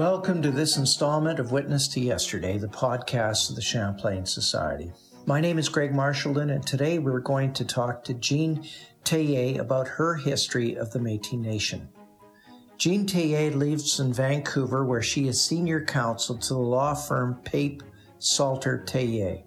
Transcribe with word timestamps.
Welcome 0.00 0.40
to 0.40 0.50
this 0.50 0.78
installment 0.78 1.38
of 1.40 1.52
Witness 1.52 1.86
to 1.88 2.00
Yesterday, 2.00 2.56
the 2.56 2.68
podcast 2.68 3.50
of 3.50 3.56
the 3.56 3.60
Champlain 3.60 4.24
Society. 4.24 4.90
My 5.26 5.42
name 5.42 5.58
is 5.58 5.68
Greg 5.68 5.92
Marchildon, 5.92 6.50
and 6.54 6.66
today 6.66 6.98
we're 6.98 7.20
going 7.20 7.52
to 7.52 7.66
talk 7.66 8.02
to 8.04 8.14
Jean 8.14 8.66
Teillet 9.04 9.58
about 9.58 9.86
her 9.86 10.14
history 10.14 10.74
of 10.74 10.90
the 10.90 10.98
Métis 10.98 11.38
Nation. 11.38 11.86
Jean 12.78 13.04
Teillet 13.04 13.54
lives 13.54 14.00
in 14.00 14.10
Vancouver, 14.10 14.86
where 14.86 15.02
she 15.02 15.28
is 15.28 15.38
senior 15.38 15.84
counsel 15.84 16.38
to 16.38 16.54
the 16.54 16.58
law 16.58 16.94
firm 16.94 17.38
Pape 17.44 17.82
Salter 18.18 18.82
Teillet. 18.86 19.42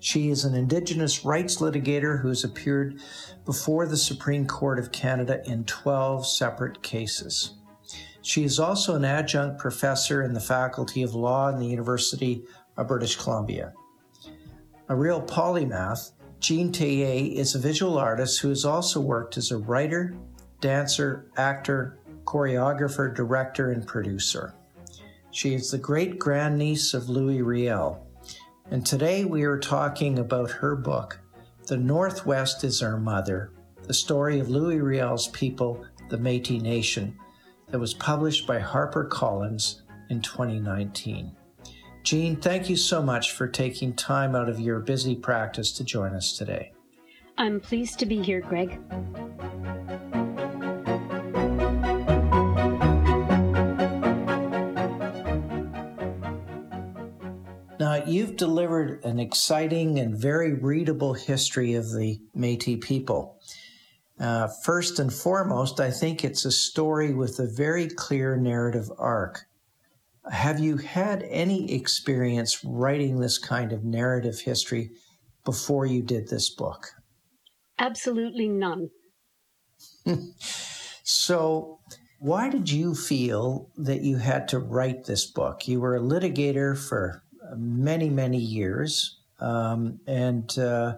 She 0.00 0.30
is 0.30 0.46
an 0.46 0.54
Indigenous 0.54 1.26
rights 1.26 1.58
litigator 1.58 2.22
who 2.22 2.28
has 2.28 2.42
appeared 2.42 3.02
before 3.44 3.86
the 3.86 3.98
Supreme 3.98 4.46
Court 4.46 4.78
of 4.78 4.92
Canada 4.92 5.42
in 5.44 5.64
12 5.64 6.26
separate 6.26 6.82
cases. 6.82 7.56
She 8.24 8.42
is 8.42 8.58
also 8.58 8.94
an 8.94 9.04
adjunct 9.04 9.58
professor 9.58 10.22
in 10.22 10.32
the 10.32 10.40
Faculty 10.40 11.02
of 11.02 11.14
Law 11.14 11.50
in 11.50 11.58
the 11.58 11.66
University 11.66 12.42
of 12.78 12.88
British 12.88 13.16
Columbia. 13.16 13.74
A 14.88 14.96
real 14.96 15.20
polymath, 15.20 16.12
Jean 16.40 16.72
Teillet 16.72 17.34
is 17.34 17.54
a 17.54 17.58
visual 17.58 17.98
artist 17.98 18.40
who 18.40 18.48
has 18.48 18.64
also 18.64 18.98
worked 18.98 19.36
as 19.36 19.50
a 19.50 19.58
writer, 19.58 20.16
dancer, 20.62 21.26
actor, 21.36 21.98
choreographer, 22.24 23.14
director, 23.14 23.72
and 23.72 23.86
producer. 23.86 24.54
She 25.30 25.52
is 25.52 25.70
the 25.70 25.76
great 25.76 26.18
grandniece 26.18 26.94
of 26.94 27.10
Louis 27.10 27.42
Riel, 27.42 28.06
and 28.70 28.86
today 28.86 29.26
we 29.26 29.42
are 29.42 29.58
talking 29.58 30.18
about 30.18 30.50
her 30.50 30.76
book, 30.76 31.20
The 31.66 31.76
Northwest 31.76 32.64
is 32.64 32.82
Our 32.82 32.96
Mother, 32.96 33.52
the 33.82 33.92
story 33.92 34.40
of 34.40 34.48
Louis 34.48 34.80
Riel's 34.80 35.28
people, 35.28 35.84
the 36.08 36.16
Metis 36.16 36.62
Nation, 36.62 37.18
that 37.74 37.80
was 37.80 37.94
published 37.94 38.46
by 38.46 38.60
HarperCollins 38.60 39.80
in 40.08 40.20
2019. 40.20 41.34
Jean, 42.04 42.36
thank 42.36 42.70
you 42.70 42.76
so 42.76 43.02
much 43.02 43.32
for 43.32 43.48
taking 43.48 43.92
time 43.94 44.36
out 44.36 44.48
of 44.48 44.60
your 44.60 44.78
busy 44.78 45.16
practice 45.16 45.72
to 45.72 45.82
join 45.82 46.14
us 46.14 46.38
today. 46.38 46.72
I'm 47.36 47.58
pleased 47.58 47.98
to 47.98 48.06
be 48.06 48.22
here, 48.22 48.40
Greg. 48.40 48.78
Now, 57.80 58.04
you've 58.06 58.36
delivered 58.36 59.04
an 59.04 59.18
exciting 59.18 59.98
and 59.98 60.16
very 60.16 60.52
readable 60.52 61.14
history 61.14 61.74
of 61.74 61.90
the 61.90 62.20
Metis 62.36 62.78
people. 62.80 63.40
Uh, 64.18 64.48
first 64.62 64.98
and 64.98 65.12
foremost, 65.12 65.80
I 65.80 65.90
think 65.90 66.24
it's 66.24 66.44
a 66.44 66.52
story 66.52 67.12
with 67.12 67.38
a 67.40 67.46
very 67.46 67.88
clear 67.88 68.36
narrative 68.36 68.90
arc. 68.96 69.46
Have 70.30 70.60
you 70.60 70.76
had 70.76 71.22
any 71.24 71.72
experience 71.72 72.64
writing 72.64 73.20
this 73.20 73.38
kind 73.38 73.72
of 73.72 73.84
narrative 73.84 74.40
history 74.40 74.92
before 75.44 75.84
you 75.84 76.02
did 76.02 76.28
this 76.28 76.48
book? 76.48 76.86
Absolutely 77.78 78.48
none. 78.48 78.90
so, 81.02 81.80
why 82.20 82.48
did 82.48 82.70
you 82.70 82.94
feel 82.94 83.68
that 83.76 84.02
you 84.02 84.16
had 84.16 84.48
to 84.48 84.58
write 84.58 85.04
this 85.04 85.26
book? 85.26 85.68
You 85.68 85.80
were 85.80 85.96
a 85.96 86.00
litigator 86.00 86.78
for 86.78 87.22
many, 87.56 88.08
many 88.08 88.38
years. 88.38 89.18
Um, 89.40 90.00
and 90.06 90.56
uh, 90.58 90.96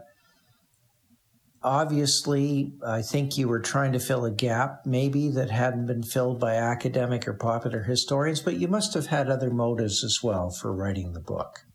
obviously, 1.66 2.72
I 2.86 3.02
think 3.02 3.36
you 3.36 3.48
were 3.48 3.60
trying 3.60 3.92
to 3.92 3.98
fill 3.98 4.24
a 4.24 4.30
gap, 4.30 4.86
maybe 4.86 5.28
that 5.30 5.50
hadn't 5.50 5.86
been 5.86 6.04
filled 6.04 6.38
by 6.38 6.54
academic 6.54 7.27
or 7.27 7.34
popular 7.34 7.82
historians, 7.82 8.40
but 8.40 8.56
you 8.56 8.68
must 8.68 8.94
have 8.94 9.06
had 9.06 9.28
other 9.28 9.50
motives 9.50 10.04
as 10.04 10.20
well 10.22 10.50
for 10.50 10.72
writing 10.72 11.12
the 11.12 11.20
book. 11.20 11.66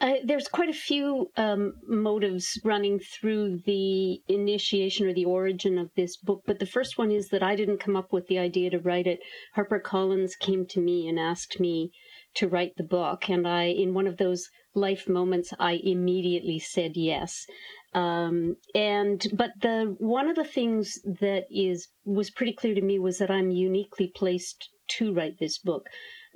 Uh, 0.00 0.14
there's 0.24 0.46
quite 0.46 0.68
a 0.68 0.72
few 0.72 1.28
um, 1.36 1.72
motives 1.88 2.60
running 2.62 3.00
through 3.00 3.58
the 3.66 4.20
initiation 4.28 5.08
or 5.08 5.12
the 5.12 5.24
origin 5.24 5.76
of 5.76 5.90
this 5.96 6.16
book, 6.16 6.42
but 6.46 6.60
the 6.60 6.66
first 6.66 6.98
one 6.98 7.10
is 7.10 7.30
that 7.30 7.42
I 7.42 7.56
didn't 7.56 7.80
come 7.80 7.96
up 7.96 8.12
with 8.12 8.28
the 8.28 8.38
idea 8.38 8.70
to 8.70 8.78
write 8.78 9.08
it. 9.08 9.18
HarperCollins 9.56 10.38
came 10.38 10.66
to 10.66 10.80
me 10.80 11.08
and 11.08 11.18
asked 11.18 11.58
me 11.58 11.90
to 12.34 12.46
write 12.46 12.76
the 12.76 12.84
book. 12.84 13.28
And 13.28 13.48
I, 13.48 13.64
in 13.64 13.92
one 13.92 14.06
of 14.06 14.18
those 14.18 14.48
life 14.74 15.08
moments, 15.08 15.52
I 15.58 15.80
immediately 15.82 16.60
said 16.60 16.92
yes. 16.94 17.46
Um, 17.94 18.56
and 18.74 19.26
but 19.32 19.50
the 19.60 19.96
one 19.98 20.28
of 20.28 20.36
the 20.36 20.44
things 20.44 21.00
that 21.04 21.44
is 21.50 21.88
was 22.04 22.30
pretty 22.30 22.52
clear 22.52 22.74
to 22.74 22.82
me 22.82 22.98
was 22.98 23.18
that 23.18 23.30
I'm 23.30 23.50
uniquely 23.50 24.12
placed 24.14 24.68
to 24.98 25.12
write 25.12 25.38
this 25.38 25.58
book. 25.58 25.86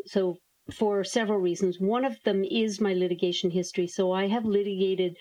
So 0.06 0.38
for 0.70 1.02
several 1.02 1.38
reasons. 1.38 1.80
One 1.80 2.04
of 2.04 2.22
them 2.22 2.44
is 2.44 2.80
my 2.80 2.94
litigation 2.94 3.50
history. 3.50 3.88
So 3.88 4.12
I 4.12 4.28
have 4.28 4.44
litigated 4.44 5.16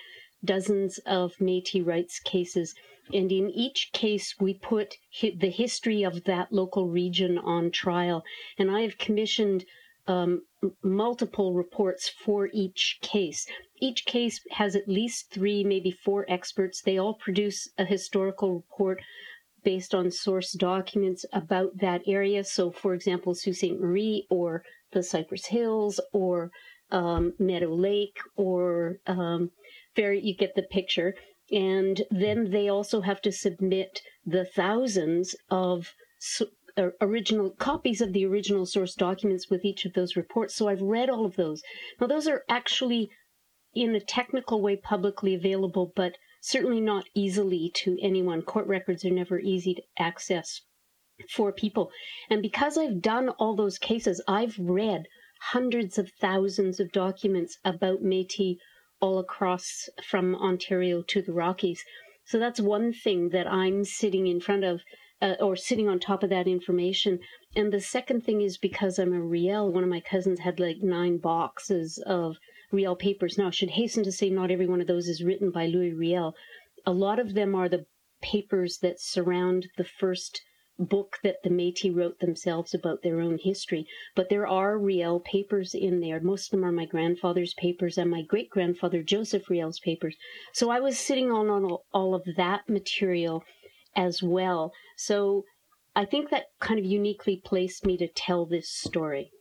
dozens 0.45 0.99
of 0.99 1.35
Métis 1.37 1.85
rights 1.85 2.19
cases, 2.19 2.75
and 3.11 3.31
in 3.31 3.49
each 3.49 3.89
case 3.91 4.35
we 4.39 4.53
put 4.53 4.97
the 5.21 5.49
history 5.49 6.03
of 6.03 6.23
that 6.25 6.51
local 6.51 6.87
region 6.87 7.37
on 7.39 7.71
trial. 7.71 8.23
And 8.57 8.69
I 8.69 8.81
have 8.81 8.97
commissioned 8.99 9.65
um, 10.07 10.43
multiple 10.83 11.53
reports 11.53 12.07
for 12.07 12.49
each 12.53 12.99
case. 13.01 13.47
Each 13.81 14.05
case 14.05 14.39
has 14.51 14.75
at 14.75 14.87
least 14.87 15.31
three, 15.31 15.63
maybe 15.63 15.91
four 15.91 16.25
experts. 16.29 16.81
They 16.81 16.97
all 16.99 17.15
produce 17.15 17.67
a 17.77 17.85
historical 17.85 18.53
report 18.53 19.01
based 19.63 19.93
on 19.93 20.11
source 20.11 20.53
documents 20.53 21.25
about 21.33 21.77
that 21.79 22.01
area. 22.07 22.43
So, 22.43 22.71
for 22.71 22.93
example, 22.93 23.33
Sault 23.33 23.55
Ste. 23.55 23.79
Marie 23.79 24.27
or 24.29 24.63
the 24.91 25.03
Cypress 25.03 25.47
Hills 25.47 25.99
or 26.13 26.51
um, 26.91 27.33
Meadow 27.39 27.73
Lake 27.73 28.17
or 28.35 28.97
um, 29.07 29.51
very, 29.95 30.19
you 30.21 30.35
get 30.35 30.55
the 30.55 30.63
picture. 30.63 31.15
And 31.51 32.01
then 32.11 32.51
they 32.51 32.69
also 32.69 33.01
have 33.01 33.21
to 33.23 33.31
submit 33.31 34.01
the 34.25 34.45
thousands 34.45 35.35
of 35.49 35.93
uh, 36.77 36.89
original 37.01 37.49
copies 37.49 37.99
of 38.01 38.13
the 38.13 38.25
original 38.25 38.65
source 38.65 38.95
documents 38.95 39.49
with 39.49 39.65
each 39.65 39.85
of 39.85 39.93
those 39.93 40.15
reports. 40.15 40.55
So 40.55 40.67
I've 40.67 40.81
read 40.81 41.09
all 41.09 41.25
of 41.25 41.35
those. 41.35 41.61
Now, 41.99 42.07
those 42.07 42.27
are 42.27 42.43
actually 42.47 43.09
in 43.73 43.95
a 43.95 43.99
technical 43.99 44.61
way 44.61 44.75
publicly 44.75 45.33
available, 45.33 45.91
but 45.95 46.17
certainly 46.41 46.81
not 46.81 47.05
easily 47.13 47.71
to 47.73 47.97
anyone. 48.01 48.41
Court 48.41 48.67
records 48.67 49.05
are 49.05 49.11
never 49.11 49.39
easy 49.39 49.75
to 49.75 49.83
access 49.97 50.61
for 51.29 51.51
people. 51.51 51.91
And 52.29 52.41
because 52.41 52.77
I've 52.77 53.01
done 53.01 53.29
all 53.29 53.55
those 53.55 53.77
cases, 53.77 54.21
I've 54.27 54.57
read 54.59 55.05
hundreds 55.53 55.97
of 55.97 56.11
thousands 56.19 56.79
of 56.79 56.91
documents 56.91 57.57
about 57.63 58.01
Metis 58.01 58.57
all 58.99 59.19
across 59.19 59.89
from 60.03 60.35
Ontario 60.35 61.01
to 61.01 61.21
the 61.21 61.33
Rockies. 61.33 61.83
So 62.25 62.37
that's 62.39 62.59
one 62.59 62.93
thing 62.93 63.29
that 63.29 63.47
I'm 63.47 63.83
sitting 63.83 64.27
in 64.27 64.39
front 64.39 64.63
of 64.63 64.81
uh, 65.21 65.35
or 65.39 65.55
sitting 65.55 65.87
on 65.87 65.99
top 65.99 66.23
of 66.23 66.29
that 66.29 66.47
information. 66.47 67.19
And 67.55 67.71
the 67.71 67.81
second 67.81 68.23
thing 68.23 68.41
is 68.41 68.57
because 68.57 68.97
I'm 68.97 69.13
a 69.13 69.21
Riel, 69.21 69.71
one 69.71 69.83
of 69.83 69.89
my 69.89 70.01
cousins 70.01 70.39
had 70.39 70.59
like 70.59 70.77
nine 70.81 71.17
boxes 71.17 72.01
of 72.05 72.37
Riel 72.71 72.95
papers. 72.95 73.37
Now, 73.37 73.47
I 73.47 73.51
should 73.51 73.71
hasten 73.71 74.03
to 74.03 74.11
say 74.11 74.29
not 74.29 74.51
every 74.51 74.67
one 74.67 74.81
of 74.81 74.87
those 74.87 75.07
is 75.07 75.23
written 75.23 75.51
by 75.51 75.65
Louis 75.65 75.93
Riel. 75.93 76.33
A 76.85 76.93
lot 76.93 77.19
of 77.19 77.33
them 77.33 77.53
are 77.55 77.69
the 77.69 77.85
papers 78.21 78.79
that 78.81 78.99
surround 78.99 79.67
the 79.77 79.83
first 79.83 80.41
book 80.79 81.17
that 81.23 81.37
the 81.43 81.49
Métis 81.49 81.95
wrote 81.95 82.19
themselves 82.19 82.73
about 82.73 83.03
their 83.03 83.19
own 83.19 83.37
history. 83.37 83.85
But 84.15 84.29
there 84.29 84.47
are 84.47 84.79
Riel 84.79 85.19
papers 85.19 85.75
in 85.75 85.99
there. 85.99 86.19
Most 86.19 86.47
of 86.47 86.51
them 86.51 86.65
are 86.65 86.71
my 86.71 86.85
grandfather's 86.85 87.53
papers 87.53 87.97
and 87.97 88.09
my 88.09 88.23
great 88.23 88.49
grandfather 88.49 89.03
Joseph 89.03 89.49
Riel's 89.49 89.79
papers. 89.79 90.15
So 90.53 90.69
I 90.69 90.79
was 90.79 90.97
sitting 90.97 91.31
on 91.31 91.49
all, 91.49 91.85
all 91.93 92.15
of 92.15 92.23
that 92.37 92.67
material 92.67 93.43
as 93.95 94.23
well. 94.23 94.71
So 94.97 95.43
I 95.95 96.05
think 96.05 96.29
that 96.29 96.45
kind 96.59 96.79
of 96.79 96.85
uniquely 96.85 97.41
placed 97.43 97.85
me 97.85 97.97
to 97.97 98.07
tell 98.07 98.45
this 98.45 98.69
story. 98.69 99.31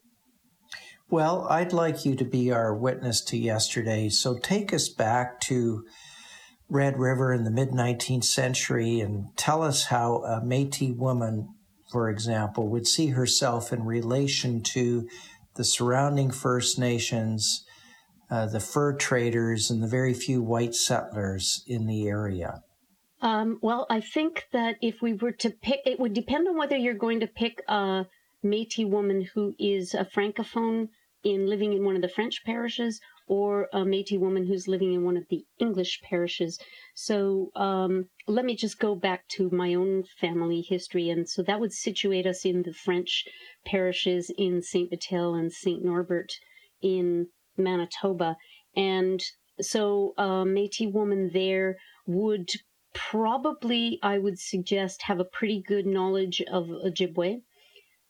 Well, 1.10 1.48
I'd 1.50 1.72
like 1.72 2.04
you 2.04 2.14
to 2.14 2.24
be 2.24 2.52
our 2.52 2.72
witness 2.72 3.20
to 3.24 3.36
yesterday. 3.36 4.10
So 4.10 4.38
take 4.38 4.72
us 4.72 4.88
back 4.88 5.40
to 5.42 5.84
Red 6.68 7.00
River 7.00 7.32
in 7.32 7.42
the 7.42 7.50
mid 7.50 7.70
19th 7.70 8.22
century 8.22 9.00
and 9.00 9.36
tell 9.36 9.60
us 9.60 9.86
how 9.86 10.22
a 10.22 10.40
Metis 10.40 10.92
woman, 10.96 11.48
for 11.90 12.08
example, 12.08 12.68
would 12.68 12.86
see 12.86 13.08
herself 13.08 13.72
in 13.72 13.84
relation 13.84 14.62
to 14.74 15.08
the 15.56 15.64
surrounding 15.64 16.30
First 16.30 16.78
Nations, 16.78 17.64
uh, 18.30 18.46
the 18.46 18.60
fur 18.60 18.92
traders, 18.92 19.68
and 19.68 19.82
the 19.82 19.88
very 19.88 20.14
few 20.14 20.40
white 20.40 20.76
settlers 20.76 21.64
in 21.66 21.86
the 21.86 22.06
area. 22.06 22.60
Um, 23.20 23.58
well, 23.60 23.84
I 23.90 24.00
think 24.00 24.46
that 24.52 24.76
if 24.80 25.02
we 25.02 25.14
were 25.14 25.32
to 25.32 25.50
pick, 25.50 25.80
it 25.84 25.98
would 25.98 26.14
depend 26.14 26.46
on 26.46 26.56
whether 26.56 26.76
you're 26.76 26.94
going 26.94 27.18
to 27.18 27.26
pick 27.26 27.64
a 27.66 28.06
Métis 28.44 28.88
woman 28.88 29.28
who 29.34 29.56
is 29.58 29.92
a 29.92 30.04
francophone 30.04 30.88
in 31.22 31.46
living 31.46 31.72
in 31.72 31.84
one 31.84 31.96
of 31.96 32.02
the 32.02 32.08
French 32.08 32.44
parishes, 32.44 33.00
or 33.30 33.68
a 33.72 33.84
Métis 33.84 34.18
woman 34.18 34.44
who's 34.44 34.66
living 34.66 34.92
in 34.92 35.04
one 35.04 35.16
of 35.16 35.24
the 35.28 35.44
English 35.60 36.00
parishes. 36.02 36.58
So 36.96 37.52
um, 37.54 38.06
let 38.26 38.44
me 38.44 38.56
just 38.56 38.80
go 38.80 38.96
back 38.96 39.28
to 39.36 39.48
my 39.50 39.74
own 39.74 40.02
family 40.20 40.62
history. 40.62 41.10
And 41.10 41.28
so 41.28 41.42
that 41.44 41.60
would 41.60 41.72
situate 41.72 42.26
us 42.26 42.44
in 42.44 42.62
the 42.62 42.72
French 42.72 43.24
parishes 43.64 44.32
in 44.36 44.62
St. 44.62 44.90
Vital 44.90 45.34
and 45.34 45.52
St. 45.52 45.84
Norbert 45.84 46.32
in 46.82 47.28
Manitoba. 47.56 48.36
And 48.74 49.22
so 49.60 50.14
a 50.18 50.44
Métis 50.44 50.92
woman 50.92 51.30
there 51.32 51.76
would 52.06 52.48
probably, 52.94 54.00
I 54.02 54.18
would 54.18 54.40
suggest, 54.40 55.02
have 55.02 55.20
a 55.20 55.24
pretty 55.24 55.62
good 55.64 55.86
knowledge 55.86 56.42
of 56.50 56.66
Ojibwe 56.66 57.42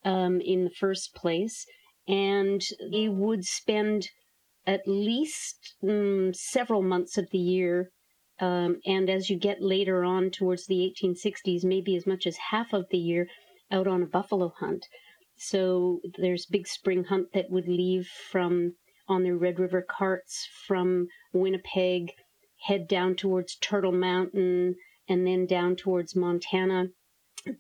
um, 0.05 0.41
in 0.41 0.65
the 0.65 0.71
first 0.71 1.15
place. 1.15 1.67
And 2.11 2.61
they 2.91 3.09
would 3.09 3.45
spend 3.45 4.11
at 4.67 4.87
least 4.87 5.75
um, 5.89 6.33
several 6.35 6.83
months 6.83 7.17
of 7.17 7.31
the 7.31 7.39
year. 7.39 7.91
Um, 8.41 8.81
and 8.85 9.09
as 9.09 9.31
you 9.31 9.39
get 9.39 9.63
later 9.63 10.05
on 10.05 10.31
towards 10.31 10.67
the 10.67 10.93
1860s, 11.03 11.63
maybe 11.65 11.95
as 11.95 12.07
much 12.07 12.27
as 12.27 12.37
half 12.51 12.73
of 12.73 12.87
the 12.91 12.99
year 12.99 13.29
out 13.71 13.87
on 13.87 14.03
a 14.03 14.07
buffalo 14.07 14.53
hunt. 14.59 14.87
So 15.37 16.01
there's 16.19 16.47
big 16.47 16.67
spring 16.67 17.05
hunt 17.05 17.29
that 17.33 17.51
would 17.51 17.69
leave 17.69 18.07
from 18.07 18.75
on 19.09 19.23
their 19.23 19.37
Red 19.37 19.59
River 19.59 19.83
carts 19.83 20.49
from 20.67 21.09
Winnipeg, 21.33 22.13
head 22.67 22.87
down 22.87 23.17
towards 23.17 23.57
Turtle 23.57 23.93
Mountain, 23.93 24.77
and 25.09 25.27
then 25.27 25.47
down 25.47 25.77
towards 25.77 26.15
Montana. 26.15 26.89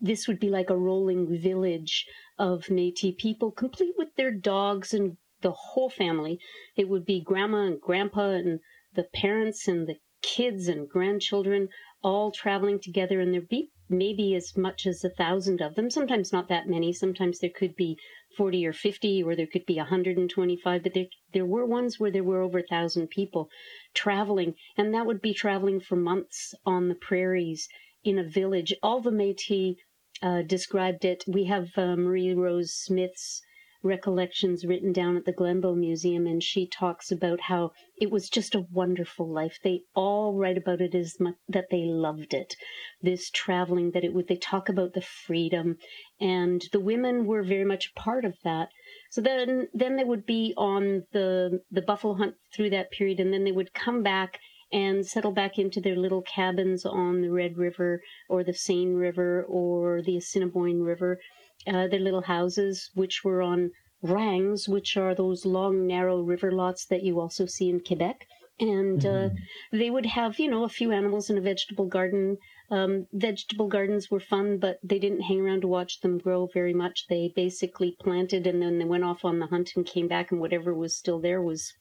This 0.01 0.29
would 0.29 0.39
be 0.39 0.51
like 0.51 0.69
a 0.69 0.77
rolling 0.77 1.41
village 1.41 2.07
of 2.39 2.69
Metis 2.69 3.15
people, 3.17 3.51
complete 3.51 3.95
with 3.97 4.15
their 4.17 4.31
dogs 4.31 4.93
and 4.93 5.17
the 5.41 5.53
whole 5.53 5.89
family. 5.89 6.39
It 6.77 6.89
would 6.89 7.07
be 7.07 7.23
grandma 7.23 7.63
and 7.63 7.81
grandpa 7.81 8.33
and 8.33 8.61
the 8.93 9.05
parents 9.05 9.67
and 9.67 9.87
the 9.87 9.97
kids 10.21 10.69
and 10.69 10.87
grandchildren 10.87 11.71
all 12.03 12.31
traveling 12.31 12.79
together, 12.79 13.21
and 13.21 13.33
there'd 13.33 13.49
be 13.49 13.71
maybe 13.89 14.35
as 14.35 14.55
much 14.55 14.87
as 14.87 15.03
a 15.03 15.09
thousand 15.09 15.63
of 15.63 15.77
them. 15.77 15.89
Sometimes 15.89 16.31
not 16.31 16.49
that 16.49 16.69
many. 16.69 16.93
Sometimes 16.93 17.39
there 17.39 17.49
could 17.49 17.75
be 17.75 17.97
40 18.37 18.67
or 18.67 18.75
50, 18.75 19.23
or 19.23 19.35
there 19.35 19.47
could 19.47 19.65
be 19.65 19.77
125, 19.77 20.83
but 20.83 20.93
there, 20.93 21.07
there 21.33 21.47
were 21.47 21.65
ones 21.65 21.99
where 21.99 22.11
there 22.11 22.23
were 22.23 22.43
over 22.43 22.59
a 22.59 22.67
thousand 22.67 23.09
people 23.09 23.49
traveling, 23.95 24.55
and 24.77 24.93
that 24.93 25.07
would 25.07 25.23
be 25.23 25.33
traveling 25.33 25.81
for 25.81 25.97
months 25.97 26.55
on 26.67 26.89
the 26.89 26.95
prairies 26.95 27.67
in 28.05 28.19
a 28.19 28.25
village. 28.25 28.75
All 28.83 29.01
the 29.01 29.11
Metis 29.11 29.77
uh, 30.23 30.43
described 30.43 31.05
it. 31.05 31.25
We 31.27 31.45
have 31.45 31.69
uh, 31.77 31.97
Marie 31.97 32.35
Rose 32.35 32.73
Smith's 32.73 33.43
recollections 33.83 34.67
written 34.67 34.93
down 34.93 35.17
at 35.17 35.25
the 35.25 35.33
Glenbow 35.33 35.75
Museum, 35.75 36.27
and 36.27 36.43
she 36.43 36.67
talks 36.67 37.11
about 37.11 37.41
how 37.41 37.71
it 37.99 38.11
was 38.11 38.29
just 38.29 38.55
a 38.55 38.67
wonderful 38.71 39.27
life. 39.27 39.59
They 39.63 39.81
all 39.95 40.35
write 40.35 40.59
about 40.59 40.83
it 40.83 40.95
as 40.95 41.19
much 41.19 41.37
that 41.49 41.69
they 41.71 41.85
loved 41.85 42.35
it. 42.35 42.55
This 43.01 43.31
traveling 43.31 43.93
that 43.93 44.05
it 44.05 44.13
would. 44.13 44.29
They 44.29 44.37
talk 44.37 44.69
about 44.69 44.93
the 44.93 45.01
freedom, 45.01 45.79
and 46.21 46.63
the 46.73 46.81
women 46.81 47.27
were 47.27 47.43
very 47.43 47.65
much 47.65 47.95
part 47.95 48.25
of 48.27 48.37
that. 48.45 48.69
So 49.11 49.23
then, 49.23 49.69
then 49.73 49.97
they 49.97 50.05
would 50.05 50.27
be 50.27 50.53
on 50.57 51.05
the 51.13 51.61
the 51.71 51.83
buffalo 51.83 52.15
hunt 52.15 52.35
through 52.55 52.71
that 52.71 52.91
period, 52.91 53.19
and 53.19 53.33
then 53.33 53.45
they 53.45 53.53
would 53.53 53.73
come 53.73 54.03
back 54.03 54.39
and 54.73 55.07
settle 55.07 55.33
back 55.33 55.59
into 55.59 55.81
their 55.81 55.97
little 55.97 56.23
cabins 56.23 56.85
on 56.85 57.21
the 57.21 57.31
Red 57.31 57.57
River 57.57 58.03
or 58.29 58.45
the 58.45 58.55
Seine 58.55 58.95
River 58.95 59.45
or 59.49 60.03
the 60.03 60.17
Assiniboine 60.17 60.83
River 60.83 61.19
uh, 61.67 61.89
their 61.89 62.01
little 62.01 62.23
houses, 62.23 62.91
which 62.95 63.23
were 63.25 63.43
on 63.43 63.71
rangs, 64.03 64.69
which 64.69 64.97
are 64.97 65.15
those 65.15 65.45
long, 65.45 65.87
narrow 65.87 66.23
river 66.23 66.51
lots 66.51 66.87
that 66.87 67.03
you 67.03 67.21
also 67.21 67.47
see 67.47 67.69
in 67.69 67.81
Quebec. 67.81 68.27
And 68.59 69.05
uh, 69.05 69.09
mm-hmm. 69.09 69.37
uh, 69.37 69.79
they 69.79 69.91
would 69.91 70.07
have, 70.07 70.39
you 70.39 70.51
know, 70.51 70.65
a 70.65 70.69
few 70.69 70.93
animals 70.93 71.31
in 71.31 71.39
a 71.39 71.43
vegetable 71.43 71.87
garden. 71.87 72.37
Um, 72.71 73.07
vegetable 73.13 73.69
gardens 73.69 74.11
were 74.11 74.21
fun, 74.21 74.59
but 74.59 74.79
they 74.83 74.99
didn't 74.99 75.23
hang 75.23 75.41
around 75.41 75.63
to 75.63 75.69
watch 75.69 76.01
them 76.01 76.19
grow 76.19 76.49
very 76.53 76.75
much. 76.75 77.07
They 77.09 77.33
basically 77.35 77.97
planted 78.01 78.47
and 78.47 78.63
then 78.63 78.79
they 78.79 78.85
went 78.85 79.05
off 79.05 79.25
on 79.25 79.39
the 79.39 79.47
hunt 79.47 79.71
and 79.77 79.87
came 79.87 80.09
back, 80.09 80.31
and 80.31 80.41
whatever 80.41 80.75
was 80.75 80.97
still 80.97 81.21
there 81.21 81.43
was 81.43 81.73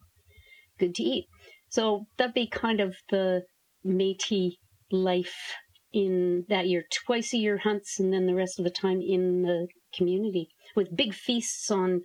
good 0.78 0.96
to 0.96 1.04
eat. 1.04 1.26
So 1.70 2.08
that'd 2.18 2.34
be 2.34 2.48
kind 2.48 2.80
of 2.80 2.96
the 3.10 3.44
Métis 3.86 4.58
life 4.92 5.56
in 5.94 6.46
that 6.50 6.68
year, 6.68 6.86
twice 7.06 7.34
a 7.34 7.38
year 7.38 7.58
hunts, 7.58 8.00
and 8.00 8.14
then 8.14 8.26
the 8.26 8.36
rest 8.36 8.60
of 8.60 8.66
the 8.66 8.72
time 8.72 9.02
in 9.02 9.44
the 9.44 9.68
community 9.94 10.50
with 10.76 10.96
big 10.96 11.14
feasts 11.14 11.72
on 11.72 12.02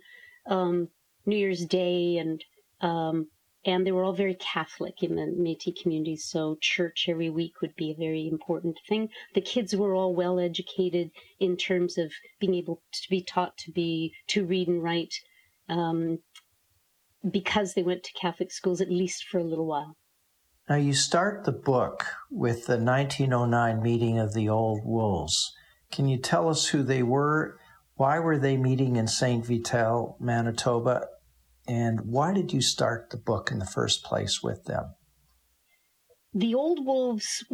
um, 0.47 0.89
New 1.25 1.37
Year's 1.37 1.65
Day 1.65 2.17
and 2.17 2.43
um, 2.81 3.27
and 3.65 3.85
they 3.85 3.91
were 3.91 4.03
all 4.03 4.13
very 4.13 4.35
Catholic 4.35 5.01
in 5.01 5.15
the 5.15 5.23
Métis 5.23 5.81
community, 5.81 6.15
so 6.15 6.55
church 6.61 7.07
every 7.09 7.31
week 7.31 7.61
would 7.61 7.75
be 7.75 7.89
a 7.89 7.95
very 7.95 8.27
important 8.27 8.77
thing. 8.87 9.09
The 9.33 9.41
kids 9.41 9.75
were 9.75 9.95
all 9.95 10.13
well 10.13 10.39
educated 10.39 11.09
in 11.39 11.57
terms 11.57 11.97
of 11.97 12.11
being 12.39 12.53
able 12.53 12.83
to 12.91 13.09
be 13.09 13.23
taught 13.23 13.57
to 13.59 13.71
be 13.71 14.13
to 14.27 14.45
read 14.45 14.67
and 14.67 14.83
write, 14.83 15.15
um, 15.67 16.19
because 17.29 17.73
they 17.73 17.83
went 17.83 18.03
to 18.03 18.13
Catholic 18.19 18.51
schools 18.51 18.81
at 18.81 18.89
least 18.89 19.25
for 19.25 19.39
a 19.39 19.43
little 19.43 19.65
while. 19.65 19.97
Now, 20.67 20.75
you 20.77 20.93
start 20.93 21.45
the 21.45 21.51
book 21.51 22.05
with 22.31 22.65
the 22.65 22.77
1909 22.77 23.83
meeting 23.83 24.17
of 24.17 24.33
the 24.33 24.49
Old 24.49 24.81
Wolves. 24.83 25.53
Can 25.91 26.07
you 26.07 26.17
tell 26.17 26.49
us 26.49 26.67
who 26.67 26.81
they 26.81 27.03
were? 27.03 27.59
Why 27.95 28.19
were 28.19 28.39
they 28.39 28.57
meeting 28.57 28.95
in 28.95 29.07
St. 29.07 29.45
Vital, 29.45 30.17
Manitoba? 30.19 31.07
And 31.67 32.01
why 32.01 32.33
did 32.33 32.51
you 32.51 32.61
start 32.61 33.09
the 33.09 33.17
book 33.17 33.51
in 33.51 33.59
the 33.59 33.65
first 33.65 34.03
place 34.03 34.41
with 34.41 34.65
them? 34.65 34.95
The 36.33 36.55
Old 36.55 36.85
Wolves, 36.85 37.45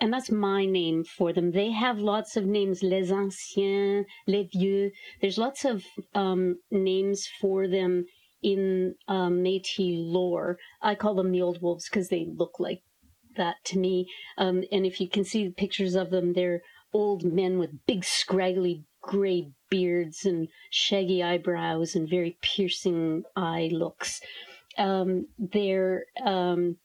and 0.00 0.12
that's 0.12 0.30
my 0.30 0.64
name 0.64 1.04
for 1.04 1.32
them. 1.32 1.50
They 1.50 1.72
have 1.72 1.98
lots 1.98 2.36
of 2.36 2.46
names, 2.46 2.82
Les 2.82 3.10
Anciens, 3.10 4.04
Les 4.26 4.48
Vieux. 4.52 4.90
There's 5.20 5.36
lots 5.36 5.64
of 5.64 5.84
um, 6.14 6.56
names 6.70 7.28
for 7.40 7.68
them 7.68 8.06
in 8.46 8.94
um, 9.08 9.42
Métis 9.42 9.96
lore. 9.98 10.58
I 10.80 10.94
call 10.94 11.16
them 11.16 11.32
the 11.32 11.42
old 11.42 11.60
wolves 11.60 11.88
because 11.90 12.10
they 12.10 12.28
look 12.32 12.60
like 12.60 12.82
that 13.36 13.56
to 13.64 13.78
me. 13.78 14.06
Um, 14.38 14.62
and 14.70 14.86
if 14.86 15.00
you 15.00 15.08
can 15.08 15.24
see 15.24 15.50
pictures 15.50 15.96
of 15.96 16.10
them, 16.10 16.32
they're 16.32 16.62
old 16.92 17.24
men 17.24 17.58
with 17.58 17.84
big, 17.86 18.04
scraggly 18.04 18.84
gray 19.02 19.50
beards 19.68 20.24
and 20.24 20.46
shaggy 20.70 21.24
eyebrows 21.24 21.96
and 21.96 22.08
very 22.08 22.38
piercing 22.40 23.24
eye 23.34 23.68
looks. 23.72 24.20
Um, 24.78 25.26
they're 25.38 26.04
um, 26.24 26.76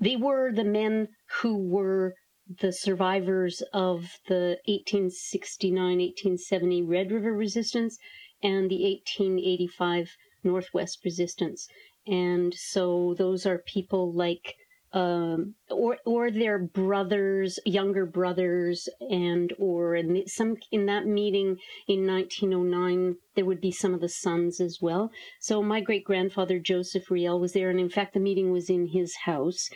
they 0.00 0.16
were 0.16 0.52
the 0.52 0.64
men 0.64 1.08
who 1.42 1.54
were 1.54 2.14
the 2.60 2.72
survivors 2.72 3.62
of 3.74 4.06
the 4.26 4.56
1869-1870 4.68 6.88
Red 6.88 7.12
River 7.12 7.34
Resistance 7.34 7.98
and 8.42 8.70
the 8.70 8.84
1885 8.84 10.16
Northwest 10.44 11.00
resistance. 11.04 11.68
And 12.06 12.52
so 12.54 13.14
those 13.16 13.46
are 13.46 13.58
people 13.58 14.12
like 14.12 14.56
um, 14.94 15.54
or 15.70 15.96
or 16.04 16.30
their 16.30 16.58
brothers, 16.58 17.58
younger 17.64 18.04
brothers, 18.04 18.88
and 19.00 19.52
or 19.58 19.94
in 19.94 20.26
some 20.26 20.56
in 20.70 20.86
that 20.86 21.06
meeting 21.06 21.56
in 21.88 22.06
1909 22.06 23.16
there 23.34 23.46
would 23.46 23.60
be 23.60 23.72
some 23.72 23.94
of 23.94 24.00
the 24.00 24.08
sons 24.08 24.60
as 24.60 24.78
well. 24.82 25.10
So 25.40 25.62
my 25.62 25.80
great 25.80 26.04
grandfather 26.04 26.58
Joseph 26.58 27.10
Riel 27.10 27.40
was 27.40 27.54
there, 27.54 27.70
and 27.70 27.80
in 27.80 27.88
fact 27.88 28.12
the 28.12 28.20
meeting 28.20 28.52
was 28.52 28.68
in 28.68 28.88
his 28.88 29.16
house 29.24 29.70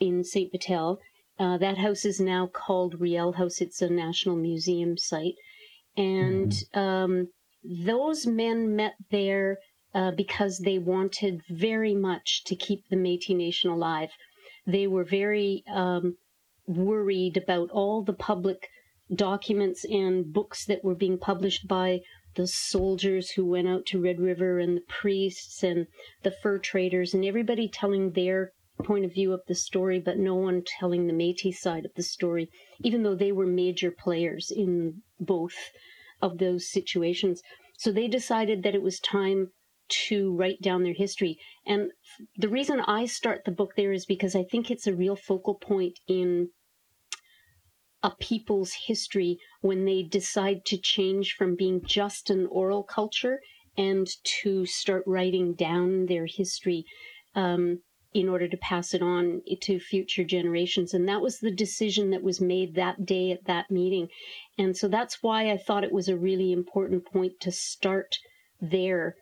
in 0.00 0.24
Saint 0.24 0.50
Vital. 0.50 0.98
Uh, 1.38 1.56
that 1.56 1.78
house 1.78 2.04
is 2.04 2.20
now 2.20 2.46
called 2.46 3.00
Riel 3.00 3.32
House. 3.32 3.60
It's 3.60 3.80
a 3.80 3.88
National 3.88 4.36
Museum 4.36 4.96
site, 4.98 5.36
and 5.96 6.50
mm-hmm. 6.50 6.80
um, 6.80 7.28
those 7.62 8.26
men 8.26 8.74
met 8.74 8.94
there 9.10 9.58
uh, 9.94 10.12
because 10.12 10.58
they 10.58 10.78
wanted 10.78 11.42
very 11.48 11.94
much 11.94 12.44
to 12.44 12.54
keep 12.54 12.88
the 12.88 12.96
Métis 12.96 13.36
Nation 13.36 13.70
alive. 13.70 14.10
They 14.66 14.86
were 14.86 15.04
very 15.04 15.64
um, 15.72 16.16
worried 16.66 17.36
about 17.36 17.70
all 17.70 18.02
the 18.02 18.12
public 18.12 18.68
documents 19.14 19.84
and 19.84 20.32
books 20.32 20.64
that 20.66 20.84
were 20.84 20.94
being 20.94 21.18
published 21.18 21.66
by 21.66 22.00
the 22.36 22.46
soldiers 22.46 23.30
who 23.30 23.44
went 23.44 23.66
out 23.66 23.84
to 23.86 24.00
Red 24.00 24.20
River 24.20 24.60
and 24.60 24.76
the 24.76 24.82
priests 24.82 25.64
and 25.64 25.86
the 26.22 26.30
fur 26.30 26.58
traders 26.58 27.12
and 27.12 27.24
everybody 27.24 27.68
telling 27.68 28.12
their 28.12 28.52
point 28.84 29.04
of 29.04 29.12
view 29.12 29.32
of 29.32 29.42
the 29.46 29.54
story, 29.54 29.98
but 29.98 30.18
no 30.18 30.34
one 30.34 30.62
telling 30.64 31.06
the 31.06 31.12
Métis 31.12 31.56
side 31.56 31.84
of 31.84 31.94
the 31.94 32.02
story, 32.02 32.48
even 32.82 33.02
though 33.02 33.16
they 33.16 33.32
were 33.32 33.46
major 33.46 33.90
players 33.90 34.50
in 34.50 35.02
both 35.18 35.72
of 36.22 36.38
those 36.38 36.70
situations. 36.70 37.42
So 37.78 37.92
they 37.92 38.08
decided 38.08 38.62
that 38.62 38.74
it 38.74 38.82
was 38.82 39.00
time 39.00 39.50
to 39.90 40.34
write 40.36 40.60
down 40.62 40.82
their 40.82 40.94
history. 40.94 41.38
And 41.66 41.90
the 42.36 42.48
reason 42.48 42.80
I 42.80 43.06
start 43.06 43.44
the 43.44 43.50
book 43.50 43.72
there 43.76 43.92
is 43.92 44.06
because 44.06 44.34
I 44.34 44.44
think 44.44 44.70
it's 44.70 44.86
a 44.86 44.94
real 44.94 45.16
focal 45.16 45.54
point 45.54 45.98
in 46.06 46.48
a 48.02 48.10
people's 48.18 48.72
history 48.86 49.38
when 49.60 49.84
they 49.84 50.02
decide 50.02 50.64
to 50.66 50.78
change 50.78 51.34
from 51.34 51.54
being 51.54 51.82
just 51.84 52.30
an 52.30 52.46
oral 52.46 52.82
culture 52.82 53.40
and 53.76 54.06
to 54.24 54.64
start 54.66 55.04
writing 55.06 55.54
down 55.54 56.06
their 56.06 56.26
history. 56.26 56.84
um, 57.34 57.80
in 58.12 58.28
order 58.28 58.48
to 58.48 58.56
pass 58.56 58.92
it 58.92 59.02
on 59.02 59.40
to 59.60 59.78
future 59.78 60.24
generations. 60.24 60.92
And 60.92 61.08
that 61.08 61.20
was 61.20 61.38
the 61.38 61.50
decision 61.52 62.10
that 62.10 62.22
was 62.22 62.40
made 62.40 62.74
that 62.74 63.06
day 63.06 63.30
at 63.30 63.44
that 63.44 63.70
meeting. 63.70 64.08
And 64.58 64.76
so 64.76 64.88
that's 64.88 65.22
why 65.22 65.50
I 65.50 65.56
thought 65.56 65.84
it 65.84 65.92
was 65.92 66.08
a 66.08 66.16
really 66.16 66.50
important 66.50 67.04
point 67.04 67.34
to 67.40 67.52
start 67.52 68.18
there 68.60 69.14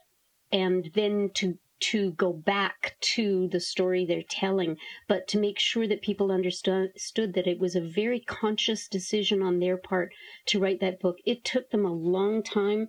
and 0.53 0.91
then 0.95 1.31
to 1.35 1.59
to 1.81 2.11
go 2.13 2.33
back 2.33 2.97
to 3.01 3.49
the 3.49 3.61
story 3.61 4.05
they're 4.05 4.23
telling, 4.29 4.77
but 5.07 5.29
to 5.29 5.39
make 5.39 5.59
sure 5.61 5.87
that 5.87 6.03
people 6.03 6.33
understood 6.33 6.93
that 7.17 7.47
it 7.47 7.59
was 7.61 7.77
a 7.77 7.81
very 7.81 8.19
conscious 8.19 8.89
decision 8.89 9.43
on 9.43 9.61
their 9.61 9.77
part 9.77 10.13
to 10.47 10.59
write 10.59 10.81
that 10.81 10.99
book. 10.99 11.19
It 11.25 11.45
took 11.45 11.71
them 11.71 11.85
a 11.85 11.93
long 11.93 12.43
time 12.43 12.89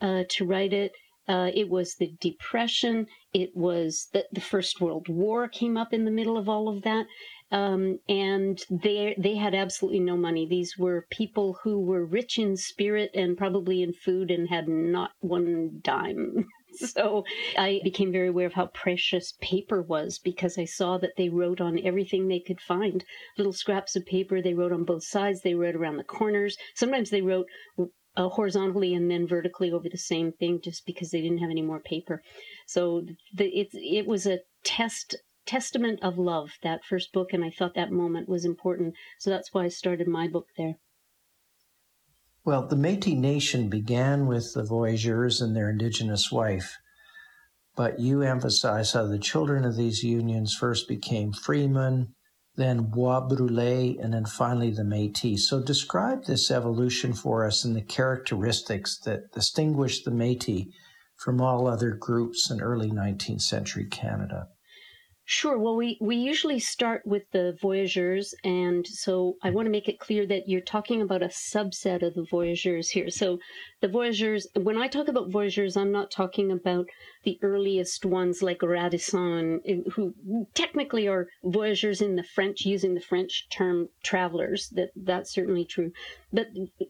uh, 0.00 0.24
to 0.30 0.44
write 0.44 0.72
it. 0.72 0.92
Uh, 1.28 1.50
it 1.54 1.70
was 1.70 1.94
the 1.94 2.12
Depression. 2.20 3.06
It 3.32 3.56
was 3.56 4.08
that 4.12 4.26
the 4.32 4.40
First 4.40 4.80
World 4.80 5.08
War 5.08 5.48
came 5.48 5.76
up 5.76 5.92
in 5.92 6.04
the 6.04 6.10
middle 6.10 6.36
of 6.36 6.48
all 6.48 6.68
of 6.68 6.82
that. 6.82 7.06
Um, 7.50 8.00
and 8.08 8.60
they 8.68 9.14
they 9.16 9.36
had 9.36 9.54
absolutely 9.54 10.00
no 10.00 10.16
money. 10.16 10.44
These 10.46 10.76
were 10.76 11.06
people 11.08 11.58
who 11.62 11.78
were 11.78 12.04
rich 12.04 12.38
in 12.38 12.56
spirit 12.56 13.12
and 13.14 13.36
probably 13.38 13.80
in 13.82 13.92
food 13.92 14.30
and 14.30 14.48
had 14.48 14.68
not 14.68 15.12
one 15.20 15.78
dime. 15.82 16.48
so 16.90 17.24
I 17.56 17.80
became 17.82 18.12
very 18.12 18.28
aware 18.28 18.46
of 18.46 18.54
how 18.54 18.66
precious 18.66 19.34
paper 19.40 19.82
was 19.82 20.18
because 20.18 20.58
I 20.58 20.64
saw 20.64 20.98
that 20.98 21.16
they 21.16 21.28
wrote 21.28 21.60
on 21.60 21.78
everything 21.84 22.28
they 22.28 22.40
could 22.40 22.60
find. 22.60 23.04
Little 23.38 23.52
scraps 23.52 23.96
of 23.96 24.06
paper. 24.06 24.40
They 24.40 24.54
wrote 24.54 24.72
on 24.72 24.84
both 24.84 25.04
sides. 25.04 25.42
They 25.42 25.54
wrote 25.54 25.76
around 25.76 25.96
the 25.96 26.04
corners. 26.04 26.56
Sometimes 26.74 27.10
they 27.10 27.22
wrote 27.22 27.46
uh, 28.16 28.28
horizontally 28.28 28.94
and 28.94 29.10
then 29.10 29.26
vertically 29.26 29.72
over 29.72 29.88
the 29.88 29.98
same 29.98 30.32
thing 30.32 30.60
just 30.62 30.86
because 30.86 31.10
they 31.10 31.20
didn't 31.20 31.38
have 31.38 31.50
any 31.50 31.62
more 31.62 31.80
paper. 31.80 32.22
So 32.66 33.06
the, 33.34 33.46
it, 33.46 33.68
it 33.72 34.06
was 34.06 34.26
a 34.26 34.40
test 34.62 35.16
testament 35.46 36.00
of 36.02 36.16
love 36.16 36.52
that 36.62 36.82
first 36.84 37.12
book 37.12 37.34
and 37.34 37.44
I 37.44 37.50
thought 37.50 37.74
that 37.74 37.92
moment 37.92 38.28
was 38.28 38.46
important. 38.46 38.94
So 39.18 39.28
that's 39.28 39.52
why 39.52 39.64
I 39.64 39.68
started 39.68 40.08
my 40.08 40.26
book 40.26 40.46
there. 40.56 40.76
Well, 42.46 42.66
the 42.66 42.76
Métis 42.76 43.16
Nation 43.16 43.70
began 43.70 44.26
with 44.26 44.52
the 44.52 44.64
voyageurs 44.64 45.40
and 45.40 45.56
their 45.56 45.70
indigenous 45.70 46.30
wife, 46.30 46.76
but 47.74 48.00
you 48.00 48.20
emphasize 48.20 48.92
how 48.92 49.06
the 49.06 49.18
children 49.18 49.64
of 49.64 49.76
these 49.76 50.04
unions 50.04 50.54
first 50.54 50.86
became 50.86 51.32
freemen, 51.32 52.14
then 52.56 52.90
Bois 52.90 53.26
Brûlés, 53.26 53.96
and 53.98 54.12
then 54.12 54.26
finally 54.26 54.70
the 54.70 54.82
Métis. 54.82 55.38
So 55.38 55.62
describe 55.62 56.26
this 56.26 56.50
evolution 56.50 57.14
for 57.14 57.46
us 57.46 57.64
and 57.64 57.74
the 57.74 57.80
characteristics 57.80 58.98
that 59.06 59.32
distinguish 59.32 60.04
the 60.04 60.10
Métis 60.10 60.68
from 61.16 61.40
all 61.40 61.66
other 61.66 61.92
groups 61.92 62.50
in 62.50 62.60
early 62.60 62.90
19th 62.90 63.40
century 63.40 63.86
Canada. 63.86 64.48
Sure. 65.26 65.56
Well, 65.58 65.76
we, 65.76 65.96
we 66.02 66.16
usually 66.16 66.58
start 66.58 67.06
with 67.06 67.22
the 67.32 67.56
voyageurs. 67.58 68.34
And 68.44 68.86
so 68.86 69.36
I 69.42 69.48
want 69.50 69.64
to 69.64 69.70
make 69.70 69.88
it 69.88 69.98
clear 69.98 70.26
that 70.26 70.50
you're 70.50 70.60
talking 70.60 71.00
about 71.00 71.22
a 71.22 71.28
subset 71.28 72.02
of 72.02 72.12
the 72.12 72.26
voyageurs 72.30 72.90
here. 72.90 73.08
So 73.08 73.38
the 73.80 73.88
voyageurs, 73.88 74.46
when 74.54 74.76
I 74.76 74.86
talk 74.86 75.08
about 75.08 75.30
voyageurs, 75.30 75.78
I'm 75.78 75.92
not 75.92 76.10
talking 76.10 76.52
about 76.52 76.88
the 77.24 77.38
earliest 77.40 78.04
ones 78.04 78.42
like 78.42 78.62
Radisson, 78.62 79.60
eh, 79.66 79.78
who 79.92 80.14
technically 80.52 81.08
are 81.08 81.28
voyageurs 81.42 82.02
in 82.02 82.16
the 82.16 82.22
French, 82.22 82.66
using 82.66 82.94
the 82.94 83.00
French 83.00 83.46
term 83.50 83.88
travelers. 84.02 84.68
That 84.72 84.90
That's 84.94 85.32
certainly 85.32 85.64
true. 85.64 85.92
But 86.34 86.48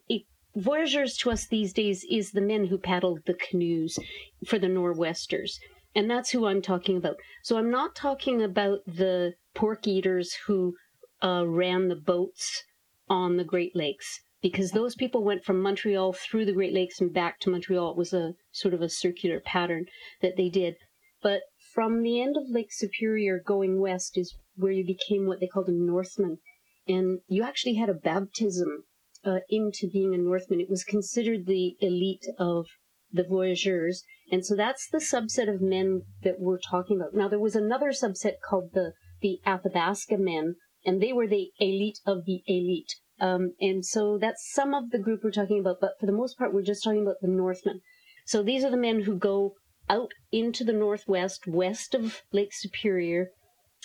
it, 0.09 0.23
voyageurs 0.57 1.15
to 1.17 1.31
us 1.31 1.47
these 1.47 1.71
days 1.71 2.05
is 2.11 2.31
the 2.31 2.41
men 2.41 2.65
who 2.65 2.77
paddled 2.77 3.21
the 3.25 3.33
canoes 3.33 3.97
for 4.45 4.59
the 4.59 4.67
Nor'westers. 4.67 5.57
And 5.95 6.11
that's 6.11 6.31
who 6.31 6.45
I'm 6.45 6.61
talking 6.61 6.97
about. 6.97 7.15
So 7.41 7.57
I'm 7.57 7.71
not 7.71 7.95
talking 7.95 8.41
about 8.41 8.79
the 8.85 9.33
pork 9.53 9.87
eaters 9.87 10.35
who 10.45 10.75
uh, 11.23 11.47
ran 11.47 11.87
the 11.87 11.95
boats 11.95 12.63
on 13.09 13.37
the 13.37 13.45
Great 13.45 13.75
Lakes, 13.75 14.19
because 14.41 14.71
those 14.71 14.95
people 14.95 15.23
went 15.23 15.45
from 15.45 15.61
Montreal 15.61 16.13
through 16.13 16.45
the 16.45 16.53
Great 16.53 16.73
Lakes 16.73 16.99
and 16.99 17.13
back 17.13 17.39
to 17.39 17.49
Montreal. 17.49 17.91
It 17.91 17.97
was 17.97 18.13
a 18.13 18.33
sort 18.51 18.73
of 18.73 18.81
a 18.81 18.89
circular 18.89 19.39
pattern 19.39 19.85
that 20.21 20.35
they 20.35 20.49
did. 20.49 20.75
But 21.23 21.41
from 21.73 22.03
the 22.03 22.21
end 22.21 22.35
of 22.37 22.49
Lake 22.49 22.71
Superior 22.71 23.41
going 23.43 23.79
west 23.79 24.17
is 24.17 24.37
where 24.55 24.71
you 24.71 24.85
became 24.85 25.25
what 25.27 25.39
they 25.39 25.47
called 25.47 25.69
a 25.69 25.71
Northman. 25.71 26.39
And 26.87 27.19
you 27.27 27.43
actually 27.43 27.75
had 27.75 27.89
a 27.89 27.93
baptism 27.93 28.83
uh, 29.23 29.39
into 29.49 29.89
being 29.91 30.13
a 30.13 30.17
Northman. 30.17 30.59
It 30.59 30.69
was 30.69 30.83
considered 30.83 31.45
the 31.45 31.75
elite 31.79 32.25
of 32.37 32.67
the 33.11 33.23
voyageurs. 33.23 34.03
And 34.31 34.45
so 34.45 34.55
that's 34.55 34.87
the 34.89 34.97
subset 34.97 35.53
of 35.53 35.61
men 35.61 36.01
that 36.23 36.39
we're 36.39 36.59
talking 36.59 36.97
about. 36.97 37.13
Now, 37.13 37.27
there 37.27 37.39
was 37.39 37.55
another 37.55 37.89
subset 37.89 38.35
called 38.47 38.71
the, 38.73 38.93
the 39.21 39.39
Athabasca 39.45 40.17
men, 40.17 40.55
and 40.85 41.01
they 41.01 41.13
were 41.13 41.27
the 41.27 41.51
elite 41.59 41.99
of 42.05 42.25
the 42.25 42.41
elite. 42.47 42.95
Um, 43.19 43.53
and 43.61 43.85
so 43.85 44.17
that's 44.19 44.51
some 44.51 44.73
of 44.73 44.89
the 44.89 44.99
group 44.99 45.21
we're 45.23 45.31
talking 45.31 45.59
about, 45.59 45.77
but 45.79 45.91
for 45.99 46.05
the 46.05 46.11
most 46.11 46.37
part, 46.37 46.53
we're 46.53 46.63
just 46.63 46.83
talking 46.83 47.03
about 47.03 47.21
the 47.21 47.27
Northmen. 47.27 47.81
So 48.25 48.41
these 48.41 48.63
are 48.63 48.71
the 48.71 48.77
men 48.77 49.01
who 49.03 49.15
go 49.15 49.53
out 49.89 50.11
into 50.31 50.63
the 50.63 50.73
Northwest, 50.73 51.45
west 51.47 51.93
of 51.93 52.23
Lake 52.31 52.51
Superior, 52.51 53.29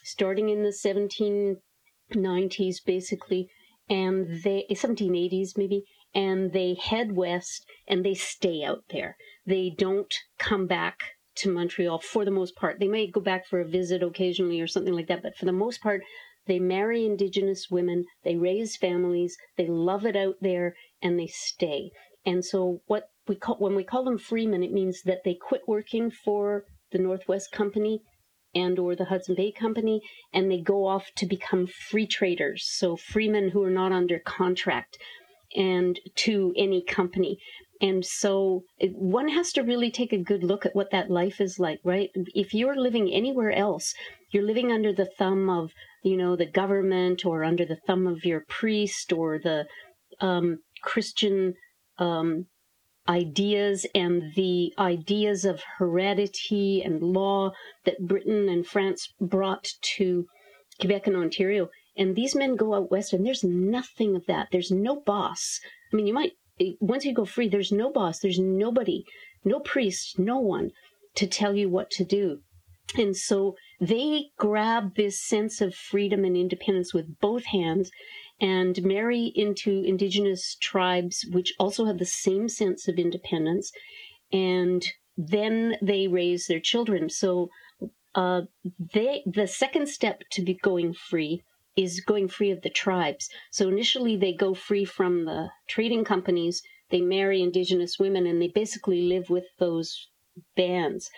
starting 0.03 0.49
in 0.49 0.63
the 0.63 0.75
1790s, 2.15 2.77
basically, 2.85 3.49
and 3.89 4.43
they, 4.43 4.65
1780s 4.71 5.51
maybe, 5.57 5.85
and 6.15 6.53
they 6.53 6.75
head 6.75 7.13
west 7.13 7.65
and 7.87 8.05
they 8.05 8.15
stay 8.15 8.63
out 8.63 8.85
there. 8.91 9.17
They 9.47 9.71
don't 9.77 10.15
come 10.39 10.67
back 10.67 10.99
to 11.37 11.53
Montreal 11.53 12.01
for 12.01 12.25
the 12.25 12.31
most 12.31 12.57
part. 12.57 12.81
They 12.81 12.89
may 12.89 13.07
go 13.07 13.21
back 13.21 13.47
for 13.47 13.61
a 13.61 13.69
visit 13.69 14.03
occasionally 14.03 14.61
or 14.61 14.67
something 14.67 14.95
like 14.95 15.07
that, 15.09 15.23
but 15.23 15.37
for 15.37 15.45
the 15.47 15.53
most 15.53 15.81
part, 15.81 16.03
they 16.47 16.59
marry 16.59 17.05
Indigenous 17.05 17.71
women, 17.71 18.07
they 18.25 18.37
raise 18.37 18.77
families, 18.77 19.37
they 19.57 19.67
love 19.67 20.05
it 20.05 20.17
out 20.17 20.37
there, 20.41 20.75
and 21.01 21.19
they 21.19 21.29
stay. 21.29 21.91
And 22.27 22.45
so, 22.45 22.81
what 22.87 23.11
we 23.29 23.37
call 23.37 23.57
when 23.59 23.75
we 23.75 23.85
call 23.85 24.05
them 24.05 24.19
freemen, 24.19 24.63
it 24.63 24.73
means 24.73 25.03
that 25.05 25.23
they 25.25 25.35
quit 25.35 25.63
working 25.69 26.11
for 26.11 26.65
the 26.91 26.99
Northwest 26.99 27.53
Company 27.53 28.03
and 28.55 28.79
or 28.79 28.97
the 28.97 29.05
Hudson 29.05 29.37
Bay 29.37 29.53
Company, 29.53 30.03
and 30.33 30.51
they 30.51 30.61
go 30.61 30.87
off 30.87 31.11
to 31.17 31.27
become 31.27 31.67
free 31.67 32.07
traders. 32.07 32.67
So 32.67 32.97
freemen 32.97 33.51
who 33.51 33.63
are 33.63 33.71
not 33.71 33.93
under 33.93 34.19
contract 34.19 34.99
and 35.57 35.99
to 36.17 36.53
any 36.57 36.83
company. 36.83 37.39
And 37.81 38.05
so 38.05 38.65
one 38.81 39.29
has 39.29 39.53
to 39.53 39.63
really 39.63 39.91
take 39.91 40.13
a 40.13 40.19
good 40.19 40.45
look 40.45 40.67
at 40.67 40.75
what 40.75 40.91
that 40.91 41.11
life 41.11 41.41
is 41.41 41.59
like, 41.59 41.81
right? 41.83 42.11
If 42.35 42.53
you're 42.53 42.77
living 42.77 43.11
anywhere 43.11 43.53
else, 43.53 43.95
you're 44.31 44.47
living 44.47 44.71
under 44.71 44.93
the 44.93 45.09
thumb 45.19 45.49
of, 45.49 45.73
you 46.03 46.17
know, 46.17 46.37
the 46.37 46.51
government 46.51 47.25
or 47.25 47.43
under 47.43 47.65
the 47.65 47.79
thumb 47.87 48.07
of 48.07 48.25
your 48.25 48.45
priest 48.49 49.13
or 49.13 49.39
the 49.39 49.67
um, 50.21 50.59
Christian 50.83 51.55
um, 51.99 52.47
ideas 53.09 53.87
and 53.95 54.35
the 54.37 54.75
ideas 54.79 55.47
of 55.47 55.63
heredity 55.79 56.83
and 56.83 57.03
law 57.03 57.51
that 57.85 58.07
Britain 58.07 58.49
and 58.49 58.67
France 58.67 59.13
brought 59.21 59.73
to 59.97 60.27
Quebec 60.79 61.07
and 61.07 61.17
Ontario. 61.17 61.69
And 61.97 62.15
these 62.15 62.35
men 62.35 62.57
go 62.57 62.75
out 62.75 62.91
west 62.91 63.13
and 63.13 63.27
there's 63.27 63.45
nothing 63.45 64.17
of 64.17 64.27
that. 64.27 64.49
There's 64.53 64.71
no 64.71 65.01
boss. 65.01 65.61
I 65.93 65.97
mean, 65.97 66.07
you 66.07 66.15
might, 66.15 66.33
once 66.81 67.05
you 67.05 67.13
go 67.13 67.25
free, 67.25 67.49
there's 67.49 67.73
no 67.73 67.91
boss. 67.91 68.21
There's 68.21 68.39
nobody, 68.39 69.05
no 69.45 69.61
priest, 69.61 70.19
no 70.19 70.39
one 70.39 70.71
to 71.17 71.27
tell 71.27 71.55
you 71.55 71.69
what 71.69 71.91
to 71.93 72.05
do. 72.05 72.41
And 72.97 73.17
so 73.17 73.57
they 73.81 74.27
grab 74.37 74.97
this 74.97 75.23
sense 75.25 75.61
of 75.61 75.75
freedom 75.75 76.25
and 76.25 76.37
independence 76.37 76.93
with 76.93 77.19
both 77.21 77.45
hands 77.47 77.91
and 78.41 78.83
marry 78.83 79.33
into 79.35 79.83
indigenous 79.85 80.57
tribes, 80.61 81.27
which 81.31 81.53
also 81.59 81.85
have 81.85 81.99
the 81.99 82.07
same 82.07 82.49
sense 82.49 82.89
of 82.89 82.99
independence. 82.99 83.71
And 84.33 84.85
then 85.17 85.77
they 85.83 86.09
raise 86.09 86.47
their 86.47 86.61
children. 86.61 87.11
So 87.11 87.51
uh, 88.15 88.43
they 88.93 89.23
the 89.27 89.47
second 89.47 89.89
step 89.89 90.23
to 90.33 90.43
be 90.43 90.55
going 90.55 90.95
free 90.95 91.43
is 91.77 92.01
going 92.01 92.29
free 92.29 92.51
of 92.51 92.63
the 92.63 92.71
tribes. 92.71 93.29
So 93.51 93.69
initially 93.69 94.17
they 94.17 94.33
go 94.33 94.55
free 94.55 94.85
from 94.85 95.25
the 95.25 95.51
trading 95.69 96.05
companies, 96.05 96.63
they 96.91 97.01
marry 97.01 97.41
indigenous 97.41 97.99
women, 97.99 98.27
and 98.27 98.41
they 98.43 98.49
basically 98.49 99.03
live 99.03 99.31
with 99.31 99.45
those 99.59 100.09
bands. 100.57 101.09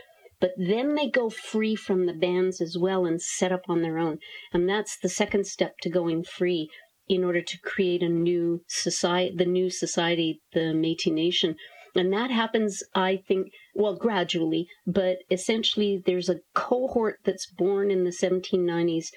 But 0.41 0.53
then 0.57 0.97
they 0.97 1.09
go 1.09 1.31
free 1.31 1.77
from 1.77 2.07
the 2.07 2.13
bands 2.13 2.61
as 2.61 2.77
well 2.77 3.07
and 3.07 3.23
set 3.23 3.53
up 3.53 3.63
on 3.69 3.83
their 3.83 3.99
own. 3.99 4.19
And 4.53 4.69
that's 4.69 4.99
the 4.99 5.09
second 5.09 5.47
step 5.47 5.75
to 5.83 5.89
going 5.89 6.25
free 6.25 6.69
in 7.09 7.25
order 7.25 7.43
to 7.43 7.61
create 7.61 8.03
a 8.03 8.09
new 8.09 8.63
society, 8.69 9.35
the 9.37 9.45
new 9.45 9.71
society, 9.71 10.41
the 10.53 10.73
Métis 10.75 11.13
Nation. 11.13 11.57
And 11.95 12.13
that 12.13 12.31
happens, 12.31 12.83
I 12.95 13.21
think, 13.29 13.49
well, 13.75 13.95
gradually, 13.95 14.67
but 14.87 15.19
essentially 15.31 16.03
there's 16.05 16.29
a 16.29 16.41
cohort 16.55 17.19
that's 17.25 17.47
born 17.47 17.91
in 17.91 18.05
the 18.05 18.11
1790s 18.11 19.09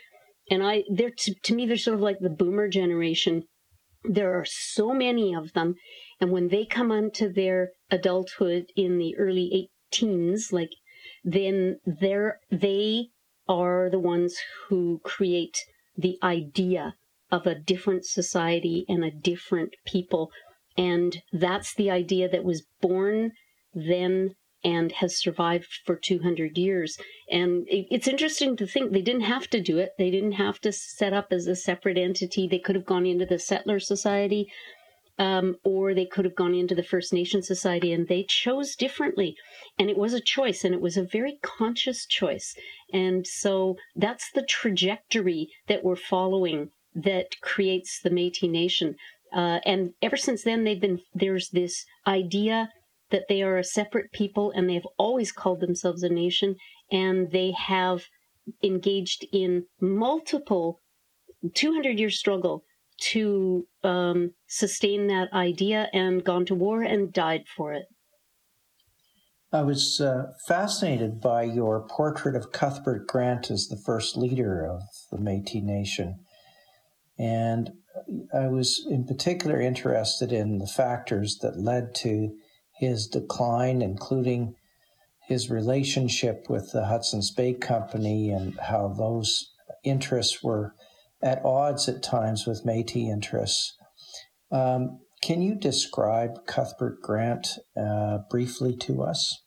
and 0.49 0.63
I 0.63 0.83
they're 0.89 1.13
to, 1.17 1.33
to 1.33 1.55
me 1.55 1.65
they're 1.65 1.77
sort 1.77 1.95
of 1.95 2.01
like 2.01 2.19
the 2.19 2.29
boomer 2.29 2.67
generation. 2.67 3.43
There 4.03 4.33
are 4.39 4.45
so 4.45 4.93
many 4.93 5.33
of 5.33 5.53
them, 5.53 5.75
and 6.21 6.31
when 6.31 6.49
they 6.49 6.65
come 6.65 6.91
onto 6.91 7.31
their 7.31 7.71
adulthood 7.89 8.67
in 8.75 8.97
the 8.97 9.15
early 9.17 9.69
18s, 9.91 10.51
like 10.51 10.71
then 11.23 11.79
they're 11.85 12.39
they 12.51 13.07
are 13.47 13.89
the 13.89 13.99
ones 13.99 14.37
who 14.67 14.99
create 15.03 15.57
the 15.97 16.17
idea 16.21 16.95
of 17.31 17.45
a 17.45 17.55
different 17.55 18.05
society 18.05 18.85
and 18.87 19.03
a 19.03 19.11
different 19.11 19.75
people. 19.85 20.31
And 20.77 21.21
that's 21.31 21.73
the 21.73 21.89
idea 21.89 22.29
that 22.29 22.43
was 22.43 22.65
born 22.81 23.31
then 23.73 24.35
and 24.65 24.91
has 24.93 25.17
survived 25.17 25.79
for 25.85 25.95
200 25.95 26.57
years. 26.57 26.97
And 27.29 27.65
it's 27.69 28.07
interesting 28.07 28.57
to 28.57 28.65
think 28.65 28.91
they 28.91 29.01
didn't 29.01 29.21
have 29.21 29.47
to 29.51 29.61
do 29.61 29.77
it. 29.77 29.91
They 29.97 30.09
didn't 30.09 30.33
have 30.33 30.59
to 30.61 30.71
set 30.71 31.13
up 31.13 31.27
as 31.31 31.45
a 31.47 31.55
separate 31.55 31.97
entity. 31.97 32.47
They 32.47 32.59
could 32.59 32.75
have 32.75 32.85
gone 32.85 33.05
into 33.05 33.27
the 33.27 33.39
settler 33.39 33.79
society 33.79 34.47
um, 35.17 35.55
or 35.63 35.93
they 35.93 36.05
could 36.05 36.25
have 36.25 36.35
gone 36.35 36.53
into 36.53 36.75
the 36.75 36.83
First 36.83 37.13
Nation 37.13 37.41
Society, 37.41 37.93
and 37.93 38.07
they 38.07 38.23
chose 38.23 38.75
differently. 38.75 39.35
And 39.79 39.89
it 39.89 39.97
was 39.97 40.13
a 40.13 40.19
choice, 40.19 40.63
and 40.63 40.73
it 40.73 40.81
was 40.81 40.97
a 40.97 41.03
very 41.03 41.39
conscious 41.41 42.05
choice. 42.05 42.55
And 42.91 43.25
so 43.25 43.77
that's 43.95 44.29
the 44.31 44.43
trajectory 44.43 45.49
that 45.67 45.83
we're 45.83 45.95
following 45.95 46.71
that 46.93 47.27
creates 47.41 48.01
the 48.01 48.09
Métis 48.09 48.49
Nation. 48.49 48.95
Uh, 49.33 49.59
and 49.65 49.91
ever 50.01 50.17
since 50.17 50.43
then, 50.43 50.63
they've 50.63 50.81
been 50.81 51.01
there's 51.13 51.49
this 51.49 51.85
idea 52.07 52.69
that 53.15 53.29
they 53.29 53.41
are 53.41 53.57
a 53.57 53.63
separate 53.63 54.11
people, 54.11 54.51
and 54.53 54.69
they've 54.69 54.87
always 54.97 55.31
called 55.31 55.61
themselves 55.61 56.03
a 56.03 56.09
nation, 56.09 56.57
and 56.91 57.31
they 57.31 57.51
have 57.51 58.03
engaged 58.61 59.25
in 59.31 59.63
multiple 59.79 60.81
200 61.53 61.97
year 61.97 62.09
struggle 62.09 62.65
to 62.99 63.65
um, 63.85 64.31
sustain 64.47 65.07
that 65.07 65.31
idea 65.31 65.87
and 65.93 66.25
gone 66.25 66.45
to 66.45 66.53
war 66.53 66.81
and 66.81 67.13
died 67.13 67.43
for 67.55 67.71
it. 67.71 67.85
I 69.53 69.61
was 69.61 70.01
uh, 70.01 70.33
fascinated 70.45 71.21
by 71.21 71.43
your 71.43 71.87
portrait 71.87 72.35
of 72.35 72.51
Cuthbert 72.51 73.07
Grant 73.07 73.49
as 73.49 73.67
the 73.67 73.81
first 73.85 74.17
leader 74.17 74.65
of 74.65 74.81
the 75.09 75.19
Metis 75.19 75.63
Nation. 75.63 76.15
And 77.17 77.69
I 78.33 78.47
was 78.47 78.85
in 78.89 79.05
particular 79.05 79.61
interested 79.61 80.33
in 80.33 80.57
the 80.57 80.67
factors 80.67 81.37
that 81.41 81.57
led 81.57 81.95
to 81.95 82.35
his 82.79 83.07
decline, 83.07 83.81
including 83.81 84.55
his 85.27 85.49
relationship 85.49 86.45
with 86.49 86.71
the 86.71 86.85
Hudson's 86.85 87.31
Bay 87.31 87.53
Company 87.53 88.29
and 88.29 88.57
how 88.59 88.89
those 88.89 89.51
interests 89.83 90.43
were 90.43 90.73
at 91.21 91.43
odds 91.43 91.89
at 91.89 92.03
times 92.03 92.45
with 92.45 92.65
Métis 92.65 93.09
interests. 93.09 93.75
Um, 94.51 94.99
can 95.23 95.41
you 95.41 95.55
describe 95.55 96.45
Cuthbert 96.45 97.01
Grant 97.01 97.47
uh, 97.75 98.19
briefly 98.29 98.75
to 98.81 99.01
us? 99.01 99.41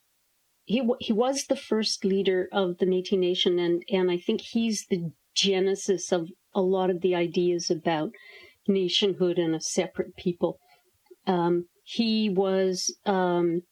He, 0.64 0.82
he 0.99 1.12
was 1.12 1.44
the 1.49 1.56
first 1.56 2.04
leader 2.04 2.49
of 2.52 2.78
the 2.78 2.87
Métis 2.87 3.18
Nation, 3.18 3.58
and, 3.58 3.82
and 3.90 4.11
I 4.11 4.18
think 4.18 4.40
he's 4.40 4.87
the 4.90 5.12
genesis 5.35 6.12
of 6.12 6.28
a 6.54 6.61
lot 6.61 6.90
of 6.90 7.00
the 7.00 7.14
ideas 7.14 7.70
about 7.70 8.11
nationhood 8.66 9.38
and 9.38 9.54
a 9.54 9.61
separate 9.61 10.16
people. 10.16 10.58
Um, 11.26 11.66
he 11.88 12.28
was, 12.28 12.95
um, 13.07 13.62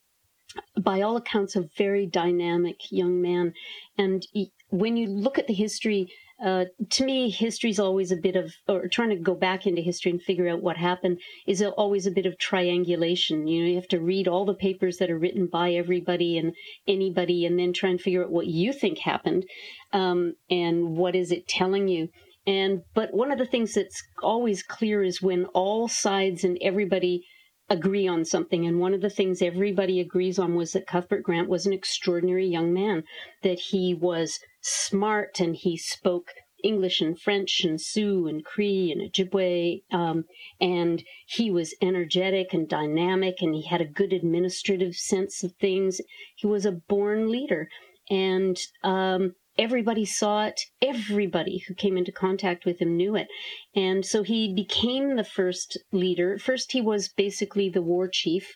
by 0.80 1.02
all 1.02 1.16
accounts, 1.16 1.54
a 1.54 1.68
very 1.76 2.06
dynamic 2.06 2.76
young 2.90 3.20
man. 3.20 3.52
And 3.98 4.26
he, 4.32 4.52
when 4.70 4.96
you 4.96 5.06
look 5.08 5.38
at 5.38 5.46
the 5.46 5.54
history 5.54 6.08
uh, 6.44 6.66
to 6.90 7.04
me, 7.04 7.30
history 7.30 7.70
is 7.70 7.78
always 7.78 8.12
a 8.12 8.16
bit 8.16 8.36
of, 8.36 8.52
or 8.68 8.88
trying 8.88 9.08
to 9.08 9.16
go 9.16 9.34
back 9.34 9.66
into 9.66 9.80
history 9.80 10.10
and 10.10 10.20
figure 10.20 10.48
out 10.48 10.62
what 10.62 10.76
happened 10.76 11.18
is 11.46 11.62
always 11.62 12.06
a 12.06 12.10
bit 12.10 12.26
of 12.26 12.38
triangulation. 12.38 13.46
You 13.46 13.62
know, 13.62 13.68
you 13.68 13.76
have 13.76 13.88
to 13.88 14.00
read 14.00 14.28
all 14.28 14.44
the 14.44 14.54
papers 14.54 14.98
that 14.98 15.10
are 15.10 15.18
written 15.18 15.46
by 15.46 15.72
everybody 15.72 16.36
and 16.36 16.52
anybody, 16.86 17.46
and 17.46 17.58
then 17.58 17.72
try 17.72 17.88
and 17.88 18.00
figure 18.00 18.22
out 18.22 18.30
what 18.30 18.46
you 18.46 18.72
think 18.72 18.98
happened, 18.98 19.46
um, 19.94 20.34
and 20.50 20.96
what 20.96 21.14
is 21.14 21.32
it 21.32 21.48
telling 21.48 21.88
you. 21.88 22.08
And 22.46 22.82
but 22.94 23.14
one 23.14 23.32
of 23.32 23.38
the 23.38 23.46
things 23.46 23.72
that's 23.72 24.02
always 24.22 24.62
clear 24.62 25.02
is 25.02 25.22
when 25.22 25.46
all 25.46 25.88
sides 25.88 26.44
and 26.44 26.58
everybody 26.60 27.24
agree 27.68 28.06
on 28.06 28.24
something. 28.24 28.66
And 28.66 28.80
one 28.80 28.94
of 28.94 29.00
the 29.00 29.10
things 29.10 29.42
everybody 29.42 30.00
agrees 30.00 30.38
on 30.38 30.54
was 30.54 30.72
that 30.72 30.86
Cuthbert 30.86 31.22
Grant 31.22 31.48
was 31.48 31.66
an 31.66 31.72
extraordinary 31.72 32.46
young 32.46 32.72
man, 32.72 33.04
that 33.42 33.58
he 33.58 33.94
was 33.94 34.38
smart 34.60 35.40
and 35.40 35.56
he 35.56 35.76
spoke 35.76 36.32
English 36.64 37.00
and 37.00 37.18
French 37.18 37.64
and 37.64 37.80
Sioux 37.80 38.26
and 38.26 38.44
Cree 38.44 38.90
and 38.90 39.02
Ojibwe. 39.02 39.82
Um, 39.92 40.24
and 40.60 41.02
he 41.26 41.50
was 41.50 41.74
energetic 41.82 42.52
and 42.52 42.68
dynamic 42.68 43.36
and 43.40 43.54
he 43.54 43.62
had 43.62 43.80
a 43.80 43.86
good 43.86 44.12
administrative 44.12 44.96
sense 44.96 45.44
of 45.44 45.52
things. 45.56 46.00
He 46.34 46.46
was 46.46 46.64
a 46.64 46.72
born 46.72 47.30
leader. 47.30 47.68
And 48.08 48.58
um, 48.82 49.34
everybody 49.58 50.04
saw 50.04 50.46
it. 50.46 50.60
Everybody 50.82 51.62
who 51.66 51.74
came 51.74 51.96
into 51.96 52.12
contact 52.12 52.64
with 52.64 52.80
him 52.80 52.96
knew 52.96 53.16
it. 53.16 53.28
And 53.74 54.04
so 54.04 54.22
he 54.22 54.52
became 54.54 55.16
the 55.16 55.24
first 55.24 55.78
leader. 55.92 56.38
First, 56.38 56.72
he 56.72 56.80
was 56.80 57.08
basically 57.08 57.68
the 57.68 57.82
war 57.82 58.08
chief. 58.12 58.54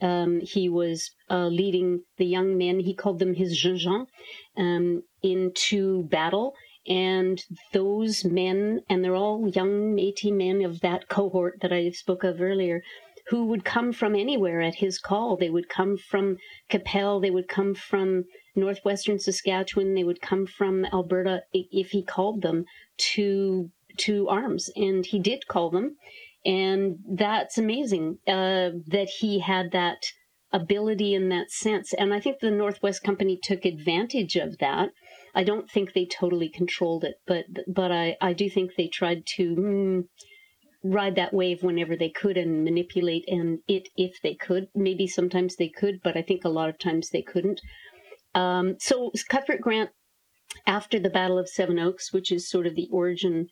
Um, 0.00 0.40
he 0.40 0.68
was 0.68 1.10
uh, 1.28 1.48
leading 1.48 2.02
the 2.18 2.24
young 2.24 2.56
men, 2.56 2.80
he 2.80 2.94
called 2.94 3.18
them 3.18 3.34
his 3.34 3.60
jeunes, 3.60 4.06
um, 4.56 5.02
into 5.22 6.04
battle. 6.04 6.54
And 6.86 7.42
those 7.72 8.24
men, 8.24 8.80
and 8.88 9.04
they're 9.04 9.14
all 9.14 9.50
young 9.50 9.94
Métis 9.94 10.32
men 10.32 10.64
of 10.64 10.80
that 10.80 11.08
cohort 11.08 11.58
that 11.60 11.72
I 11.72 11.90
spoke 11.90 12.24
of 12.24 12.40
earlier, 12.40 12.82
who 13.26 13.44
would 13.46 13.64
come 13.64 13.92
from 13.92 14.14
anywhere 14.14 14.62
at 14.62 14.76
his 14.76 14.98
call. 14.98 15.36
They 15.36 15.50
would 15.50 15.68
come 15.68 15.98
from 15.98 16.38
Qu'Appelle, 16.70 17.20
they 17.20 17.30
would 17.30 17.48
come 17.48 17.74
from 17.74 18.24
northwestern 18.58 19.18
Saskatchewan. 19.18 19.94
They 19.94 20.04
would 20.04 20.20
come 20.20 20.46
from 20.46 20.84
Alberta 20.86 21.42
if 21.52 21.90
he 21.90 22.02
called 22.02 22.42
them 22.42 22.64
to 23.14 23.70
to 23.98 24.28
arms, 24.28 24.70
and 24.76 25.04
he 25.04 25.18
did 25.18 25.48
call 25.48 25.70
them, 25.70 25.96
and 26.44 26.98
that's 27.10 27.58
amazing 27.58 28.18
uh, 28.26 28.70
that 28.86 29.08
he 29.18 29.40
had 29.40 29.72
that 29.72 29.98
ability 30.52 31.14
in 31.14 31.28
that 31.28 31.50
sense. 31.50 31.92
And 31.92 32.14
I 32.14 32.20
think 32.20 32.38
the 32.40 32.50
Northwest 32.50 33.02
Company 33.02 33.38
took 33.42 33.64
advantage 33.64 34.36
of 34.36 34.58
that. 34.58 34.90
I 35.34 35.44
don't 35.44 35.70
think 35.70 35.92
they 35.92 36.06
totally 36.06 36.48
controlled 36.48 37.04
it, 37.04 37.16
but 37.26 37.44
but 37.66 37.92
I 37.92 38.16
I 38.20 38.32
do 38.32 38.48
think 38.50 38.72
they 38.76 38.88
tried 38.88 39.26
to. 39.36 39.56
Mm, 39.56 40.04
ride 40.84 41.16
that 41.16 41.34
wave 41.34 41.62
whenever 41.62 41.96
they 41.96 42.08
could 42.08 42.36
and 42.36 42.62
manipulate 42.62 43.24
and 43.26 43.58
it 43.66 43.88
if 43.96 44.20
they 44.22 44.34
could 44.34 44.68
maybe 44.74 45.06
sometimes 45.08 45.56
they 45.56 45.68
could 45.68 46.00
but 46.04 46.16
i 46.16 46.22
think 46.22 46.44
a 46.44 46.48
lot 46.48 46.68
of 46.68 46.78
times 46.78 47.10
they 47.10 47.20
couldn't 47.20 47.60
um, 48.34 48.76
so 48.78 49.10
Cuthbert 49.28 49.60
Grant, 49.60 49.90
after 50.66 50.98
the 50.98 51.10
Battle 51.10 51.38
of 51.38 51.48
Seven 51.48 51.78
Oaks, 51.78 52.12
which 52.12 52.32
is 52.32 52.48
sort 52.48 52.66
of 52.66 52.74
the 52.74 52.88
origin 52.90 53.48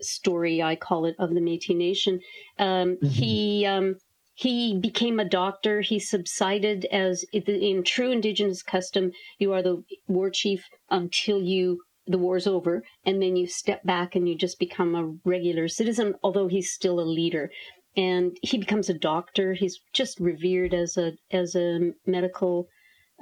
story, 0.00 0.62
I 0.62 0.76
call 0.76 1.04
it, 1.04 1.16
of 1.18 1.30
the 1.30 1.40
Métis 1.40 1.76
Nation, 1.76 2.20
um, 2.58 2.96
mm-hmm. 2.96 3.06
he 3.06 3.66
um, 3.66 3.96
he 4.34 4.78
became 4.78 5.20
a 5.20 5.28
doctor. 5.28 5.82
He 5.82 5.98
subsided 5.98 6.86
as 6.86 7.24
in 7.32 7.82
true 7.84 8.10
Indigenous 8.10 8.62
custom. 8.62 9.12
You 9.38 9.52
are 9.52 9.62
the 9.62 9.82
war 10.08 10.30
chief 10.30 10.64
until 10.88 11.42
you 11.42 11.82
the 12.06 12.18
war's 12.18 12.46
over, 12.46 12.82
and 13.04 13.22
then 13.22 13.36
you 13.36 13.46
step 13.46 13.84
back 13.84 14.16
and 14.16 14.28
you 14.28 14.34
just 14.34 14.58
become 14.58 14.94
a 14.94 15.12
regular 15.28 15.68
citizen. 15.68 16.14
Although 16.22 16.48
he's 16.48 16.72
still 16.72 17.00
a 17.00 17.02
leader, 17.02 17.50
and 17.96 18.36
he 18.42 18.56
becomes 18.58 18.88
a 18.88 18.94
doctor. 18.94 19.54
He's 19.54 19.80
just 19.92 20.18
revered 20.18 20.74
as 20.74 20.96
a 20.96 21.12
as 21.30 21.54
a 21.54 21.92
medical 22.06 22.68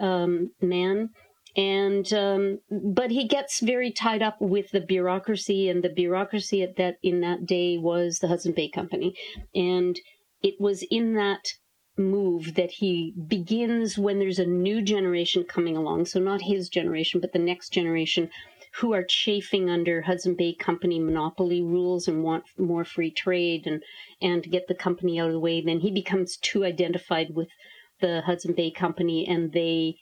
um, 0.00 0.50
man. 0.60 1.10
And 1.56 2.12
um, 2.12 2.58
but 2.70 3.10
he 3.10 3.26
gets 3.26 3.60
very 3.60 3.90
tied 3.90 4.22
up 4.22 4.36
with 4.40 4.70
the 4.70 4.80
bureaucracy, 4.80 5.68
and 5.68 5.82
the 5.82 5.88
bureaucracy 5.88 6.62
at 6.62 6.76
that 6.76 6.98
in 7.02 7.20
that 7.22 7.46
day 7.46 7.78
was 7.78 8.18
the 8.18 8.28
Hudson 8.28 8.52
Bay 8.52 8.68
Company, 8.68 9.14
and 9.54 9.98
it 10.42 10.54
was 10.60 10.84
in 10.90 11.14
that 11.14 11.44
move 11.96 12.54
that 12.54 12.70
he 12.70 13.12
begins 13.26 13.98
when 13.98 14.18
there's 14.20 14.38
a 14.38 14.46
new 14.46 14.80
generation 14.80 15.42
coming 15.42 15.76
along. 15.76 16.06
So 16.06 16.20
not 16.20 16.42
his 16.42 16.68
generation, 16.68 17.20
but 17.20 17.32
the 17.32 17.40
next 17.40 17.70
generation 17.70 18.30
who 18.76 18.92
are 18.92 19.02
chafing 19.02 19.68
under 19.68 20.02
Hudson 20.02 20.36
Bay 20.36 20.54
Company 20.54 21.00
monopoly 21.00 21.62
rules 21.62 22.06
and 22.06 22.22
want 22.22 22.44
more 22.56 22.84
free 22.84 23.10
trade 23.10 23.66
and 23.66 23.82
and 24.20 24.44
get 24.44 24.68
the 24.68 24.74
company 24.74 25.18
out 25.18 25.28
of 25.28 25.32
the 25.32 25.40
way. 25.40 25.60
Then 25.60 25.80
he 25.80 25.90
becomes 25.90 26.36
too 26.36 26.64
identified 26.64 27.34
with 27.34 27.48
the 28.00 28.22
Hudson 28.22 28.54
Bay 28.54 28.70
Company, 28.70 29.26
and 29.26 29.52
they 29.52 29.96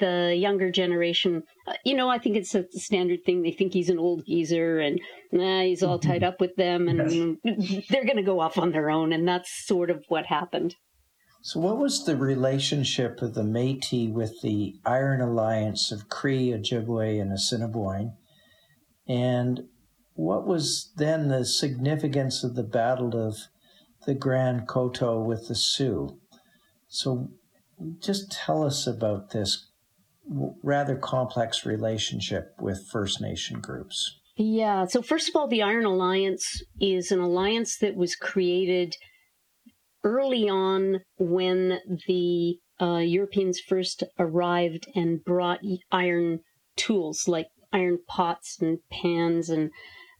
the 0.00 0.34
younger 0.36 0.70
generation, 0.70 1.42
uh, 1.66 1.74
you 1.84 1.94
know, 1.94 2.08
I 2.08 2.18
think 2.18 2.36
it's 2.36 2.54
a 2.54 2.64
standard 2.72 3.24
thing. 3.24 3.42
They 3.42 3.52
think 3.52 3.72
he's 3.72 3.88
an 3.88 3.98
old 3.98 4.26
geezer 4.26 4.80
and 4.80 5.00
nah, 5.32 5.62
he's 5.62 5.82
all 5.82 5.98
tied 5.98 6.24
up 6.24 6.40
with 6.40 6.56
them 6.56 6.88
and 6.88 7.38
yes. 7.44 7.84
they're 7.90 8.04
going 8.04 8.16
to 8.16 8.22
go 8.22 8.40
off 8.40 8.58
on 8.58 8.72
their 8.72 8.90
own. 8.90 9.12
And 9.12 9.26
that's 9.26 9.66
sort 9.66 9.90
of 9.90 10.04
what 10.08 10.26
happened. 10.26 10.74
So, 11.42 11.60
what 11.60 11.78
was 11.78 12.04
the 12.04 12.16
relationship 12.16 13.22
of 13.22 13.34
the 13.34 13.44
Metis 13.44 14.10
with 14.10 14.40
the 14.42 14.74
Iron 14.84 15.20
Alliance 15.20 15.92
of 15.92 16.08
Cree, 16.08 16.50
Ojibwe, 16.50 17.20
and 17.20 17.32
Assiniboine? 17.32 18.16
And 19.06 19.60
what 20.14 20.46
was 20.46 20.92
then 20.96 21.28
the 21.28 21.44
significance 21.44 22.42
of 22.42 22.56
the 22.56 22.64
Battle 22.64 23.16
of 23.16 23.36
the 24.04 24.14
Grand 24.14 24.66
Coteau 24.66 25.22
with 25.22 25.46
the 25.46 25.54
Sioux? 25.54 26.18
So, 26.88 27.30
just 28.00 28.32
tell 28.32 28.64
us 28.64 28.86
about 28.86 29.30
this 29.30 29.68
rather 30.62 30.96
complex 30.96 31.64
relationship 31.64 32.54
with 32.60 32.86
First 32.90 33.20
Nation 33.20 33.60
groups. 33.60 34.18
Yeah. 34.36 34.86
So, 34.86 35.02
first 35.02 35.28
of 35.28 35.36
all, 35.36 35.48
the 35.48 35.62
Iron 35.62 35.84
Alliance 35.84 36.62
is 36.80 37.10
an 37.10 37.20
alliance 37.20 37.78
that 37.78 37.96
was 37.96 38.14
created 38.14 38.94
early 40.04 40.48
on 40.48 41.00
when 41.18 41.80
the 42.06 42.58
uh, 42.80 42.98
Europeans 42.98 43.60
first 43.60 44.04
arrived 44.18 44.86
and 44.94 45.24
brought 45.24 45.60
iron 45.90 46.40
tools 46.76 47.26
like 47.26 47.48
iron 47.72 47.98
pots 48.06 48.58
and 48.60 48.78
pans 48.90 49.50
and 49.50 49.70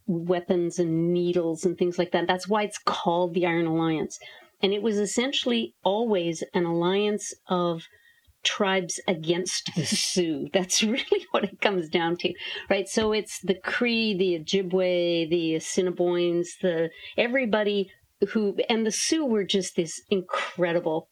weapons 0.07 0.79
and 0.79 1.13
needles 1.13 1.65
and 1.65 1.79
things 1.79 1.99
like 1.99 2.11
that. 2.13 2.27
That's 2.27 2.49
why 2.49 2.65
it's 2.65 2.79
called 2.79 3.35
the 3.35 3.47
Iron 3.47 3.67
Alliance. 3.67 4.19
And 4.61 4.73
it 4.73 4.83
was 4.83 4.99
essentially 4.99 5.75
always 5.85 6.43
an 6.55 6.65
alliance 6.65 7.33
of 7.49 7.85
tribes 8.45 9.01
against 9.07 9.71
the 9.75 9.85
Sioux. 9.85 10.49
That's 10.53 10.83
really 10.83 11.27
what 11.31 11.45
it 11.45 11.61
comes 11.61 11.89
down 11.89 12.17
to, 12.19 12.33
right? 12.71 12.89
So 12.89 13.13
it's 13.13 13.41
the 13.41 13.55
Cree, 13.55 14.17
the 14.17 14.39
Ojibwe, 14.39 15.29
the 15.31 15.55
Assiniboines, 15.55 16.49
the 16.63 16.91
everybody 17.17 17.91
who, 18.31 18.57
and 18.69 18.87
the 18.87 18.91
Sioux 18.91 19.25
were 19.25 19.45
just 19.45 19.77
this 19.77 20.01
incredible, 20.11 21.09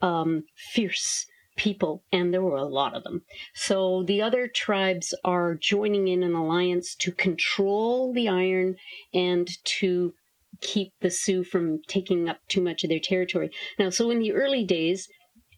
um, 0.00 0.44
fierce 0.72 1.26
people, 1.56 2.02
and 2.12 2.32
there 2.32 2.42
were 2.42 2.56
a 2.56 2.64
lot 2.64 2.94
of 2.94 3.04
them. 3.04 3.22
So 3.54 4.02
the 4.02 4.20
other 4.20 4.48
tribes 4.48 5.14
are 5.24 5.54
joining 5.54 6.08
in 6.08 6.22
an 6.22 6.34
alliance 6.34 6.94
to 6.96 7.12
control 7.12 8.12
the 8.12 8.28
iron 8.28 8.76
and 9.12 9.48
to 9.78 10.14
keep 10.60 10.92
the 11.00 11.10
Sioux 11.10 11.44
from 11.44 11.80
taking 11.88 12.28
up 12.28 12.38
too 12.48 12.62
much 12.62 12.84
of 12.84 12.90
their 12.90 13.00
territory. 13.00 13.50
Now, 13.78 13.90
so 13.90 14.10
in 14.10 14.18
the 14.18 14.32
early 14.32 14.64
days, 14.64 15.08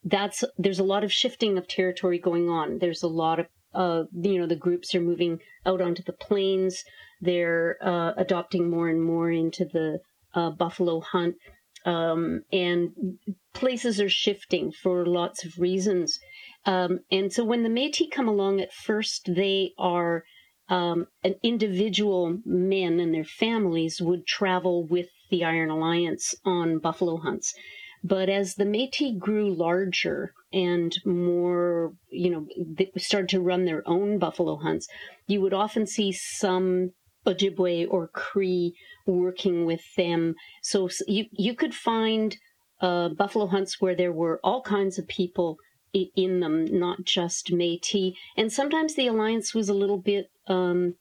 that's 0.04 0.44
there's 0.56 0.78
a 0.78 0.84
lot 0.84 1.04
of 1.04 1.12
shifting 1.12 1.58
of 1.58 1.66
territory 1.66 2.18
going 2.18 2.48
on. 2.48 2.78
There's 2.78 3.02
a 3.02 3.08
lot 3.08 3.40
of 3.40 3.46
uh, 3.74 4.04
you 4.12 4.38
know 4.38 4.46
the 4.46 4.56
groups 4.56 4.94
are 4.94 5.00
moving 5.00 5.40
out 5.66 5.80
onto 5.80 6.02
the 6.02 6.12
plains. 6.12 6.82
They're 7.20 7.76
uh, 7.82 8.12
adopting 8.16 8.70
more 8.70 8.88
and 8.88 9.02
more 9.02 9.30
into 9.30 9.64
the 9.64 9.98
uh, 10.34 10.50
buffalo 10.50 11.00
hunt, 11.00 11.34
um, 11.84 12.42
and 12.52 12.90
places 13.52 14.00
are 14.00 14.08
shifting 14.08 14.70
for 14.70 15.06
lots 15.06 15.44
of 15.44 15.58
reasons. 15.58 16.18
Um, 16.64 17.00
and 17.10 17.32
so 17.32 17.44
when 17.44 17.62
the 17.62 17.68
Métis 17.68 18.10
come 18.10 18.28
along, 18.28 18.60
at 18.60 18.72
first 18.72 19.30
they 19.34 19.72
are 19.78 20.24
um, 20.68 21.06
an 21.22 21.36
individual 21.42 22.38
men 22.44 23.00
and 23.00 23.14
their 23.14 23.24
families 23.24 24.00
would 24.00 24.26
travel 24.26 24.86
with 24.86 25.08
the 25.30 25.44
Iron 25.44 25.70
Alliance 25.70 26.34
on 26.44 26.78
buffalo 26.78 27.16
hunts. 27.18 27.54
But 28.02 28.28
as 28.28 28.54
the 28.54 28.64
Métis 28.64 29.18
grew 29.18 29.52
larger 29.52 30.32
and 30.52 30.96
more, 31.04 31.92
you 32.10 32.30
know, 32.30 32.46
they 32.56 32.90
started 32.98 33.30
to 33.30 33.40
run 33.40 33.64
their 33.64 33.82
own 33.86 34.18
buffalo 34.18 34.56
hunts, 34.56 34.86
you 35.26 35.40
would 35.40 35.54
often 35.54 35.86
see 35.86 36.12
some 36.12 36.92
Ojibwe 37.26 37.86
or 37.90 38.08
Cree 38.08 38.74
working 39.06 39.66
with 39.66 39.82
them. 39.96 40.34
So 40.62 40.88
you 41.08 41.26
you 41.32 41.54
could 41.54 41.74
find 41.74 42.36
uh, 42.80 43.08
buffalo 43.08 43.46
hunts 43.46 43.80
where 43.80 43.96
there 43.96 44.12
were 44.12 44.38
all 44.44 44.62
kinds 44.62 44.98
of 44.98 45.08
people 45.08 45.58
in 45.92 46.40
them, 46.40 46.66
not 46.66 47.04
just 47.04 47.50
Métis. 47.50 48.14
And 48.36 48.52
sometimes 48.52 48.94
the 48.94 49.06
alliance 49.06 49.54
was 49.54 49.68
a 49.68 49.74
little 49.74 49.98
bit, 49.98 50.30
um, 50.48 50.94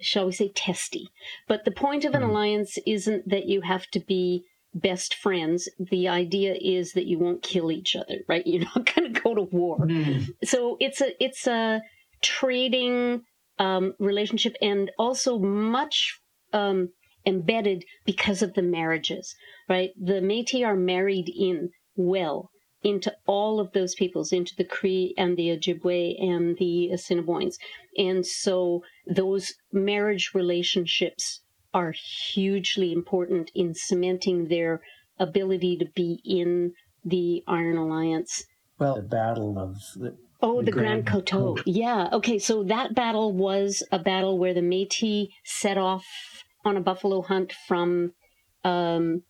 shall 0.00 0.26
we 0.26 0.32
say, 0.32 0.50
testy. 0.54 1.08
But 1.46 1.64
the 1.64 1.70
point 1.70 2.04
of 2.04 2.14
an 2.14 2.22
mm. 2.22 2.28
alliance 2.28 2.78
isn't 2.86 3.28
that 3.28 3.46
you 3.46 3.62
have 3.62 3.86
to 3.88 4.00
be 4.00 4.44
best 4.74 5.14
friends, 5.14 5.68
the 5.78 6.08
idea 6.08 6.54
is 6.60 6.92
that 6.92 7.06
you 7.06 7.18
won't 7.18 7.42
kill 7.42 7.72
each 7.72 7.96
other, 7.96 8.18
right? 8.28 8.42
You're 8.46 8.64
not 8.64 8.94
going 8.94 9.12
to 9.12 9.20
go 9.20 9.34
to 9.34 9.42
war. 9.42 9.78
Mm. 9.78 10.28
So 10.44 10.76
it's 10.80 11.00
a 11.00 11.12
it's 11.22 11.46
a 11.46 11.82
trading 12.22 13.22
um, 13.58 13.94
relationship 13.98 14.54
and 14.60 14.90
also 14.98 15.38
much 15.38 16.20
um, 16.52 16.90
embedded 17.26 17.84
because 18.06 18.42
of 18.42 18.54
the 18.54 18.62
marriages, 18.62 19.34
right? 19.68 19.90
The 20.00 20.20
Métis 20.20 20.66
are 20.66 20.76
married 20.76 21.28
in 21.28 21.70
well 21.96 22.50
into 22.82 23.12
all 23.26 23.60
of 23.60 23.72
those 23.72 23.94
peoples, 23.94 24.32
into 24.32 24.54
the 24.56 24.64
Cree 24.64 25.14
and 25.18 25.36
the 25.36 25.48
Ojibwe 25.48 26.22
and 26.22 26.56
the 26.58 26.90
Assiniboines. 26.92 27.56
And 27.96 28.24
so 28.24 28.82
those 29.06 29.54
marriage 29.72 30.30
relationships 30.34 31.40
are 31.74 31.92
hugely 32.32 32.92
important 32.92 33.50
in 33.54 33.74
cementing 33.74 34.48
their 34.48 34.80
ability 35.18 35.76
to 35.78 35.86
be 35.94 36.20
in 36.24 36.72
the 37.04 37.42
Iron 37.46 37.76
Alliance. 37.76 38.44
Well, 38.78 38.96
the 38.96 39.02
Battle 39.02 39.58
of 39.58 39.76
the 39.96 40.16
Oh, 40.40 40.60
the, 40.60 40.66
the 40.66 40.70
Grand, 40.72 41.04
Grand 41.04 41.26
Coteau. 41.26 41.60
Yeah. 41.66 42.08
Okay. 42.12 42.38
So 42.38 42.62
that 42.64 42.94
battle 42.94 43.32
was 43.32 43.82
a 43.90 43.98
battle 43.98 44.38
where 44.38 44.54
the 44.54 44.60
Métis 44.60 45.30
set 45.44 45.76
off 45.76 46.04
on 46.64 46.76
a 46.76 46.80
buffalo 46.80 47.22
hunt 47.22 47.52
from 47.66 48.12
um, 48.62 49.22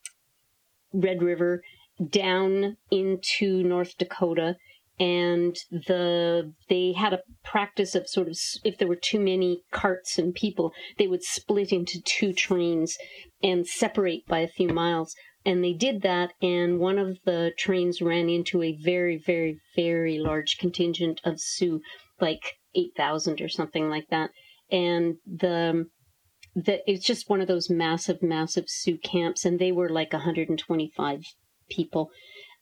Red 0.93 1.23
River 1.23 1.63
down 2.11 2.77
into 2.91 3.63
North 3.63 3.97
Dakota 3.99 4.57
and 5.01 5.57
the 5.71 6.53
they 6.69 6.93
had 6.93 7.13
a 7.13 7.23
practice 7.45 7.95
of 7.95 8.09
sort 8.09 8.29
of 8.29 8.37
if 8.65 8.79
there 8.79 8.89
were 8.89 8.97
too 8.97 9.21
many 9.21 9.63
carts 9.71 10.19
and 10.19 10.35
people 10.35 10.73
they 10.99 11.07
would 11.07 11.23
split 11.23 11.73
into 11.73 12.01
two 12.03 12.33
trains 12.33 12.97
and 13.43 13.67
separate 13.67 14.27
by 14.27 14.41
a 14.41 14.49
few 14.49 14.69
miles. 14.69 15.15
And 15.45 15.63
they 15.63 15.73
did 15.73 16.03
that 16.03 16.33
and 16.43 16.81
one 16.81 16.99
of 16.99 17.19
the 17.25 17.53
trains 17.57 18.03
ran 18.03 18.29
into 18.29 18.63
a 18.63 18.77
very 18.83 19.23
very 19.25 19.61
very 19.77 20.19
large 20.19 20.59
contingent 20.59 21.21
of 21.25 21.41
sioux 21.41 21.81
like 22.21 22.59
8000 22.75 23.41
or 23.41 23.49
something 23.49 23.89
like 23.89 24.09
that. 24.11 24.31
And 24.71 25.17
the 25.27 25.87
the 26.57 26.81
it's 26.91 27.07
just 27.07 27.31
one 27.31 27.41
of 27.41 27.47
those 27.47 27.71
massive 27.71 28.21
massive 28.21 28.65
sioux 28.67 28.99
camps 28.99 29.45
and 29.45 29.61
they 29.61 29.71
were 29.71 29.89
like 29.89 30.13
125 30.13 31.23
people 31.69 32.11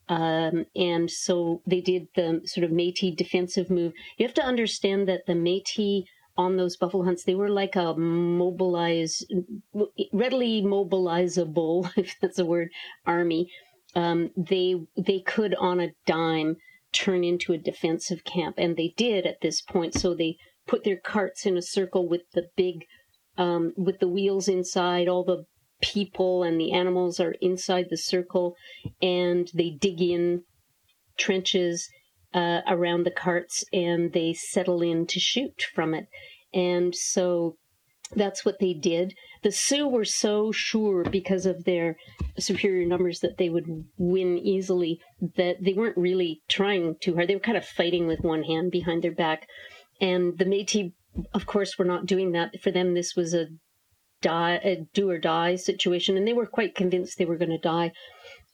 um, 0.09 0.65
and 0.75 1.11
so 1.11 1.61
they 1.65 1.81
did 1.81 2.07
the 2.15 2.41
sort 2.45 2.63
of 2.63 2.71
Métis 2.71 3.15
defensive 3.15 3.69
move. 3.69 3.93
You 4.17 4.25
have 4.25 4.33
to 4.35 4.45
understand 4.45 5.07
that 5.07 5.25
the 5.25 5.33
Métis 5.33 6.05
on 6.37 6.55
those 6.55 6.77
buffalo 6.77 7.03
hunts, 7.03 7.23
they 7.23 7.35
were 7.35 7.49
like 7.49 7.75
a 7.75 7.95
mobilized, 7.95 9.25
readily 10.13 10.61
mobilizable, 10.61 11.91
if 11.97 12.15
that's 12.21 12.39
a 12.39 12.45
word, 12.45 12.69
army. 13.05 13.49
Um, 13.95 14.29
they 14.37 14.75
they 14.95 15.19
could 15.21 15.55
on 15.55 15.79
a 15.79 15.93
dime 16.05 16.57
turn 16.93 17.23
into 17.23 17.53
a 17.53 17.57
defensive 17.57 18.23
camp, 18.23 18.55
and 18.57 18.77
they 18.77 18.93
did 18.95 19.25
at 19.25 19.41
this 19.41 19.61
point. 19.61 19.93
So 19.93 20.13
they 20.13 20.37
put 20.67 20.83
their 20.83 20.97
carts 20.97 21.45
in 21.45 21.57
a 21.57 21.61
circle 21.61 22.07
with 22.07 22.21
the 22.33 22.47
big, 22.55 22.85
um, 23.37 23.73
with 23.75 23.99
the 23.99 24.07
wheels 24.07 24.47
inside, 24.47 25.07
all 25.07 25.23
the 25.23 25.45
people 25.81 26.43
and 26.43 26.59
the 26.59 26.71
animals 26.71 27.19
are 27.19 27.35
inside 27.41 27.87
the 27.89 27.97
circle 27.97 28.55
and 29.01 29.49
they 29.53 29.69
dig 29.69 30.01
in 30.01 30.43
trenches 31.17 31.89
uh, 32.33 32.61
around 32.67 33.03
the 33.03 33.11
carts 33.11 33.63
and 33.73 34.13
they 34.13 34.33
settle 34.33 34.81
in 34.81 35.05
to 35.07 35.19
shoot 35.19 35.65
from 35.73 35.93
it. 35.93 36.07
And 36.53 36.95
so 36.95 37.57
that's 38.15 38.45
what 38.45 38.59
they 38.59 38.73
did. 38.73 39.13
The 39.43 39.51
Sioux 39.51 39.87
were 39.87 40.05
so 40.05 40.51
sure 40.51 41.03
because 41.03 41.45
of 41.45 41.65
their 41.65 41.97
superior 42.39 42.87
numbers 42.87 43.19
that 43.19 43.37
they 43.37 43.49
would 43.49 43.65
win 43.97 44.37
easily 44.37 44.99
that 45.35 45.57
they 45.61 45.73
weren't 45.73 45.97
really 45.97 46.41
trying 46.47 46.95
too 47.01 47.15
hard. 47.15 47.27
They 47.27 47.35
were 47.35 47.41
kind 47.41 47.57
of 47.57 47.65
fighting 47.65 48.07
with 48.07 48.21
one 48.21 48.43
hand 48.43 48.71
behind 48.71 49.03
their 49.03 49.11
back. 49.11 49.47
And 49.99 50.37
the 50.37 50.45
Métis, 50.45 50.93
of 51.33 51.45
course, 51.45 51.77
were 51.77 51.85
not 51.85 52.05
doing 52.05 52.31
that. 52.31 52.61
For 52.61 52.71
them, 52.71 52.93
this 52.93 53.15
was 53.15 53.33
a 53.33 53.47
die, 54.21 54.59
a 54.63 54.85
do 54.93 55.09
or 55.09 55.17
die 55.17 55.55
situation, 55.55 56.17
and 56.17 56.27
they 56.27 56.33
were 56.33 56.45
quite 56.45 56.75
convinced 56.75 57.17
they 57.17 57.25
were 57.25 57.37
going 57.37 57.51
to 57.51 57.57
die, 57.57 57.91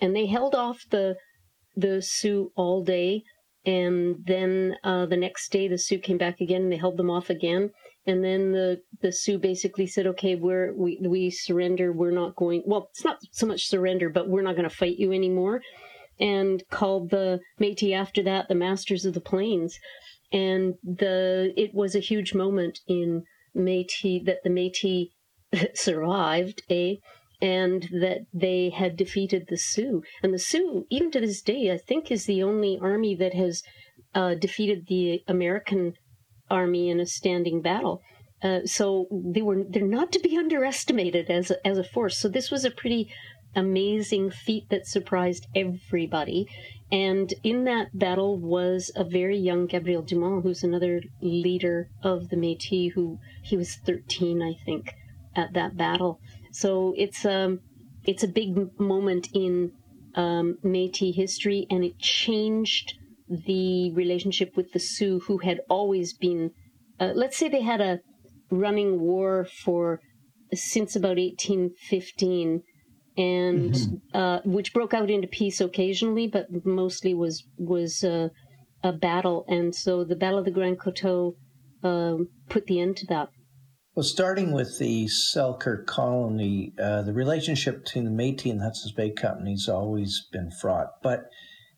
and 0.01 0.15
they 0.15 0.25
held 0.25 0.55
off 0.55 0.85
the 0.89 1.15
the 1.75 2.01
Sioux 2.01 2.51
all 2.55 2.83
day, 2.83 3.23
and 3.65 4.17
then 4.25 4.75
uh, 4.83 5.05
the 5.05 5.17
next 5.17 5.51
day 5.51 5.67
the 5.67 5.77
Sioux 5.77 5.99
came 5.99 6.17
back 6.17 6.41
again, 6.41 6.63
and 6.63 6.71
they 6.71 6.77
held 6.77 6.97
them 6.97 7.09
off 7.09 7.29
again, 7.29 7.71
and 8.05 8.23
then 8.23 8.51
the 8.51 8.81
the 9.01 9.11
Sioux 9.11 9.37
basically 9.37 9.87
said, 9.87 10.05
"Okay, 10.07 10.35
we're 10.35 10.73
we 10.73 10.99
we 11.01 11.29
surrender. 11.29 11.93
We're 11.93 12.11
not 12.11 12.35
going. 12.35 12.63
Well, 12.65 12.89
it's 12.91 13.05
not 13.05 13.19
so 13.31 13.45
much 13.45 13.67
surrender, 13.67 14.09
but 14.09 14.27
we're 14.27 14.41
not 14.41 14.55
going 14.55 14.69
to 14.69 14.75
fight 14.75 14.97
you 14.97 15.11
anymore." 15.11 15.61
And 16.19 16.63
called 16.69 17.09
the 17.09 17.39
Métis 17.59 17.95
after 17.95 18.21
that 18.23 18.47
the 18.47 18.55
Masters 18.55 19.05
of 19.05 19.13
the 19.13 19.21
Plains, 19.21 19.79
and 20.31 20.75
the 20.83 21.53
it 21.55 21.73
was 21.73 21.95
a 21.95 21.99
huge 21.99 22.33
moment 22.33 22.81
in 22.87 23.23
Métis 23.55 24.25
that 24.25 24.43
the 24.43 24.49
Métis 24.49 25.09
survived, 25.75 26.61
eh? 26.69 26.95
And 27.41 27.83
that 27.91 28.25
they 28.33 28.69
had 28.69 28.95
defeated 28.95 29.47
the 29.47 29.57
Sioux. 29.57 30.03
And 30.21 30.33
the 30.33 30.39
Sioux, 30.39 30.85
even 30.89 31.11
to 31.11 31.19
this 31.19 31.41
day, 31.41 31.71
I 31.71 31.77
think 31.77 32.09
is 32.09 32.25
the 32.25 32.41
only 32.41 32.79
army 32.81 33.15
that 33.15 33.33
has 33.33 33.63
uh, 34.15 34.35
defeated 34.35 34.87
the 34.87 35.23
American 35.27 35.93
army 36.49 36.89
in 36.89 36.99
a 36.99 37.05
standing 37.05 37.61
battle. 37.61 38.01
Uh, 38.41 38.65
so 38.65 39.07
they 39.11 39.41
were 39.41 39.63
they're 39.69 39.87
not 39.87 40.11
to 40.11 40.19
be 40.19 40.37
underestimated 40.43 41.29
as 41.29 41.51
a, 41.51 41.67
as 41.67 41.77
a 41.77 41.83
force. 41.83 42.17
So 42.17 42.29
this 42.29 42.51
was 42.51 42.65
a 42.65 42.71
pretty 42.71 43.09
amazing 43.55 44.31
feat 44.31 44.69
that 44.69 44.87
surprised 44.87 45.47
everybody. 45.55 46.47
And 46.91 47.33
in 47.43 47.63
that 47.63 47.97
battle 47.97 48.37
was 48.37 48.91
a 48.95 49.03
very 49.03 49.37
young 49.37 49.65
Gabriel 49.65 50.01
Dumont, 50.01 50.43
who's 50.43 50.63
another 50.63 51.01
leader 51.21 51.89
of 52.03 52.29
the 52.29 52.35
Métis, 52.35 52.93
who 52.93 53.19
he 53.41 53.57
was 53.57 53.75
13, 53.75 54.41
I 54.41 54.53
think, 54.65 54.93
at 55.35 55.53
that 55.53 55.77
battle. 55.77 56.19
So 56.51 56.93
it's 56.97 57.25
um 57.25 57.59
it's 58.05 58.23
a 58.23 58.27
big 58.27 58.79
moment 58.79 59.29
in 59.33 59.71
um, 60.15 60.57
Métis 60.63 61.15
history, 61.15 61.65
and 61.69 61.83
it 61.83 61.97
changed 61.99 62.95
the 63.27 63.91
relationship 63.93 64.55
with 64.55 64.71
the 64.73 64.79
Sioux, 64.79 65.19
who 65.19 65.37
had 65.39 65.61
always 65.69 66.13
been, 66.13 66.51
uh, 66.99 67.11
let's 67.15 67.37
say, 67.37 67.47
they 67.49 67.61
had 67.61 67.81
a 67.81 67.99
running 68.51 68.99
war 68.99 69.45
for 69.45 70.01
since 70.53 70.95
about 70.95 71.17
1815 71.17 72.61
and 73.15 73.73
mm-hmm. 73.73 74.17
uh, 74.17 74.39
which 74.43 74.73
broke 74.73 74.93
out 74.93 75.09
into 75.09 75.27
peace 75.27 75.61
occasionally, 75.61 76.27
but 76.27 76.47
mostly 76.65 77.13
was 77.13 77.45
was 77.57 78.03
uh, 78.03 78.29
a 78.83 78.91
battle. 78.91 79.45
And 79.47 79.73
so 79.73 80.03
the 80.03 80.15
Battle 80.15 80.39
of 80.39 80.45
the 80.45 80.51
Grand 80.51 80.79
Coteau 80.79 81.35
uh, 81.83 82.17
put 82.49 82.65
the 82.65 82.79
end 82.79 82.97
to 82.97 83.07
that. 83.07 83.29
Well, 83.95 84.03
starting 84.03 84.51
with 84.51 84.79
the 84.79 85.07
Selkirk 85.07 85.85
colony, 85.85 86.73
uh, 86.81 87.03
the 87.03 87.13
relationship 87.13 87.83
between 87.83 88.05
the 88.05 88.11
Métis 88.11 88.49
and 88.49 88.59
the 88.59 88.65
Hudson's 88.65 88.91
Bay 88.91 89.11
Company 89.11 89.51
has 89.51 89.69
always 89.69 90.27
been 90.31 90.49
fraught. 90.49 91.01
But 91.03 91.29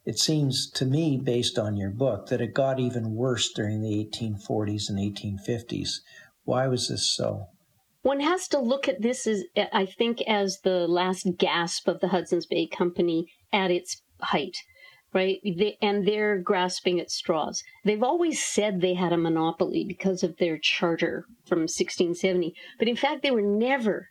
it 0.06 0.17
seems 0.17 0.69
to 0.71 0.86
me, 0.86 1.19
based 1.21 1.60
on 1.60 1.75
your 1.75 1.89
book, 1.89 2.28
that 2.28 2.41
it 2.41 2.54
got 2.54 2.80
even 2.80 3.15
worse 3.15 3.51
during 3.51 3.82
the 3.82 4.10
1840s 4.13 4.89
and 4.89 4.97
1850s. 4.97 5.89
Why 6.43 6.67
was 6.67 6.88
this 6.88 7.13
so? 7.13 7.47
one 8.06 8.19
has 8.19 8.47
to 8.47 8.60
look 8.60 8.88
at 8.88 9.01
this 9.01 9.25
as 9.25 9.43
I 9.73 9.88
think 9.88 10.21
as 10.28 10.60
the 10.63 10.88
last 10.88 11.28
gasp 11.39 11.88
of 11.88 12.01
the 12.01 12.10
Hudson's 12.10 12.45
Bay 12.45 12.67
Company 12.67 13.25
at 13.51 13.71
its 13.71 14.04
height, 14.21 14.56
right? 15.13 15.39
They, 15.44 15.78
and 15.82 16.08
they're 16.08 16.38
grasping 16.38 17.00
at 17.00 17.12
straws. 17.12 17.63
They've 17.84 18.04
always 18.04 18.44
said 18.44 18.82
they 18.82 18.96
had 18.96 19.13
a 19.13 19.18
monopoly 19.18 19.86
because 19.88 20.24
of 20.24 20.38
their 20.38 20.58
charter 20.58 21.26
from 21.46 21.60
1670, 21.60 22.54
but 22.78 22.88
in 22.88 22.96
fact 22.96 23.24
they 23.24 23.32
were 23.32 23.41
never 23.41 24.10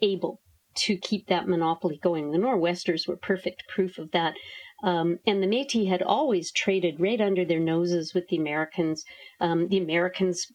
able 0.00 0.40
to 0.76 0.96
keep 0.96 1.26
that 1.26 1.48
monopoly 1.48 1.98
going. 2.02 2.30
The 2.30 2.38
Nor'westers 2.38 3.06
were 3.08 3.16
perfect 3.16 3.64
proof 3.68 3.98
of 3.98 4.10
that. 4.12 4.34
Um, 4.82 5.18
and 5.26 5.42
the 5.42 5.46
Métis 5.46 5.88
had 5.88 6.02
always 6.02 6.52
traded 6.52 7.00
right 7.00 7.20
under 7.20 7.44
their 7.44 7.60
noses 7.60 8.12
with 8.12 8.28
the 8.28 8.36
Americans. 8.36 9.04
Um, 9.40 9.68
the 9.68 9.78
Americans 9.78 10.46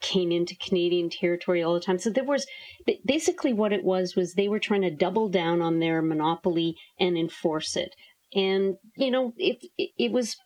came 0.00 0.30
into 0.30 0.56
Canadian 0.56 1.10
territory 1.10 1.62
all 1.62 1.74
the 1.74 1.80
time. 1.80 1.98
So 1.98 2.10
there 2.10 2.24
was 2.24 2.46
basically 3.04 3.52
what 3.52 3.72
it 3.72 3.82
was 3.82 4.14
was 4.14 4.34
they 4.34 4.48
were 4.48 4.60
trying 4.60 4.82
to 4.82 4.90
double 4.90 5.28
down 5.28 5.60
on 5.60 5.80
their 5.80 6.00
monopoly 6.02 6.76
and 7.00 7.18
enforce 7.18 7.76
it. 7.76 7.94
And 8.34 8.76
you 8.96 9.10
know, 9.10 9.32
it 9.36 9.64
it, 9.76 10.12
was 10.12 10.36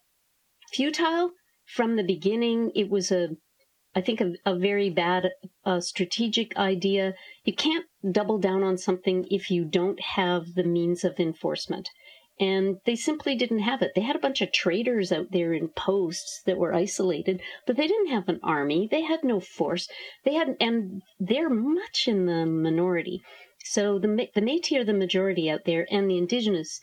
futile 0.73 1.33
from 1.67 1.97
the 1.97 2.05
beginning. 2.05 2.71
It 2.75 2.91
was 2.91 3.11
a 3.11 3.31
I 3.95 4.01
think 4.01 4.21
a, 4.21 4.33
a 4.47 4.57
very 4.57 4.89
bad 4.91 5.31
uh, 5.65 5.81
strategic 5.81 6.57
idea. 6.57 7.15
You 7.45 7.55
can't 7.55 7.87
double 8.11 8.39
down 8.39 8.63
on 8.63 8.79
something 8.79 9.27
if 9.31 9.51
you 9.51 9.65
don't 9.65 10.01
have 10.01 10.55
the 10.55 10.65
means 10.65 11.05
of 11.05 11.21
enforcement 11.21 11.89
and 12.41 12.79
they 12.87 12.97
simply 12.97 13.37
didn't 13.37 13.61
have 13.61 13.83
it. 13.83 13.93
They 13.95 14.01
had 14.01 14.17
a 14.17 14.21
bunch 14.27 14.41
of 14.41 14.53
traders 14.53 15.13
out 15.13 15.31
there 15.31 15.53
in 15.53 15.69
posts 15.69 16.43
that 16.47 16.59
were 16.59 16.75
isolated, 16.75 17.41
but 17.67 17.77
they 17.77 17.87
didn't 17.87 18.09
have 18.09 18.29
an 18.29 18.41
army. 18.43 18.89
They 18.91 19.03
had 19.03 19.23
no 19.23 19.39
force. 19.39 19.89
They 20.25 20.35
had, 20.35 20.57
and 20.61 21.03
they're 21.21 21.51
much 21.51 22.09
in 22.09 22.27
the 22.27 22.47
minority. 22.47 23.23
So 23.65 23.99
the 23.99 24.09
the 24.35 24.41
Métis 24.41 24.81
are 24.81 24.85
the 24.85 24.93
majority 24.93 25.49
out 25.49 25.67
there, 25.67 25.87
and 25.91 26.11
the 26.11 26.19
Indigenous, 26.19 26.81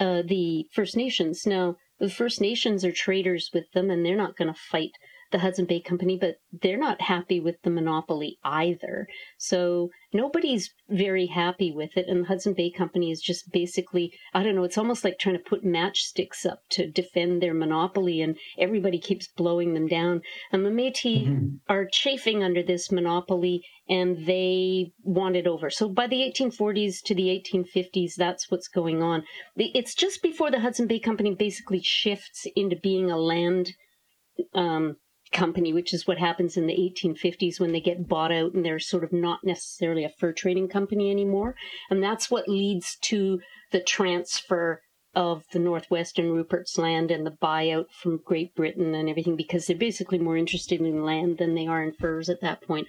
uh, 0.00 0.22
the 0.26 0.66
First 0.72 0.96
Nations. 0.96 1.46
Now 1.46 1.76
the 2.00 2.10
First 2.10 2.40
Nations 2.40 2.84
are 2.84 2.92
traders 2.92 3.50
with 3.52 3.70
them, 3.72 3.90
and 3.90 4.04
they're 4.04 4.16
not 4.16 4.36
going 4.36 4.52
to 4.52 4.58
fight 4.58 4.92
the 5.30 5.38
Hudson 5.38 5.64
Bay 5.64 5.80
Company, 5.80 6.18
but 6.20 6.36
they're 6.62 6.78
not 6.78 7.02
happy 7.02 7.40
with 7.40 7.56
the 7.62 7.70
monopoly 7.70 8.38
either. 8.44 9.06
So 9.38 9.90
nobody's 10.12 10.70
very 10.88 11.26
happy 11.26 11.72
with 11.72 11.96
it. 11.96 12.06
And 12.08 12.22
the 12.22 12.28
Hudson 12.28 12.54
Bay 12.54 12.70
Company 12.70 13.10
is 13.10 13.20
just 13.20 13.50
basically, 13.52 14.12
I 14.34 14.42
don't 14.42 14.54
know, 14.54 14.64
it's 14.64 14.78
almost 14.78 15.04
like 15.04 15.18
trying 15.18 15.36
to 15.36 15.42
put 15.42 15.64
matchsticks 15.64 16.44
up 16.44 16.60
to 16.70 16.90
defend 16.90 17.42
their 17.42 17.54
monopoly, 17.54 18.20
and 18.20 18.36
everybody 18.58 18.98
keeps 18.98 19.28
blowing 19.28 19.74
them 19.74 19.86
down. 19.86 20.22
And 20.52 20.64
the 20.64 20.70
Metis 20.70 21.28
mm-hmm. 21.28 21.56
are 21.68 21.86
chafing 21.90 22.42
under 22.42 22.62
this 22.62 22.90
monopoly 22.90 23.62
and 23.88 24.24
they 24.26 24.92
want 25.02 25.34
it 25.34 25.48
over. 25.48 25.68
So 25.68 25.88
by 25.88 26.06
the 26.06 26.20
1840s 26.20 27.02
to 27.06 27.14
the 27.14 27.42
1850s, 27.52 28.14
that's 28.16 28.48
what's 28.48 28.68
going 28.68 29.02
on. 29.02 29.24
It's 29.56 29.96
just 29.96 30.22
before 30.22 30.50
the 30.50 30.60
Hudson 30.60 30.86
Bay 30.86 31.00
Company 31.00 31.34
basically 31.34 31.82
shifts 31.82 32.46
into 32.54 32.76
being 32.76 33.10
a 33.10 33.18
land 33.18 33.72
um, 34.54 34.96
company, 35.32 35.72
which 35.72 35.94
is 35.94 36.06
what 36.06 36.18
happens 36.18 36.56
in 36.56 36.66
the 36.66 36.74
1850s 36.74 37.60
when 37.60 37.72
they 37.72 37.80
get 37.80 38.08
bought 38.08 38.32
out 38.32 38.52
and 38.52 38.64
they're 38.64 38.78
sort 38.78 39.04
of 39.04 39.12
not 39.12 39.40
necessarily 39.44 40.04
a 40.04 40.12
fur 40.18 40.32
trading 40.32 40.68
company 40.68 41.10
anymore. 41.10 41.54
And 41.90 42.02
that's 42.02 42.30
what 42.30 42.48
leads 42.48 42.96
to 43.02 43.40
the 43.72 43.80
transfer 43.80 44.82
of 45.14 45.44
the 45.52 45.58
Northwestern 45.58 46.30
Rupert's 46.30 46.78
land 46.78 47.10
and 47.10 47.26
the 47.26 47.36
buyout 47.42 47.86
from 47.90 48.20
Great 48.24 48.54
Britain 48.54 48.94
and 48.94 49.08
everything 49.08 49.36
because 49.36 49.66
they're 49.66 49.76
basically 49.76 50.18
more 50.18 50.36
interested 50.36 50.80
in 50.80 51.04
land 51.04 51.38
than 51.38 51.54
they 51.54 51.66
are 51.66 51.82
in 51.82 51.92
furs 51.92 52.28
at 52.28 52.40
that 52.42 52.62
point. 52.62 52.86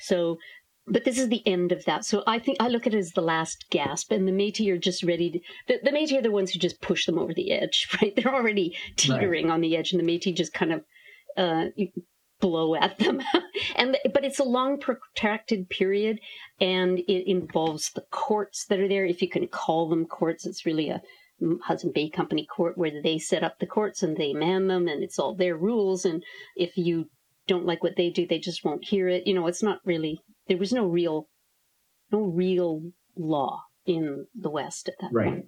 So 0.00 0.38
but 0.86 1.04
this 1.04 1.18
is 1.18 1.28
the 1.28 1.46
end 1.46 1.72
of 1.72 1.84
that. 1.84 2.04
So 2.04 2.22
I 2.26 2.38
think 2.38 2.56
I 2.58 2.68
look 2.68 2.86
at 2.86 2.94
it 2.94 2.98
as 2.98 3.12
the 3.12 3.20
last 3.20 3.66
gasp, 3.70 4.10
and 4.10 4.26
the 4.26 4.32
Métis 4.32 4.68
are 4.68 4.78
just 4.78 5.04
ready. 5.04 5.30
To, 5.30 5.40
the, 5.68 5.90
the 5.90 5.96
Métis 5.96 6.18
are 6.18 6.22
the 6.22 6.30
ones 6.30 6.50
who 6.50 6.58
just 6.58 6.80
push 6.80 7.06
them 7.06 7.18
over 7.18 7.32
the 7.32 7.52
edge, 7.52 7.88
right? 8.02 8.14
They're 8.16 8.34
already 8.34 8.76
teetering 8.96 9.46
right. 9.46 9.52
on 9.52 9.60
the 9.60 9.76
edge, 9.76 9.92
and 9.92 10.00
the 10.00 10.04
Métis 10.04 10.36
just 10.36 10.52
kind 10.52 10.72
of 10.72 10.82
uh, 11.40 11.66
blow 12.40 12.74
at 12.74 12.98
them. 12.98 13.20
and 13.76 13.96
but 14.12 14.24
it's 14.24 14.38
a 14.38 14.44
long 14.44 14.78
protracted 14.78 15.68
period, 15.68 16.18
and 16.60 16.98
it 16.98 17.30
involves 17.30 17.90
the 17.92 18.04
courts 18.10 18.66
that 18.66 18.80
are 18.80 18.88
there. 18.88 19.04
If 19.04 19.22
you 19.22 19.28
can 19.28 19.46
call 19.48 19.88
them 19.88 20.06
courts, 20.06 20.46
it's 20.46 20.66
really 20.66 20.88
a 20.90 21.00
Hudson 21.62 21.92
Bay 21.94 22.10
Company 22.10 22.46
court 22.46 22.76
where 22.76 23.02
they 23.02 23.18
set 23.18 23.44
up 23.44 23.58
the 23.58 23.66
courts 23.66 24.02
and 24.02 24.16
they 24.16 24.32
man 24.32 24.66
them, 24.66 24.88
and 24.88 25.02
it's 25.02 25.18
all 25.18 25.34
their 25.34 25.56
rules. 25.56 26.04
And 26.04 26.22
if 26.56 26.76
you 26.76 27.06
don't 27.46 27.66
like 27.66 27.82
what 27.82 27.96
they 27.96 28.10
do, 28.10 28.26
they 28.26 28.38
just 28.38 28.64
won't 28.64 28.84
hear 28.84 29.08
it. 29.08 29.26
You 29.26 29.34
know, 29.34 29.46
it's 29.46 29.62
not 29.62 29.80
really. 29.84 30.20
There 30.48 30.58
was 30.58 30.72
no 30.72 30.86
real, 30.86 31.28
no 32.10 32.22
real 32.22 32.82
law 33.16 33.62
in 33.86 34.26
the 34.34 34.50
West 34.50 34.88
at 34.88 34.94
that 35.00 35.12
point. 35.12 35.14
right. 35.14 35.28
point. 35.28 35.46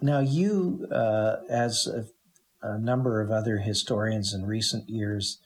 Now, 0.00 0.20
you, 0.20 0.86
uh, 0.92 1.36
as 1.50 1.88
a 2.62 2.78
number 2.78 3.20
of 3.20 3.30
other 3.30 3.58
historians 3.58 4.34
in 4.34 4.44
recent 4.44 4.88
years 4.88 5.38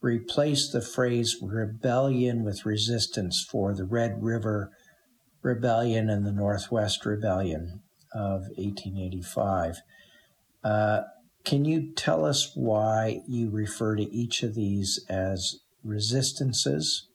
replaced 0.00 0.72
the 0.72 0.80
phrase 0.80 1.36
rebellion 1.42 2.44
with 2.44 2.64
resistance 2.64 3.44
for 3.50 3.74
the 3.74 3.84
Red 3.84 4.22
River 4.22 4.70
Rebellion 5.42 6.08
and 6.08 6.24
the 6.24 6.32
Northwest 6.32 7.04
Rebellion 7.04 7.82
of 8.12 8.42
1885. 8.56 9.78
Uh, 10.62 11.00
can 11.44 11.64
you 11.64 11.92
tell 11.94 12.24
us 12.24 12.52
why 12.54 13.20
you 13.26 13.50
refer 13.50 13.96
to 13.96 14.14
each 14.14 14.42
of 14.42 14.54
these 14.54 15.04
as 15.08 15.60
resistances 15.82 17.08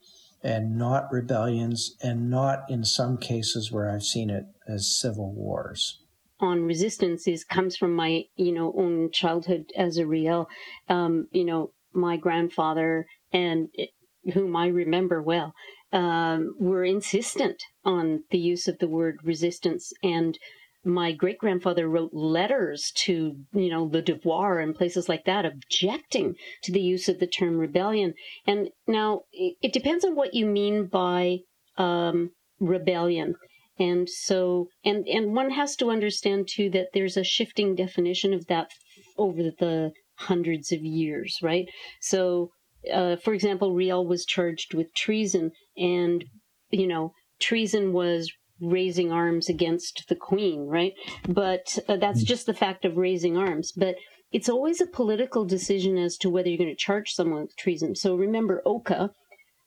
and 0.43 0.77
not 0.77 1.11
rebellions, 1.11 1.95
and 2.01 2.29
not 2.29 2.63
in 2.69 2.83
some 2.83 3.17
cases 3.17 3.71
where 3.71 3.89
I've 3.89 4.03
seen 4.03 4.29
it 4.29 4.45
as 4.67 4.97
civil 4.97 5.33
wars? 5.33 6.02
On 6.43 6.65
resistance 6.65 7.25
is 7.25 7.45
comes 7.45 7.77
from 7.77 7.95
my 7.95 8.25
you 8.35 8.51
know 8.51 8.73
own 8.75 9.11
childhood 9.11 9.71
as 9.77 9.97
a 9.97 10.05
Riel 10.05 10.49
Um, 10.89 11.29
you 11.31 11.45
know, 11.45 11.71
my 11.93 12.17
grandfather 12.17 13.05
and 13.31 13.69
it, 13.73 13.91
whom 14.33 14.53
I 14.57 14.67
remember 14.67 15.21
well 15.21 15.53
um, 15.93 16.53
were 16.59 16.83
insistent 16.83 17.63
on 17.85 18.25
the 18.29 18.37
use 18.37 18.67
of 18.67 18.79
the 18.79 18.89
word 18.89 19.19
resistance. 19.23 19.93
And 20.03 20.37
my 20.83 21.13
great 21.13 21.37
grandfather 21.37 21.87
wrote 21.87 22.13
letters 22.13 22.91
to 23.05 23.13
you 23.53 23.69
know 23.69 23.87
the 23.87 24.01
devoir 24.01 24.59
and 24.59 24.75
places 24.75 25.07
like 25.07 25.23
that 25.23 25.45
objecting 25.45 26.35
to 26.63 26.73
the 26.73 26.81
use 26.81 27.07
of 27.07 27.19
the 27.19 27.33
term 27.39 27.57
rebellion. 27.57 28.15
And 28.45 28.69
now 28.85 29.21
it, 29.31 29.55
it 29.61 29.71
depends 29.71 30.03
on 30.03 30.13
what 30.13 30.33
you 30.33 30.45
mean 30.45 30.87
by 30.87 31.37
um, 31.77 32.31
rebellion 32.59 33.35
and 33.79 34.07
so, 34.09 34.67
and, 34.85 35.07
and 35.07 35.35
one 35.35 35.51
has 35.51 35.75
to 35.77 35.89
understand 35.89 36.47
too 36.47 36.69
that 36.71 36.89
there's 36.93 37.17
a 37.17 37.23
shifting 37.23 37.75
definition 37.75 38.33
of 38.33 38.47
that 38.47 38.69
over 39.17 39.43
the 39.43 39.91
hundreds 40.15 40.71
of 40.71 40.83
years, 40.83 41.39
right? 41.41 41.67
So, 42.01 42.51
uh, 42.91 43.15
for 43.15 43.33
example, 43.33 43.73
Riel 43.73 44.05
was 44.05 44.25
charged 44.25 44.73
with 44.73 44.93
treason, 44.93 45.51
and, 45.77 46.23
you 46.69 46.87
know, 46.87 47.13
treason 47.39 47.93
was 47.93 48.31
raising 48.61 49.11
arms 49.11 49.49
against 49.49 50.05
the 50.07 50.15
queen, 50.15 50.67
right? 50.67 50.93
But 51.27 51.77
uh, 51.87 51.97
that's 51.97 52.21
hmm. 52.21 52.27
just 52.27 52.45
the 52.45 52.53
fact 52.53 52.85
of 52.85 52.97
raising 52.97 53.37
arms. 53.37 53.71
But 53.75 53.95
it's 54.31 54.49
always 54.49 54.81
a 54.81 54.87
political 54.87 55.45
decision 55.45 55.97
as 55.97 56.17
to 56.17 56.29
whether 56.29 56.49
you're 56.49 56.57
going 56.57 56.69
to 56.69 56.75
charge 56.75 57.11
someone 57.11 57.41
with 57.41 57.55
treason. 57.55 57.95
So 57.95 58.15
remember, 58.15 58.61
Oka 58.65 59.11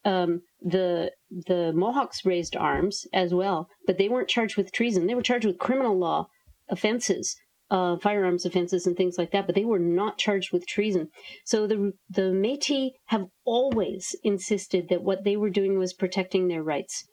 um, 0.06 0.42
the 0.62 1.10
the 1.50 1.72
Mohawks 1.74 2.24
raised 2.24 2.56
arms 2.56 3.06
as 3.12 3.34
well, 3.34 3.68
but 3.86 3.98
they 3.98 4.08
weren't 4.08 4.28
charged 4.36 4.56
with 4.56 4.72
treason. 4.72 5.06
They 5.06 5.16
were 5.16 5.28
charged 5.30 5.46
with 5.46 5.58
criminal 5.66 5.98
law 5.98 6.28
offenses. 6.70 7.36
uh, 7.70 7.96
firearms 7.98 8.44
offenses 8.46 8.86
and 8.86 8.96
things 8.96 9.16
like 9.18 9.32
that, 9.32 9.46
but 9.46 9.54
they 9.56 9.64
were 9.64 9.78
not 9.80 10.18
charged 10.18 10.52
with 10.52 10.66
treason. 10.66 11.08
So 11.44 11.66
the 11.66 11.92
the 12.08 12.30
Métis 12.32 12.92
have 13.06 13.26
always 13.44 14.14
insisted 14.22 14.88
that 14.88 15.02
what 15.02 15.24
they 15.24 15.36
were 15.36 15.50
doing 15.50 15.78
was 15.78 15.92
protecting 15.92 16.48
their 16.48 16.62
rights, 16.62 17.04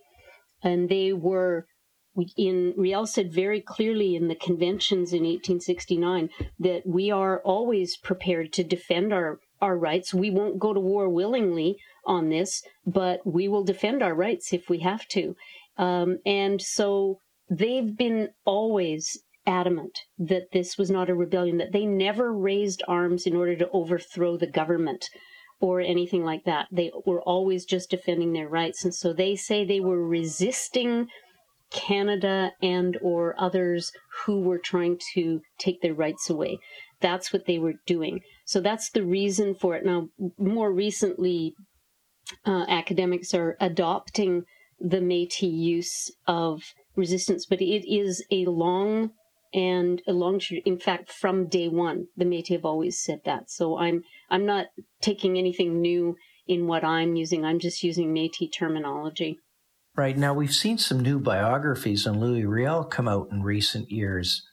and 0.63 0.89
they 0.89 1.13
were. 1.13 1.65
In 2.37 2.75
Riel 2.77 3.07
said 3.07 3.33
very 3.33 3.59
clearly 3.59 4.15
in 4.15 4.27
the 4.27 4.35
conventions 4.35 5.13
in 5.13 5.23
1869 5.23 6.29
that 6.59 6.83
we 6.85 7.09
are 7.09 7.41
always 7.43 7.97
prepared 7.97 8.53
to 8.53 8.63
defend 8.63 9.11
our 9.11 9.39
our 9.63 9.77
rights. 9.77 10.13
We 10.13 10.29
won't 10.29 10.59
go 10.59 10.73
to 10.73 10.79
war 10.79 11.07
willingly 11.09 11.77
on 12.05 12.29
this, 12.29 12.61
but 12.85 13.21
we 13.25 13.47
will 13.47 13.63
defend 13.63 14.03
our 14.03 14.13
rights 14.13 14.51
if 14.51 14.69
we 14.69 14.79
have 14.79 15.07
to. 15.09 15.35
Um, 15.77 16.17
and 16.25 16.61
so 16.61 17.19
they've 17.49 17.97
been 17.97 18.29
always 18.45 19.17
adamant 19.47 19.97
that 20.17 20.51
this 20.51 20.77
was 20.77 20.91
not 20.91 21.09
a 21.09 21.15
rebellion, 21.15 21.57
that 21.57 21.71
they 21.71 21.85
never 21.85 22.33
raised 22.33 22.83
arms 22.87 23.25
in 23.25 23.35
order 23.35 23.55
to 23.55 23.69
overthrow 23.71 24.37
the 24.37 24.51
government 24.61 25.05
or 25.61 25.79
anything 25.79 26.25
like 26.25 26.43
that. 26.43 26.67
They 26.69 26.91
were 27.05 27.21
always 27.21 27.63
just 27.65 27.89
defending 27.89 28.33
their 28.33 28.49
rights. 28.49 28.83
And 28.83 28.93
so 28.93 29.13
they 29.13 29.35
say 29.37 29.63
they 29.63 29.79
were 29.79 30.05
resisting 30.05 31.07
Canada 31.71 32.51
and 32.61 32.97
or 33.01 33.33
others 33.37 33.91
who 34.25 34.41
were 34.41 34.59
trying 34.59 34.99
to 35.13 35.41
take 35.57 35.81
their 35.81 35.93
rights 35.93 36.29
away. 36.29 36.59
That's 36.99 37.31
what 37.31 37.45
they 37.45 37.59
were 37.59 37.75
doing. 37.85 38.19
So 38.45 38.61
that's 38.61 38.89
the 38.91 39.03
reason 39.03 39.55
for 39.55 39.75
it. 39.75 39.85
Now, 39.85 40.09
more 40.37 40.71
recently, 40.71 41.55
uh, 42.45 42.65
academics 42.67 43.33
are 43.33 43.57
adopting 43.59 44.43
the 44.79 44.99
Métis 44.99 45.57
use 45.57 46.11
of 46.27 46.61
resistance, 46.95 47.45
but 47.45 47.61
it 47.61 47.89
is 47.89 48.23
a 48.31 48.45
long 48.45 49.11
and 49.53 50.01
a 50.07 50.13
long 50.13 50.41
in 50.65 50.79
fact 50.79 51.11
from 51.11 51.47
day 51.47 51.67
one 51.67 52.07
the 52.17 52.25
métis 52.25 52.53
have 52.53 52.65
always 52.65 52.99
said 52.99 53.21
that. 53.25 53.49
So 53.51 53.77
i'm 53.77 54.03
i'm 54.29 54.45
not 54.45 54.67
taking 55.01 55.37
anything 55.37 55.81
new 55.81 56.15
in 56.47 56.67
what 56.67 56.83
i'm 56.83 57.15
using. 57.15 57.45
I'm 57.45 57.59
just 57.59 57.83
using 57.83 58.13
métis 58.13 58.51
terminology. 58.51 59.39
Right. 59.95 60.17
Now 60.17 60.33
we've 60.33 60.53
seen 60.53 60.79
some 60.79 61.01
new 61.01 61.19
biographies 61.19 62.07
on 62.07 62.19
louis 62.19 62.45
riel 62.45 62.83
come 62.83 63.07
out 63.07 63.29
in 63.31 63.43
recent 63.43 63.91
years 63.91 64.43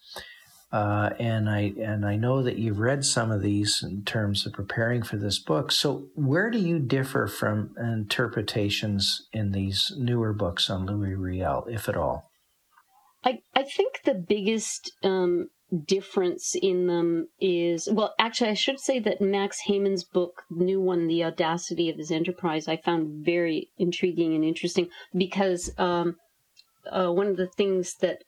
uh, 0.73 1.11
and 1.19 1.51
I 1.51 1.73
and 1.81 2.07
I 2.07 2.17
know 2.17 2.43
that 2.43 2.57
you've 2.57 2.79
read 2.79 3.05
some 3.05 3.33
of 3.33 3.43
these 3.43 3.83
in 3.83 4.05
terms 4.05 4.47
of 4.47 4.53
preparing 4.53 5.03
for 5.03 5.17
this 5.17 5.39
book. 5.39 5.73
So 5.73 6.07
where 6.15 6.51
do 6.51 6.59
you 6.59 6.79
differ 6.79 7.27
from 7.27 7.75
interpretations 7.77 9.27
in 9.33 9.51
these 9.51 9.93
newer 9.97 10.33
books 10.33 10.71
on 10.71 10.87
Louis 10.87 11.15
Riel, 11.15 11.67
if 11.69 11.89
at 11.89 11.97
all? 11.97 12.31
I 13.25 13.41
I 13.55 13.65
think 13.65 14.03
the 14.05 14.15
biggest 14.15 14.93
um, 15.03 15.49
difference 15.87 16.55
in 16.55 16.87
them 16.87 17.29
is 17.41 17.89
well, 17.91 18.15
actually, 18.19 18.51
I 18.51 18.55
should 18.55 18.79
say 18.79 19.01
that 19.01 19.21
Max 19.21 19.63
Hamon's 19.67 20.05
book, 20.05 20.45
new 20.51 20.81
one, 20.81 21.09
"The 21.09 21.25
Audacity 21.25 21.91
of 21.91 21.97
His 21.97 22.11
Enterprise," 22.13 22.69
I 22.69 22.77
found 22.77 23.25
very 23.25 23.71
intriguing 23.77 24.35
and 24.35 24.45
interesting 24.45 24.89
because 25.15 25.73
um, 25.79 26.17
uh, 26.91 27.11
one 27.11 27.27
of 27.27 27.37
the 27.37 27.49
things 27.49 27.97
that 27.97 28.23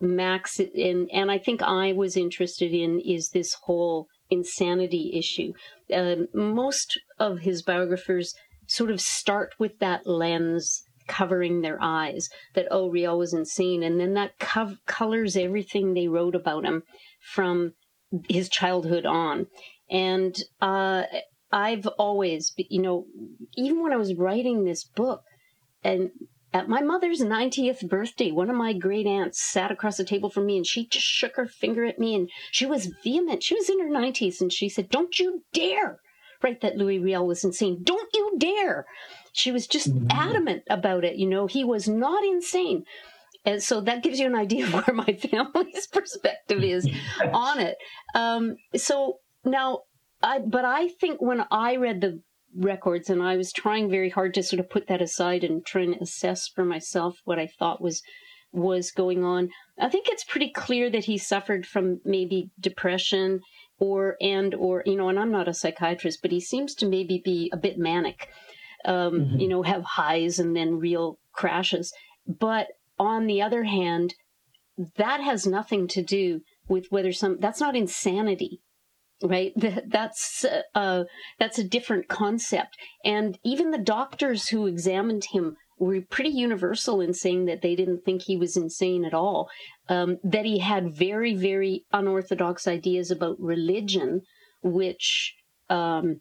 Max 0.00 0.58
and 0.58 1.08
and 1.12 1.30
I 1.30 1.38
think 1.38 1.62
I 1.62 1.92
was 1.92 2.16
interested 2.16 2.72
in 2.72 3.00
is 3.00 3.30
this 3.30 3.54
whole 3.64 4.06
insanity 4.30 5.12
issue. 5.14 5.52
Uh, 5.92 6.26
most 6.32 6.98
of 7.18 7.40
his 7.40 7.62
biographers 7.62 8.34
sort 8.66 8.90
of 8.90 9.00
start 9.00 9.54
with 9.58 9.78
that 9.80 10.06
lens 10.06 10.82
covering 11.08 11.60
their 11.60 11.78
eyes 11.82 12.28
that 12.54 12.68
oh 12.70 12.88
Riel 12.88 13.18
was 13.18 13.34
insane 13.34 13.82
and 13.82 13.98
then 13.98 14.14
that 14.14 14.38
co- 14.38 14.76
colors 14.86 15.36
everything 15.36 15.92
they 15.92 16.06
wrote 16.06 16.36
about 16.36 16.64
him 16.64 16.84
from 17.32 17.72
his 18.28 18.48
childhood 18.48 19.04
on 19.04 19.46
and 19.90 20.36
uh, 20.60 21.02
I've 21.50 21.86
always 21.98 22.52
you 22.56 22.80
know 22.80 23.06
even 23.56 23.82
when 23.82 23.92
I 23.92 23.96
was 23.96 24.14
writing 24.14 24.64
this 24.64 24.84
book 24.84 25.22
and 25.82 26.10
at 26.52 26.68
my 26.68 26.80
mother's 26.80 27.20
90th 27.20 27.88
birthday, 27.88 28.30
one 28.30 28.50
of 28.50 28.56
my 28.56 28.72
great 28.72 29.06
aunts 29.06 29.40
sat 29.40 29.70
across 29.70 29.96
the 29.96 30.04
table 30.04 30.30
from 30.30 30.46
me 30.46 30.56
and 30.56 30.66
she 30.66 30.86
just 30.86 31.06
shook 31.06 31.36
her 31.36 31.46
finger 31.46 31.84
at 31.84 31.98
me 31.98 32.14
and 32.14 32.30
she 32.50 32.66
was 32.66 32.92
vehement. 33.04 33.42
She 33.42 33.54
was 33.54 33.68
in 33.68 33.80
her 33.80 33.90
90s 33.90 34.40
and 34.40 34.52
she 34.52 34.68
said, 34.68 34.88
Don't 34.88 35.18
you 35.18 35.44
dare 35.52 36.00
write 36.42 36.60
that 36.60 36.76
Louis 36.76 36.98
Riel 36.98 37.26
was 37.26 37.44
insane. 37.44 37.80
Don't 37.82 38.08
you 38.14 38.34
dare. 38.38 38.86
She 39.32 39.52
was 39.52 39.66
just 39.66 39.92
mm-hmm. 39.92 40.06
adamant 40.10 40.62
about 40.68 41.04
it. 41.04 41.16
You 41.16 41.28
know, 41.28 41.46
he 41.46 41.64
was 41.64 41.88
not 41.88 42.24
insane. 42.24 42.84
And 43.44 43.62
so 43.62 43.80
that 43.82 44.02
gives 44.02 44.18
you 44.18 44.26
an 44.26 44.34
idea 44.34 44.64
of 44.66 44.74
where 44.74 44.94
my 44.94 45.12
family's 45.12 45.86
perspective 45.92 46.62
is 46.62 46.88
on 47.32 47.60
it. 47.60 47.76
Um, 48.14 48.56
so 48.76 49.18
now, 49.44 49.82
I, 50.22 50.38
but 50.38 50.64
I 50.64 50.88
think 50.88 51.20
when 51.20 51.44
I 51.50 51.76
read 51.76 52.00
the 52.00 52.20
records 52.54 53.08
and 53.08 53.22
I 53.22 53.36
was 53.36 53.52
trying 53.52 53.90
very 53.90 54.10
hard 54.10 54.34
to 54.34 54.42
sort 54.42 54.60
of 54.60 54.70
put 54.70 54.88
that 54.88 55.02
aside 55.02 55.44
and 55.44 55.64
try 55.64 55.82
and 55.82 55.94
assess 55.94 56.48
for 56.48 56.64
myself 56.64 57.18
what 57.24 57.38
I 57.38 57.46
thought 57.46 57.80
was 57.80 58.02
was 58.52 58.90
going 58.90 59.22
on. 59.22 59.48
I 59.78 59.88
think 59.88 60.08
it's 60.08 60.24
pretty 60.24 60.50
clear 60.50 60.90
that 60.90 61.04
he 61.04 61.16
suffered 61.18 61.64
from 61.66 62.00
maybe 62.04 62.50
depression 62.58 63.40
or 63.78 64.16
and 64.20 64.54
or 64.54 64.82
you 64.84 64.96
know 64.96 65.08
and 65.08 65.18
I'm 65.18 65.30
not 65.30 65.48
a 65.48 65.54
psychiatrist 65.54 66.20
but 66.22 66.32
he 66.32 66.40
seems 66.40 66.74
to 66.76 66.86
maybe 66.86 67.22
be 67.24 67.50
a 67.52 67.56
bit 67.56 67.78
manic. 67.78 68.28
Um, 68.84 69.12
mm-hmm. 69.12 69.40
you 69.40 69.48
know 69.48 69.62
have 69.62 69.84
highs 69.84 70.38
and 70.38 70.56
then 70.56 70.78
real 70.78 71.18
crashes. 71.32 71.92
But 72.26 72.68
on 72.98 73.26
the 73.26 73.42
other 73.42 73.64
hand 73.64 74.14
that 74.96 75.20
has 75.20 75.46
nothing 75.46 75.86
to 75.88 76.02
do 76.02 76.40
with 76.68 76.86
whether 76.90 77.12
some 77.12 77.38
that's 77.38 77.60
not 77.60 77.76
insanity 77.76 78.60
right? 79.22 79.52
That's 79.86 80.44
uh, 80.74 81.04
that's 81.38 81.58
a 81.58 81.64
different 81.64 82.08
concept. 82.08 82.76
And 83.04 83.38
even 83.44 83.70
the 83.70 83.78
doctors 83.78 84.48
who 84.48 84.66
examined 84.66 85.26
him 85.32 85.56
were 85.78 86.00
pretty 86.02 86.30
universal 86.30 87.00
in 87.00 87.14
saying 87.14 87.46
that 87.46 87.62
they 87.62 87.74
didn't 87.74 88.04
think 88.04 88.22
he 88.22 88.36
was 88.36 88.56
insane 88.56 89.04
at 89.04 89.14
all. 89.14 89.48
Um, 89.88 90.18
that 90.22 90.44
he 90.44 90.58
had 90.58 90.94
very 90.94 91.34
very 91.34 91.84
unorthodox 91.92 92.68
ideas 92.68 93.10
about 93.10 93.40
religion 93.40 94.22
which 94.62 95.34
um, 95.70 96.20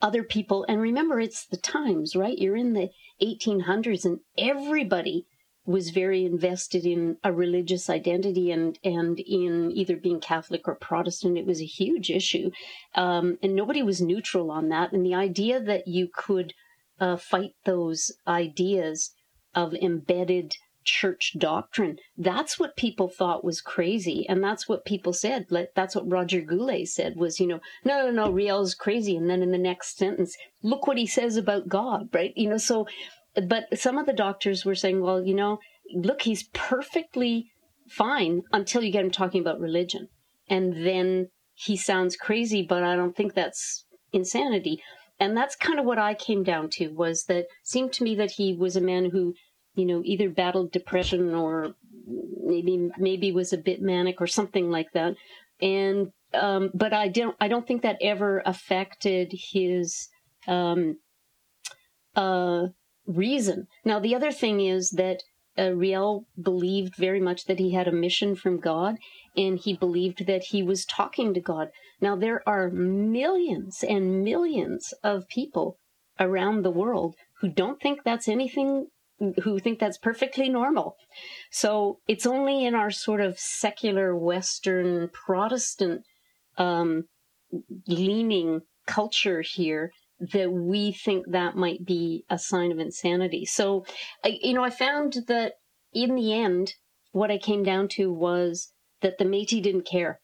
other 0.00 0.22
people 0.22 0.64
and 0.68 0.80
remember 0.80 1.20
it's 1.20 1.46
the 1.46 1.56
times 1.56 2.16
right? 2.16 2.38
You're 2.38 2.56
in 2.56 2.72
the 2.72 2.90
1800s 3.22 4.04
and 4.04 4.20
everybody 4.36 5.26
was 5.66 5.90
very 5.90 6.24
invested 6.24 6.86
in 6.86 7.16
a 7.24 7.32
religious 7.32 7.90
identity 7.90 8.50
and 8.50 8.78
and 8.84 9.18
in 9.20 9.72
either 9.72 9.96
being 9.96 10.20
Catholic 10.20 10.66
or 10.68 10.76
Protestant. 10.76 11.36
It 11.36 11.46
was 11.46 11.60
a 11.60 11.66
huge 11.66 12.10
issue, 12.10 12.50
um, 12.94 13.38
and 13.42 13.54
nobody 13.54 13.82
was 13.82 14.00
neutral 14.00 14.50
on 14.50 14.68
that. 14.68 14.92
And 14.92 15.04
the 15.04 15.14
idea 15.14 15.60
that 15.60 15.88
you 15.88 16.08
could 16.12 16.54
uh, 17.00 17.16
fight 17.16 17.54
those 17.64 18.12
ideas 18.26 19.12
of 19.54 19.74
embedded 19.74 20.56
church 20.84 21.34
doctrine 21.36 21.98
that's 22.16 22.60
what 22.60 22.76
people 22.76 23.08
thought 23.08 23.44
was 23.44 23.60
crazy. 23.60 24.24
And 24.28 24.42
that's 24.42 24.68
what 24.68 24.84
people 24.84 25.12
said. 25.12 25.46
That's 25.74 25.96
what 25.96 26.08
roger 26.08 26.40
goulet 26.40 26.88
said 26.88 27.16
was 27.16 27.40
you 27.40 27.46
know 27.48 27.60
no 27.84 28.04
no 28.04 28.10
no 28.12 28.30
riel's 28.30 28.74
crazy. 28.74 29.16
And 29.16 29.28
then 29.28 29.42
in 29.42 29.50
the 29.50 29.58
next 29.58 29.98
sentence 29.98 30.36
look 30.62 30.86
what 30.86 30.96
he 30.96 31.06
says 31.06 31.36
about 31.36 31.68
god 31.68 32.08
right? 32.14 32.32
You 32.36 32.50
know 32.50 32.56
so 32.56 32.86
but 33.48 33.78
some 33.78 33.98
of 33.98 34.06
the 34.06 34.12
doctors 34.12 34.64
were 34.64 34.74
saying, 34.74 35.00
well, 35.00 35.24
you 35.24 35.34
know, 35.34 35.58
look, 35.94 36.22
he's 36.22 36.44
perfectly 36.54 37.50
fine 37.88 38.42
until 38.52 38.82
you 38.82 38.92
get 38.92 39.04
him 39.04 39.10
talking 39.10 39.40
about 39.40 39.60
religion. 39.60 40.08
And 40.48 40.86
then 40.86 41.28
he 41.54 41.76
sounds 41.76 42.16
crazy, 42.16 42.62
but 42.62 42.82
I 42.82 42.96
don't 42.96 43.16
think 43.16 43.34
that's 43.34 43.84
insanity. 44.12 44.82
And 45.18 45.36
that's 45.36 45.56
kind 45.56 45.78
of 45.78 45.86
what 45.86 45.98
I 45.98 46.14
came 46.14 46.42
down 46.42 46.68
to 46.70 46.88
was 46.88 47.24
that 47.24 47.46
seemed 47.62 47.92
to 47.94 48.04
me 48.04 48.14
that 48.16 48.32
he 48.32 48.54
was 48.54 48.76
a 48.76 48.80
man 48.80 49.10
who, 49.10 49.34
you 49.74 49.86
know, 49.86 50.02
either 50.04 50.28
battled 50.28 50.72
depression 50.72 51.34
or 51.34 51.74
maybe 52.42 52.90
maybe 52.98 53.32
was 53.32 53.52
a 53.52 53.58
bit 53.58 53.80
manic 53.80 54.20
or 54.20 54.26
something 54.26 54.70
like 54.70 54.92
that. 54.92 55.14
And 55.60 56.12
um, 56.34 56.70
but 56.74 56.92
I 56.92 57.08
don't 57.08 57.34
I 57.40 57.48
don't 57.48 57.66
think 57.66 57.82
that 57.82 57.96
ever 58.02 58.42
affected 58.44 59.32
his 59.32 60.08
um, 60.46 60.98
uh, 62.14 62.66
reason. 63.06 63.66
Now, 63.84 63.98
the 63.98 64.14
other 64.14 64.32
thing 64.32 64.60
is 64.60 64.90
that 64.90 65.22
uh, 65.58 65.72
Riel 65.72 66.26
believed 66.40 66.96
very 66.96 67.20
much 67.20 67.46
that 67.46 67.58
he 67.58 67.72
had 67.72 67.88
a 67.88 67.92
mission 67.92 68.34
from 68.34 68.60
God 68.60 68.96
and 69.36 69.58
he 69.58 69.74
believed 69.74 70.26
that 70.26 70.44
he 70.44 70.62
was 70.62 70.84
talking 70.84 71.32
to 71.34 71.40
God. 71.40 71.70
Now, 72.00 72.16
there 72.16 72.46
are 72.46 72.70
millions 72.70 73.82
and 73.82 74.22
millions 74.22 74.92
of 75.02 75.28
people 75.28 75.78
around 76.20 76.62
the 76.62 76.70
world 76.70 77.14
who 77.40 77.48
don't 77.48 77.80
think 77.80 78.02
that's 78.02 78.28
anything, 78.28 78.88
who 79.42 79.58
think 79.58 79.78
that's 79.78 79.98
perfectly 79.98 80.48
normal. 80.48 80.96
So 81.50 82.00
it's 82.06 82.26
only 82.26 82.64
in 82.64 82.74
our 82.74 82.90
sort 82.90 83.20
of 83.20 83.38
secular 83.38 84.16
Western 84.16 85.08
Protestant 85.08 86.02
um, 86.58 87.04
leaning 87.86 88.62
culture 88.86 89.42
here 89.42 89.90
that 90.18 90.50
we 90.50 90.92
think 90.92 91.26
that 91.28 91.56
might 91.56 91.84
be 91.84 92.24
a 92.30 92.38
sign 92.38 92.72
of 92.72 92.78
insanity. 92.78 93.44
So, 93.44 93.84
I, 94.24 94.38
you 94.40 94.54
know, 94.54 94.64
I 94.64 94.70
found 94.70 95.16
that 95.28 95.54
in 95.92 96.14
the 96.14 96.32
end, 96.32 96.74
what 97.12 97.30
I 97.30 97.38
came 97.38 97.62
down 97.62 97.88
to 97.88 98.12
was 98.12 98.72
that 99.02 99.18
the 99.18 99.24
Métis 99.24 99.62
didn't 99.62 99.86
care. 99.86 100.20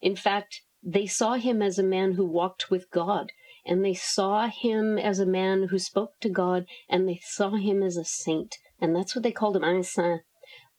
In 0.00 0.16
fact, 0.16 0.62
they 0.82 1.06
saw 1.06 1.34
him 1.34 1.62
as 1.62 1.78
a 1.78 1.82
man 1.82 2.12
who 2.12 2.24
walked 2.24 2.70
with 2.70 2.90
God, 2.90 3.32
and 3.64 3.84
they 3.84 3.94
saw 3.94 4.48
him 4.48 4.98
as 4.98 5.18
a 5.18 5.26
man 5.26 5.68
who 5.70 5.78
spoke 5.78 6.18
to 6.20 6.28
God, 6.28 6.66
and 6.88 7.08
they 7.08 7.20
saw 7.22 7.50
him 7.50 7.82
as 7.82 7.96
a 7.96 8.04
saint. 8.04 8.56
And 8.80 8.94
that's 8.94 9.14
what 9.14 9.22
they 9.22 9.32
called 9.32 9.56
him, 9.56 9.64
un 9.64 9.82
saint, 9.82 10.22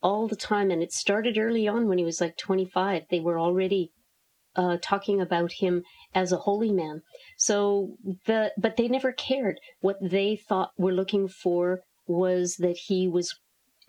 all 0.01 0.27
the 0.27 0.35
time. 0.35 0.69
And 0.69 0.83
it 0.83 0.91
started 0.91 1.37
early 1.37 1.67
on 1.67 1.87
when 1.87 1.97
he 1.97 2.03
was 2.03 2.19
like 2.19 2.37
25. 2.37 3.03
They 3.09 3.21
were 3.21 3.39
already 3.39 3.91
uh, 4.55 4.77
talking 4.81 5.21
about 5.21 5.53
him 5.53 5.83
as 6.13 6.31
a 6.31 6.37
holy 6.37 6.71
man. 6.71 7.01
So 7.37 7.95
the, 8.25 8.51
but 8.57 8.77
they 8.77 8.87
never 8.87 9.11
cared. 9.11 9.59
What 9.81 9.97
they 10.01 10.35
thought 10.35 10.71
were 10.77 10.93
looking 10.93 11.27
for 11.27 11.81
was 12.05 12.57
that 12.57 12.77
he 12.87 13.07
was 13.07 13.39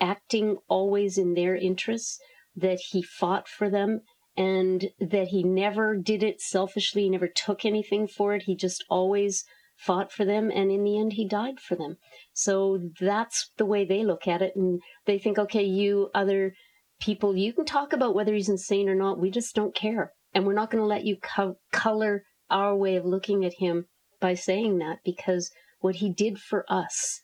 acting 0.01 0.57
always 0.69 1.19
in 1.19 1.35
their 1.35 1.57
interests, 1.57 2.19
that 2.57 2.81
he 2.91 3.03
fought 3.03 3.49
for 3.49 3.69
them, 3.71 4.01
and 4.37 4.89
that 4.99 5.29
he 5.29 5.43
never 5.43 5.97
did 5.97 6.23
it 6.23 6.41
selfishly, 6.41 7.03
he 7.03 7.11
never 7.11 7.29
took 7.29 7.65
anything 7.65 8.09
for 8.09 8.35
it. 8.35 8.43
He 8.43 8.57
just 8.57 8.85
always 8.89 9.45
fought 9.77 10.13
for 10.13 10.25
them, 10.25 10.51
and 10.51 10.71
in 10.71 10.85
the 10.85 10.99
end, 10.99 11.13
he 11.15 11.27
died 11.27 11.61
for 11.61 11.77
them. 11.77 11.97
So 12.33 12.91
that's 13.01 13.51
the 13.57 13.67
way 13.67 13.85
they 13.85 14.05
look 14.05 14.27
at 14.27 14.43
it, 14.43 14.55
and 14.57 14.81
they 15.07 15.19
think, 15.19 15.39
okay, 15.39 15.65
you 15.65 16.11
other 16.15 16.55
people, 17.01 17.37
you 17.37 17.53
can 17.53 17.65
talk 17.65 17.93
about 17.93 18.15
whether 18.15 18.35
he's 18.35 18.49
insane 18.49 18.89
or 18.89 18.95
not. 18.95 19.21
We 19.21 19.31
just 19.31 19.55
don't 19.55 19.75
care, 19.75 20.13
and 20.35 20.45
we're 20.45 20.53
not 20.53 20.71
going 20.71 20.83
to 20.83 20.87
let 20.87 21.05
you 21.05 21.17
co- 21.17 21.59
color 21.73 22.25
our 22.51 22.77
way 22.77 22.97
of 22.97 23.05
looking 23.05 23.45
at 23.45 23.55
him 23.55 23.87
by 24.21 24.35
saying 24.35 24.79
that 24.79 24.99
because 25.05 25.51
what 25.81 25.97
he 25.97 26.11
did 26.11 26.39
for 26.39 26.65
us 26.69 27.23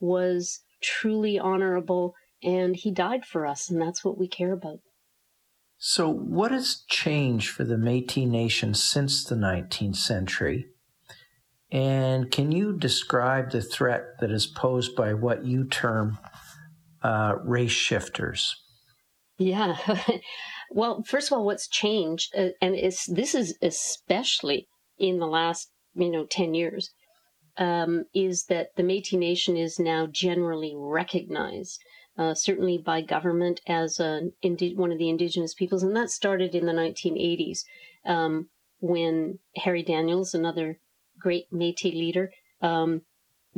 was 0.00 0.60
truly 0.82 1.38
honorable 1.38 2.14
and 2.42 2.76
he 2.76 2.90
died 2.90 3.24
for 3.24 3.46
us 3.46 3.70
and 3.70 3.80
that's 3.80 4.04
what 4.04 4.18
we 4.18 4.28
care 4.28 4.52
about. 4.52 4.80
So 5.78 6.08
what 6.08 6.52
has 6.52 6.84
changed 6.88 7.50
for 7.50 7.64
the 7.64 7.78
metis 7.78 8.26
nation 8.26 8.74
since 8.74 9.24
the 9.24 9.34
19th 9.34 9.96
century? 9.96 10.66
And 11.72 12.30
can 12.30 12.52
you 12.52 12.76
describe 12.76 13.50
the 13.50 13.62
threat 13.62 14.20
that 14.20 14.30
is 14.30 14.46
posed 14.46 14.94
by 14.94 15.14
what 15.14 15.44
you 15.44 15.64
term 15.64 16.18
uh, 17.02 17.36
race 17.42 17.72
shifters? 17.72 18.54
Yeah 19.38 19.76
well 20.74 21.02
first 21.02 21.30
of 21.30 21.36
all 21.36 21.44
what's 21.44 21.68
changed 21.68 22.34
uh, 22.36 22.48
and 22.60 22.74
it's 22.74 23.06
this 23.06 23.34
is 23.34 23.56
especially 23.62 24.66
in 24.98 25.18
the 25.18 25.26
last 25.26 25.70
you 25.94 26.10
know 26.10 26.24
10 26.24 26.54
years 26.54 26.90
um, 27.58 28.04
is 28.14 28.46
that 28.46 28.74
the 28.76 28.82
Métis 28.82 29.18
Nation 29.18 29.56
is 29.56 29.78
now 29.78 30.06
generally 30.06 30.74
recognized, 30.74 31.82
uh, 32.16 32.34
certainly 32.34 32.78
by 32.78 33.00
government 33.00 33.60
as 33.66 34.00
a, 34.00 34.30
one 34.74 34.92
of 34.92 34.98
the 34.98 35.10
indigenous 35.10 35.54
peoples, 35.54 35.82
and 35.82 35.94
that 35.96 36.10
started 36.10 36.54
in 36.54 36.66
the 36.66 36.72
1980s 36.72 37.64
um, 38.06 38.48
when 38.80 39.38
Harry 39.56 39.82
Daniels, 39.82 40.34
another 40.34 40.78
great 41.18 41.50
Métis 41.52 41.94
leader, 41.94 42.32
um, 42.60 43.02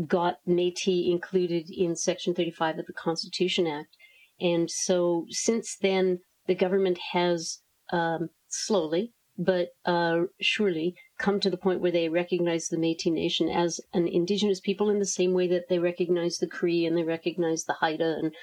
got 0.07 0.39
Métis 0.47 1.11
included 1.11 1.71
in 1.71 1.95
Section 1.95 2.35
35 2.35 2.81
of 2.81 2.87
the 2.87 2.93
Constitution 2.93 3.67
Act, 3.67 3.97
and 4.41 4.71
so 4.71 5.27
since 5.31 5.77
then 5.81 6.21
the 6.47 6.55
government 6.55 6.99
has 7.13 7.61
um, 7.93 8.31
slowly 8.49 9.13
but 9.37 9.71
uh, 9.85 10.23
surely 10.41 10.95
come 11.19 11.41
to 11.41 11.51
the 11.51 11.57
point 11.57 11.81
where 11.81 11.91
they 11.91 12.09
recognize 12.09 12.69
the 12.69 12.77
Métis 12.77 13.13
Nation 13.13 13.49
as 13.49 13.81
an 13.93 14.07
indigenous 14.07 14.61
people 14.61 14.91
in 14.91 15.01
the 15.01 15.07
same 15.07 15.33
way 15.33 15.49
that 15.49 15.69
they 15.69 15.79
recognize 15.79 16.39
the 16.39 16.47
Cree 16.47 16.87
and 16.87 16.97
they 16.97 17.03
recognize 17.03 17.65
the 17.65 17.75
Haida 17.75 18.17
and 18.19 18.35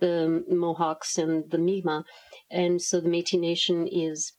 the 0.00 0.44
Mohawks 0.48 1.18
and 1.18 1.48
the 1.50 1.58
Mi'kmaq. 1.58 2.04
And 2.50 2.82
so 2.82 3.00
the 3.00 3.08
Métis 3.08 3.40
Nation 3.40 3.86
is 3.86 4.32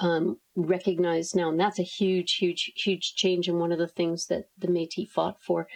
um, 0.00 0.38
recognized 0.56 1.36
now, 1.36 1.50
and 1.50 1.60
that's 1.60 1.78
a 1.78 1.84
huge, 1.84 2.36
huge, 2.36 2.72
huge 2.76 3.14
change 3.14 3.48
and 3.48 3.60
one 3.60 3.72
of 3.72 3.78
the 3.78 3.86
things 3.86 4.26
that 4.26 4.44
the 4.56 4.68
Métis 4.68 5.08
fought 5.08 5.40
for. 5.42 5.68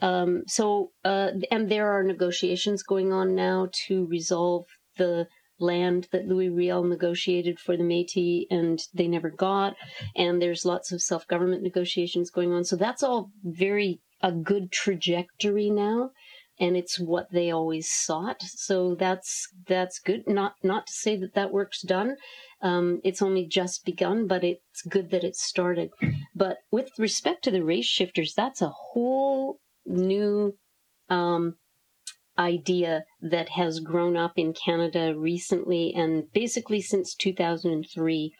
Um, 0.00 0.44
so, 0.46 0.92
uh, 1.04 1.32
and 1.50 1.70
there 1.70 1.90
are 1.90 2.02
negotiations 2.02 2.82
going 2.82 3.12
on 3.12 3.34
now 3.34 3.68
to 3.86 4.06
resolve 4.06 4.66
the 4.96 5.26
land 5.60 6.08
that 6.12 6.26
Louis 6.26 6.48
Riel 6.48 6.84
negotiated 6.84 7.58
for 7.58 7.76
the 7.76 7.84
Métis 7.84 8.46
and 8.50 8.80
they 8.94 9.08
never 9.08 9.30
got. 9.30 9.76
And 10.16 10.40
there's 10.40 10.64
lots 10.64 10.92
of 10.92 11.02
self 11.02 11.26
government 11.26 11.62
negotiations 11.62 12.30
going 12.30 12.52
on. 12.52 12.64
So 12.64 12.76
that's 12.76 13.02
all 13.02 13.30
very 13.44 14.00
a 14.22 14.32
good 14.32 14.70
trajectory 14.70 15.70
now. 15.70 16.10
And 16.58 16.76
it's 16.76 17.00
what 17.00 17.30
they 17.32 17.50
always 17.50 17.90
sought, 17.90 18.42
so 18.42 18.94
that's 18.94 19.48
that's 19.66 19.98
good. 19.98 20.24
Not 20.26 20.56
not 20.62 20.86
to 20.88 20.92
say 20.92 21.16
that 21.16 21.32
that 21.32 21.52
work's 21.52 21.80
done. 21.80 22.16
Um, 22.60 23.00
it's 23.02 23.22
only 23.22 23.46
just 23.46 23.86
begun, 23.86 24.26
but 24.26 24.44
it's 24.44 24.82
good 24.82 25.10
that 25.10 25.24
it 25.24 25.36
started. 25.36 25.88
But 26.34 26.58
with 26.70 26.90
respect 26.98 27.44
to 27.44 27.50
the 27.50 27.64
race 27.64 27.86
shifters, 27.86 28.34
that's 28.36 28.60
a 28.60 28.68
whole 28.68 29.58
new 29.86 30.54
um, 31.08 31.56
idea 32.40 33.04
that 33.20 33.50
has 33.50 33.80
grown 33.80 34.16
up 34.16 34.32
in 34.36 34.54
Canada 34.54 35.14
recently 35.16 35.92
and 35.94 36.24
basically 36.32 36.80
since 36.80 37.14
2003. 37.14 38.32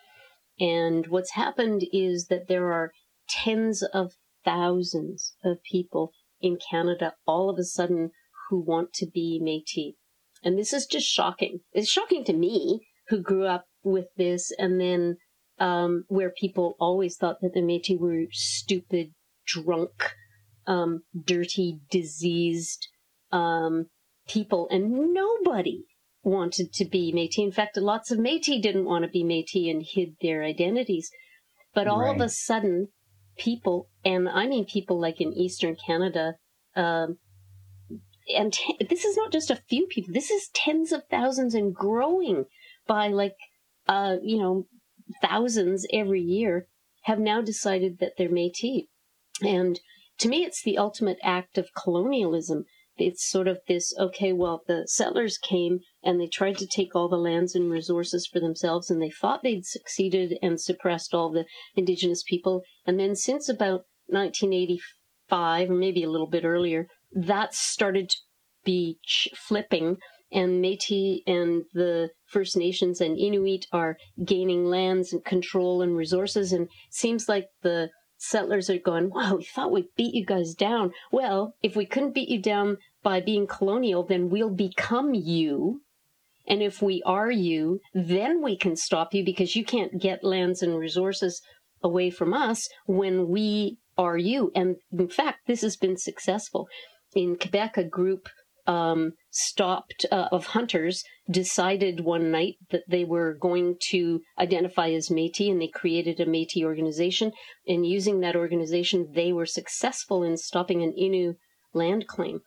And 0.58 1.06
what's 1.08 1.32
happened 1.32 1.82
is 1.92 2.26
that 2.28 2.48
there 2.48 2.72
are 2.72 2.92
tens 3.28 3.82
of 3.82 4.12
thousands 4.44 5.34
of 5.44 5.58
people 5.70 6.12
in 6.40 6.58
Canada 6.70 7.12
all 7.26 7.50
of 7.50 7.58
a 7.58 7.64
sudden 7.64 8.10
who 8.48 8.58
want 8.58 8.92
to 8.94 9.06
be 9.06 9.38
Metis. 9.40 9.94
And 10.42 10.58
this 10.58 10.72
is 10.72 10.86
just 10.86 11.06
shocking. 11.06 11.60
It's 11.72 11.90
shocking 11.90 12.24
to 12.24 12.32
me 12.32 12.80
who 13.08 13.20
grew 13.20 13.44
up 13.44 13.66
with 13.82 14.06
this 14.16 14.50
and 14.58 14.80
then 14.80 15.16
um, 15.58 16.04
where 16.08 16.30
people 16.30 16.76
always 16.80 17.16
thought 17.16 17.36
that 17.42 17.52
the 17.52 17.60
Metis 17.60 17.98
were 18.00 18.24
stupid, 18.30 19.12
drunk, 19.46 20.14
um, 20.66 21.02
dirty, 21.26 21.80
diseased, 21.90 22.88
um, 23.32 23.86
people, 24.28 24.68
and 24.70 25.12
nobody 25.12 25.84
wanted 26.22 26.72
to 26.74 26.84
be 26.84 27.12
Métis. 27.12 27.44
In 27.44 27.52
fact, 27.52 27.76
lots 27.76 28.10
of 28.10 28.18
Métis 28.18 28.62
didn't 28.62 28.84
want 28.84 29.04
to 29.04 29.10
be 29.10 29.24
Métis 29.24 29.70
and 29.70 29.84
hid 29.86 30.16
their 30.20 30.42
identities. 30.42 31.10
But 31.74 31.86
all 31.86 32.00
right. 32.00 32.14
of 32.14 32.20
a 32.20 32.28
sudden, 32.28 32.88
people, 33.38 33.88
and 34.04 34.28
I 34.28 34.46
mean 34.46 34.64
people 34.64 35.00
like 35.00 35.20
in 35.20 35.32
Eastern 35.32 35.76
Canada, 35.86 36.34
um, 36.76 37.18
and 38.36 38.52
t- 38.52 38.76
this 38.88 39.04
is 39.04 39.16
not 39.16 39.32
just 39.32 39.50
a 39.50 39.62
few 39.68 39.86
people. 39.86 40.12
This 40.12 40.30
is 40.30 40.50
tens 40.54 40.92
of 40.92 41.04
thousands 41.10 41.54
and 41.54 41.74
growing 41.74 42.44
by 42.86 43.08
like, 43.08 43.36
uh, 43.88 44.16
you 44.22 44.38
know, 44.38 44.66
thousands 45.22 45.86
every 45.92 46.20
year 46.20 46.66
have 47.04 47.18
now 47.18 47.40
decided 47.40 47.98
that 47.98 48.12
they're 48.18 48.28
Métis. 48.28 48.88
And 49.42 49.80
to 50.18 50.28
me, 50.28 50.44
it's 50.44 50.62
the 50.62 50.76
ultimate 50.76 51.18
act 51.22 51.56
of 51.56 51.74
colonialism 51.74 52.64
it's 53.00 53.28
sort 53.28 53.48
of 53.48 53.60
this 53.68 53.94
okay, 53.98 54.32
well, 54.32 54.62
the 54.66 54.86
settlers 54.86 55.38
came 55.38 55.80
and 56.02 56.20
they 56.20 56.26
tried 56.26 56.58
to 56.58 56.66
take 56.66 56.94
all 56.94 57.08
the 57.08 57.16
lands 57.16 57.54
and 57.54 57.70
resources 57.70 58.26
for 58.26 58.40
themselves, 58.40 58.90
and 58.90 59.00
they 59.00 59.10
thought 59.10 59.42
they'd 59.42 59.64
succeeded 59.64 60.38
and 60.42 60.60
suppressed 60.60 61.14
all 61.14 61.30
the 61.30 61.44
indigenous 61.74 62.22
people. 62.22 62.62
And 62.86 62.98
then 62.98 63.14
since 63.14 63.48
about 63.48 63.82
1985, 64.06 65.70
or 65.70 65.74
maybe 65.74 66.02
a 66.02 66.10
little 66.10 66.28
bit 66.28 66.44
earlier, 66.44 66.86
that 67.12 67.54
started 67.54 68.10
to 68.10 68.16
be 68.64 68.98
flipping 69.34 69.96
and 70.32 70.62
Métis 70.62 71.22
and 71.26 71.64
the 71.72 72.10
First 72.26 72.56
Nations 72.56 73.00
and 73.00 73.18
Inuit 73.18 73.66
are 73.72 73.96
gaining 74.24 74.64
lands 74.64 75.12
and 75.12 75.24
control 75.24 75.82
and 75.82 75.96
resources. 75.96 76.52
And 76.52 76.68
seems 76.90 77.28
like 77.28 77.46
the 77.62 77.90
settlers 78.16 78.70
are 78.70 78.78
going, 78.78 79.10
wow, 79.10 79.36
we 79.36 79.44
thought 79.44 79.72
we 79.72 79.88
beat 79.96 80.14
you 80.14 80.24
guys 80.24 80.54
down. 80.54 80.92
Well, 81.10 81.54
if 81.62 81.74
we 81.74 81.86
couldn't 81.86 82.14
beat 82.14 82.28
you 82.28 82.40
down 82.40 82.76
by 83.02 83.20
being 83.20 83.46
colonial, 83.46 84.04
then 84.04 84.28
we'll 84.30 84.50
become 84.50 85.14
you. 85.14 85.82
And 86.46 86.62
if 86.62 86.82
we 86.82 87.02
are 87.06 87.30
you, 87.30 87.80
then 87.94 88.42
we 88.42 88.56
can 88.56 88.76
stop 88.76 89.14
you 89.14 89.24
because 89.24 89.54
you 89.54 89.64
can't 89.64 90.00
get 90.00 90.24
lands 90.24 90.62
and 90.62 90.78
resources 90.78 91.40
away 91.82 92.10
from 92.10 92.34
us 92.34 92.68
when 92.86 93.28
we 93.28 93.78
are 93.96 94.16
you. 94.16 94.50
And 94.54 94.76
in 94.92 95.08
fact, 95.08 95.46
this 95.46 95.62
has 95.62 95.76
been 95.76 95.96
successful. 95.96 96.66
In 97.14 97.36
Quebec, 97.36 97.76
a 97.76 97.84
group 97.84 98.28
um, 98.66 99.12
stopped 99.30 100.06
uh, 100.12 100.28
of 100.30 100.46
hunters 100.46 101.02
decided 101.30 102.00
one 102.00 102.30
night 102.30 102.56
that 102.70 102.84
they 102.88 103.04
were 103.04 103.34
going 103.34 103.76
to 103.90 104.20
identify 104.38 104.90
as 104.90 105.08
Métis, 105.08 105.50
and 105.50 105.60
they 105.60 105.68
created 105.68 106.20
a 106.20 106.26
Métis 106.26 106.64
organization. 106.64 107.32
And 107.66 107.86
using 107.86 108.20
that 108.20 108.36
organization, 108.36 109.08
they 109.14 109.32
were 109.32 109.46
successful 109.46 110.22
in 110.22 110.36
stopping 110.36 110.82
an 110.82 110.94
Innu 110.98 111.34
land 111.72 112.06
claim. 112.06 112.40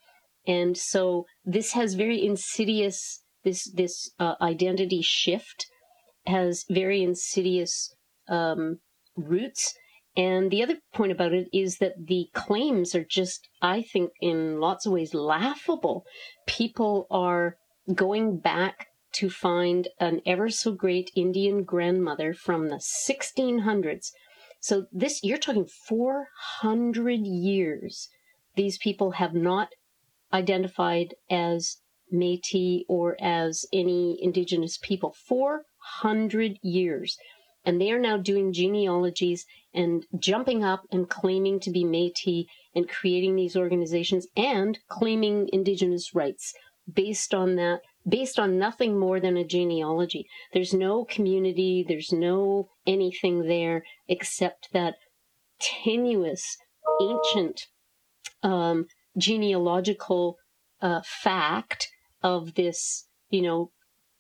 And 0.46 0.78
so 0.78 1.26
this 1.46 1.74
has 1.74 1.94
very 1.94 2.26
insidious 2.26 3.24
this 3.44 3.70
this 3.72 4.12
uh, 4.20 4.36
identity 4.42 5.02
shift 5.02 5.68
has 6.26 6.66
very 6.70 7.04
insidious 7.04 7.94
um, 8.28 8.80
roots. 9.16 9.74
And 10.16 10.52
the 10.52 10.64
other 10.64 10.78
point 10.94 11.12
about 11.12 11.34
it 11.34 11.48
is 11.52 11.78
that 11.80 12.06
the 12.08 12.28
claims 12.34 12.94
are 12.94 13.04
just, 13.04 13.50
I 13.62 13.82
think, 13.82 14.12
in 14.22 14.60
lots 14.60 14.86
of 14.86 14.94
ways 14.94 15.14
laughable. 15.14 16.06
People 16.46 17.08
are 17.10 17.58
going 17.94 18.38
back 18.38 18.88
to 19.16 19.30
find 19.30 19.88
an 20.00 20.22
ever 20.26 20.50
so 20.50 20.72
great 20.72 21.12
Indian 21.16 21.64
grandmother 21.64 22.34
from 22.34 22.70
the 22.70 22.82
1600s. 23.08 24.12
So 24.60 24.86
this 24.92 25.20
you're 25.24 25.38
talking 25.38 25.68
400 25.88 27.20
years. 27.26 28.08
These 28.56 28.78
people 28.78 29.12
have 29.12 29.34
not 29.34 29.70
identified 30.34 31.14
as 31.30 31.78
Métis 32.12 32.84
or 32.88 33.16
as 33.22 33.66
any 33.72 34.18
indigenous 34.22 34.78
people. 34.78 35.16
400 35.28 36.58
years. 36.62 37.18
And 37.66 37.80
they 37.80 37.92
are 37.92 38.00
now 38.00 38.18
doing 38.18 38.52
genealogies 38.52 39.46
and 39.74 40.06
jumping 40.20 40.64
up 40.64 40.84
and 40.92 41.10
claiming 41.10 41.60
to 41.62 41.72
be 41.72 41.84
Métis 41.84 42.46
and 42.76 42.90
creating 42.90 43.36
these 43.36 43.56
organizations 43.56 44.28
and 44.36 44.80
claiming 44.90 45.50
indigenous 45.54 46.14
rights 46.14 46.54
based 46.92 47.34
on 47.34 47.56
that, 47.56 47.80
based 48.08 48.38
on 48.38 48.60
nothing 48.60 49.00
more 49.00 49.20
than 49.20 49.38
a 49.38 49.46
genealogy. 49.46 50.28
There's 50.54 50.74
no 50.74 51.06
community, 51.06 51.86
there's 51.88 52.12
no 52.12 52.70
anything 52.86 53.48
there 53.48 53.84
except 54.10 54.70
that 54.74 54.96
tenuous, 55.60 56.58
ancient 57.02 57.68
um, 58.44 58.88
genealogical 59.18 60.38
uh, 60.82 61.02
fact 61.06 61.90
of 62.22 62.56
this, 62.56 63.08
you 63.30 63.42
know, 63.42 63.72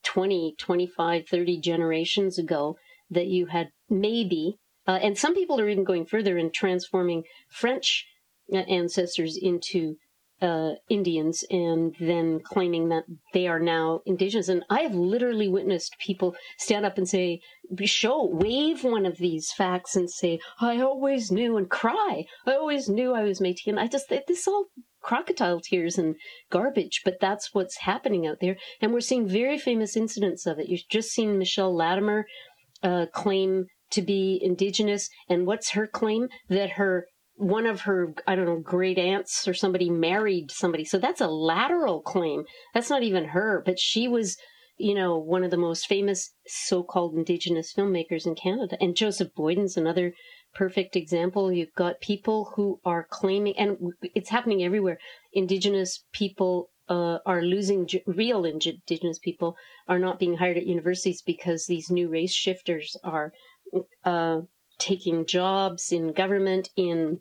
20, 0.04 0.56
25, 0.58 1.28
30 1.28 1.60
generations 1.60 2.38
ago 2.38 2.78
that 3.10 3.28
you 3.28 3.48
had 3.48 3.70
maybe, 3.90 4.58
uh, 4.88 5.00
and 5.02 5.18
some 5.18 5.34
people 5.34 5.60
are 5.60 5.70
even 5.70 5.84
going 5.84 6.06
further 6.06 6.38
and 6.38 6.54
transforming 6.54 7.24
French 7.50 8.06
uh, 8.52 8.58
ancestors 8.58 9.38
into 9.42 9.96
uh, 10.44 10.74
Indians 10.90 11.44
and 11.50 11.96
then 12.02 12.42
claiming 12.44 12.90
that 12.90 13.06
they 13.34 13.48
are 13.48 13.60
now 13.60 14.02
indigenous. 14.06 14.50
And 14.50 14.64
I 14.70 14.82
have 14.82 14.94
literally 14.94 15.48
witnessed 15.48 15.96
people 16.00 16.36
stand 16.58 16.86
up 16.86 16.98
and 16.98 17.08
say, 17.08 17.40
show, 17.86 18.26
wave 18.26 18.84
one 18.84 19.06
of 19.06 19.18
these 19.18 19.54
facts 19.54 19.96
and 19.96 20.12
say, 20.12 20.40
I 20.60 20.82
always 20.82 21.32
knew 21.32 21.56
and 21.56 21.70
cry. 21.70 22.26
I 22.46 22.54
always 22.56 22.90
knew 22.90 23.14
I 23.14 23.24
was 23.24 23.40
Métis. 23.40 23.68
And 23.68 23.80
I 23.80 23.88
just, 23.88 24.10
this 24.10 24.48
all 24.48 24.66
crocodile 25.02 25.62
tears 25.62 25.98
and 25.98 26.16
garbage, 26.50 27.02
but 27.06 27.16
that's 27.22 27.54
what's 27.54 27.78
happening 27.78 28.28
out 28.28 28.38
there. 28.42 28.58
And 28.82 28.92
we're 28.92 29.00
seeing 29.00 29.28
very 29.28 29.58
famous 29.58 29.96
incidents 29.96 30.46
of 30.46 30.60
it. 30.60 30.68
You've 30.68 30.90
just 30.90 31.12
seen 31.12 31.38
Michelle 31.38 31.74
Latimer 31.74 32.26
uh, 32.84 33.06
claim 33.14 33.68
to 33.92 34.02
be 34.02 34.40
indigenous. 34.42 35.08
And 35.30 35.46
what's 35.46 35.72
her 35.72 35.88
claim? 35.88 36.28
That 36.50 36.72
her 36.72 37.06
one 37.36 37.66
of 37.66 37.82
her, 37.82 38.14
I 38.28 38.36
don't 38.36 38.46
know, 38.46 38.60
great 38.60 38.98
aunts 38.98 39.48
or 39.48 39.54
somebody 39.54 39.90
married 39.90 40.52
somebody. 40.52 40.86
So 40.86 40.98
that's 40.98 41.22
a 41.22 41.28
lateral 41.28 42.02
claim. 42.02 42.44
That's 42.74 42.90
not 42.90 43.04
even 43.04 43.26
her, 43.26 43.64
but 43.66 43.80
she 43.80 44.08
was, 44.08 44.38
you 44.78 44.94
know, 44.94 45.18
one 45.18 45.44
of 45.44 45.52
the 45.52 45.58
most 45.58 45.88
famous 45.88 46.32
so 46.48 46.84
called 46.84 47.16
Indigenous 47.16 47.74
filmmakers 47.74 48.26
in 48.26 48.36
Canada. 48.36 48.78
And 48.80 48.96
Joseph 48.96 49.34
Boyden's 49.36 49.78
another 49.78 50.14
perfect 50.54 50.96
example. 50.96 51.52
You've 51.52 51.74
got 51.76 52.02
people 52.02 52.54
who 52.56 52.80
are 52.86 53.08
claiming, 53.10 53.58
and 53.58 53.78
it's 54.02 54.30
happening 54.30 54.64
everywhere. 54.64 55.00
Indigenous 55.34 56.04
people 56.14 56.70
uh, 56.90 57.18
are 57.26 57.42
losing 57.42 57.88
real 58.06 58.46
indigenous 58.46 59.18
people 59.20 59.56
are 59.88 60.00
not 60.00 60.20
being 60.20 60.38
hired 60.38 60.58
at 60.58 60.68
universities 60.68 61.22
because 61.26 61.66
these 61.66 61.90
new 61.90 62.10
race 62.10 62.34
shifters 62.34 62.98
are 63.04 63.32
uh, 64.04 64.42
taking 64.84 65.26
jobs 65.26 65.92
in 65.92 66.12
government, 66.12 66.70
in 66.76 67.20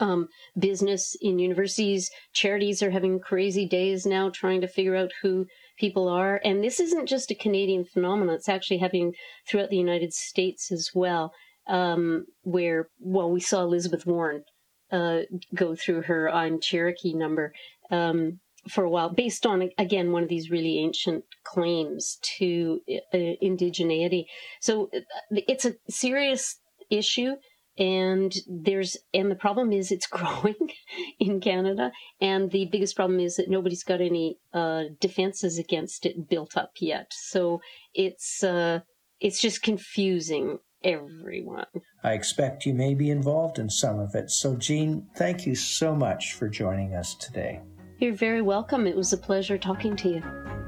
um, 0.00 0.28
business, 0.58 1.16
in 1.20 1.38
universities. 1.38 2.10
Charities 2.32 2.82
are 2.82 2.90
having 2.90 3.18
crazy 3.18 3.66
days 3.66 4.06
now 4.06 4.30
trying 4.30 4.60
to 4.60 4.68
figure 4.68 4.96
out 4.96 5.10
who 5.20 5.46
people 5.76 6.08
are. 6.08 6.40
And 6.44 6.62
this 6.62 6.78
isn't 6.78 7.06
just 7.08 7.30
a 7.32 7.34
Canadian 7.34 7.84
phenomenon, 7.84 8.36
it's 8.36 8.48
actually 8.48 8.78
happening 8.78 9.14
throughout 9.48 9.70
the 9.70 9.76
United 9.76 10.12
States 10.12 10.70
as 10.70 10.90
well, 10.94 11.32
um, 11.66 12.26
where, 12.42 12.88
well, 13.00 13.30
we 13.30 13.40
saw 13.40 13.62
Elizabeth 13.62 14.06
Warren 14.06 14.44
uh, 14.92 15.22
go 15.54 15.74
through 15.74 16.02
her 16.02 16.30
I'm 16.30 16.60
Cherokee 16.60 17.14
number. 17.14 17.52
Um, 17.90 18.40
for 18.68 18.84
a 18.84 18.88
while, 18.88 19.10
based 19.10 19.44
on 19.44 19.68
again 19.76 20.10
one 20.10 20.22
of 20.22 20.30
these 20.30 20.50
really 20.50 20.78
ancient 20.78 21.22
claims 21.44 22.18
to 22.38 22.80
uh, 23.12 23.36
indigeneity. 23.42 24.24
So 24.60 24.88
uh, 24.96 25.00
it's 25.30 25.66
a 25.66 25.74
serious 25.90 26.56
issue 26.90 27.34
and 27.76 28.34
there's 28.46 28.96
and 29.12 29.30
the 29.30 29.36
problem 29.36 29.72
is 29.72 29.90
it's 29.90 30.06
growing 30.06 30.70
in 31.18 31.40
Canada 31.40 31.90
and 32.20 32.50
the 32.50 32.66
biggest 32.66 32.96
problem 32.96 33.20
is 33.20 33.36
that 33.36 33.50
nobody's 33.50 33.84
got 33.84 34.00
any 34.00 34.38
uh, 34.52 34.84
defenses 35.00 35.58
against 35.58 36.06
it 36.06 36.28
built 36.28 36.56
up 36.56 36.72
yet. 36.80 37.12
So 37.12 37.60
it's 37.94 38.42
uh, 38.44 38.80
it's 39.20 39.40
just 39.40 39.62
confusing 39.62 40.58
everyone. 40.82 41.66
I 42.02 42.12
expect 42.12 42.66
you 42.66 42.74
may 42.74 42.94
be 42.94 43.10
involved 43.10 43.58
in 43.58 43.70
some 43.70 43.98
of 43.98 44.14
it. 44.14 44.30
So 44.30 44.54
Jean 44.56 45.06
thank 45.16 45.46
you 45.46 45.54
so 45.54 45.94
much 45.94 46.34
for 46.34 46.48
joining 46.48 46.94
us 46.94 47.14
today. 47.14 47.60
You're 47.98 48.14
very 48.14 48.42
welcome. 48.42 48.86
It 48.86 48.96
was 48.96 49.12
a 49.12 49.18
pleasure 49.18 49.56
talking 49.56 49.96
to 49.96 50.08
you 50.08 50.63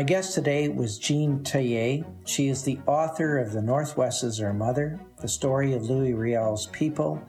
My 0.00 0.04
guest 0.04 0.32
today 0.32 0.70
was 0.70 0.98
Jean 0.98 1.40
Teillet. 1.40 2.06
She 2.24 2.48
is 2.48 2.62
the 2.62 2.78
author 2.86 3.36
of 3.36 3.52
The 3.52 3.60
Northwest 3.60 4.24
is 4.24 4.40
Our 4.40 4.54
Mother, 4.54 4.98
The 5.20 5.28
Story 5.28 5.74
of 5.74 5.90
Louis 5.90 6.14
Riel's 6.14 6.68
People, 6.68 7.22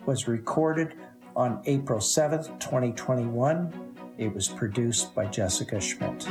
was 0.07 0.26
recorded 0.26 0.95
on 1.36 1.62
April 1.66 2.01
7th, 2.01 2.59
2021. 2.59 3.95
It 4.18 4.34
was 4.34 4.49
produced 4.49 5.14
by 5.14 5.26
Jessica 5.26 5.80
Schmidt. 5.80 6.26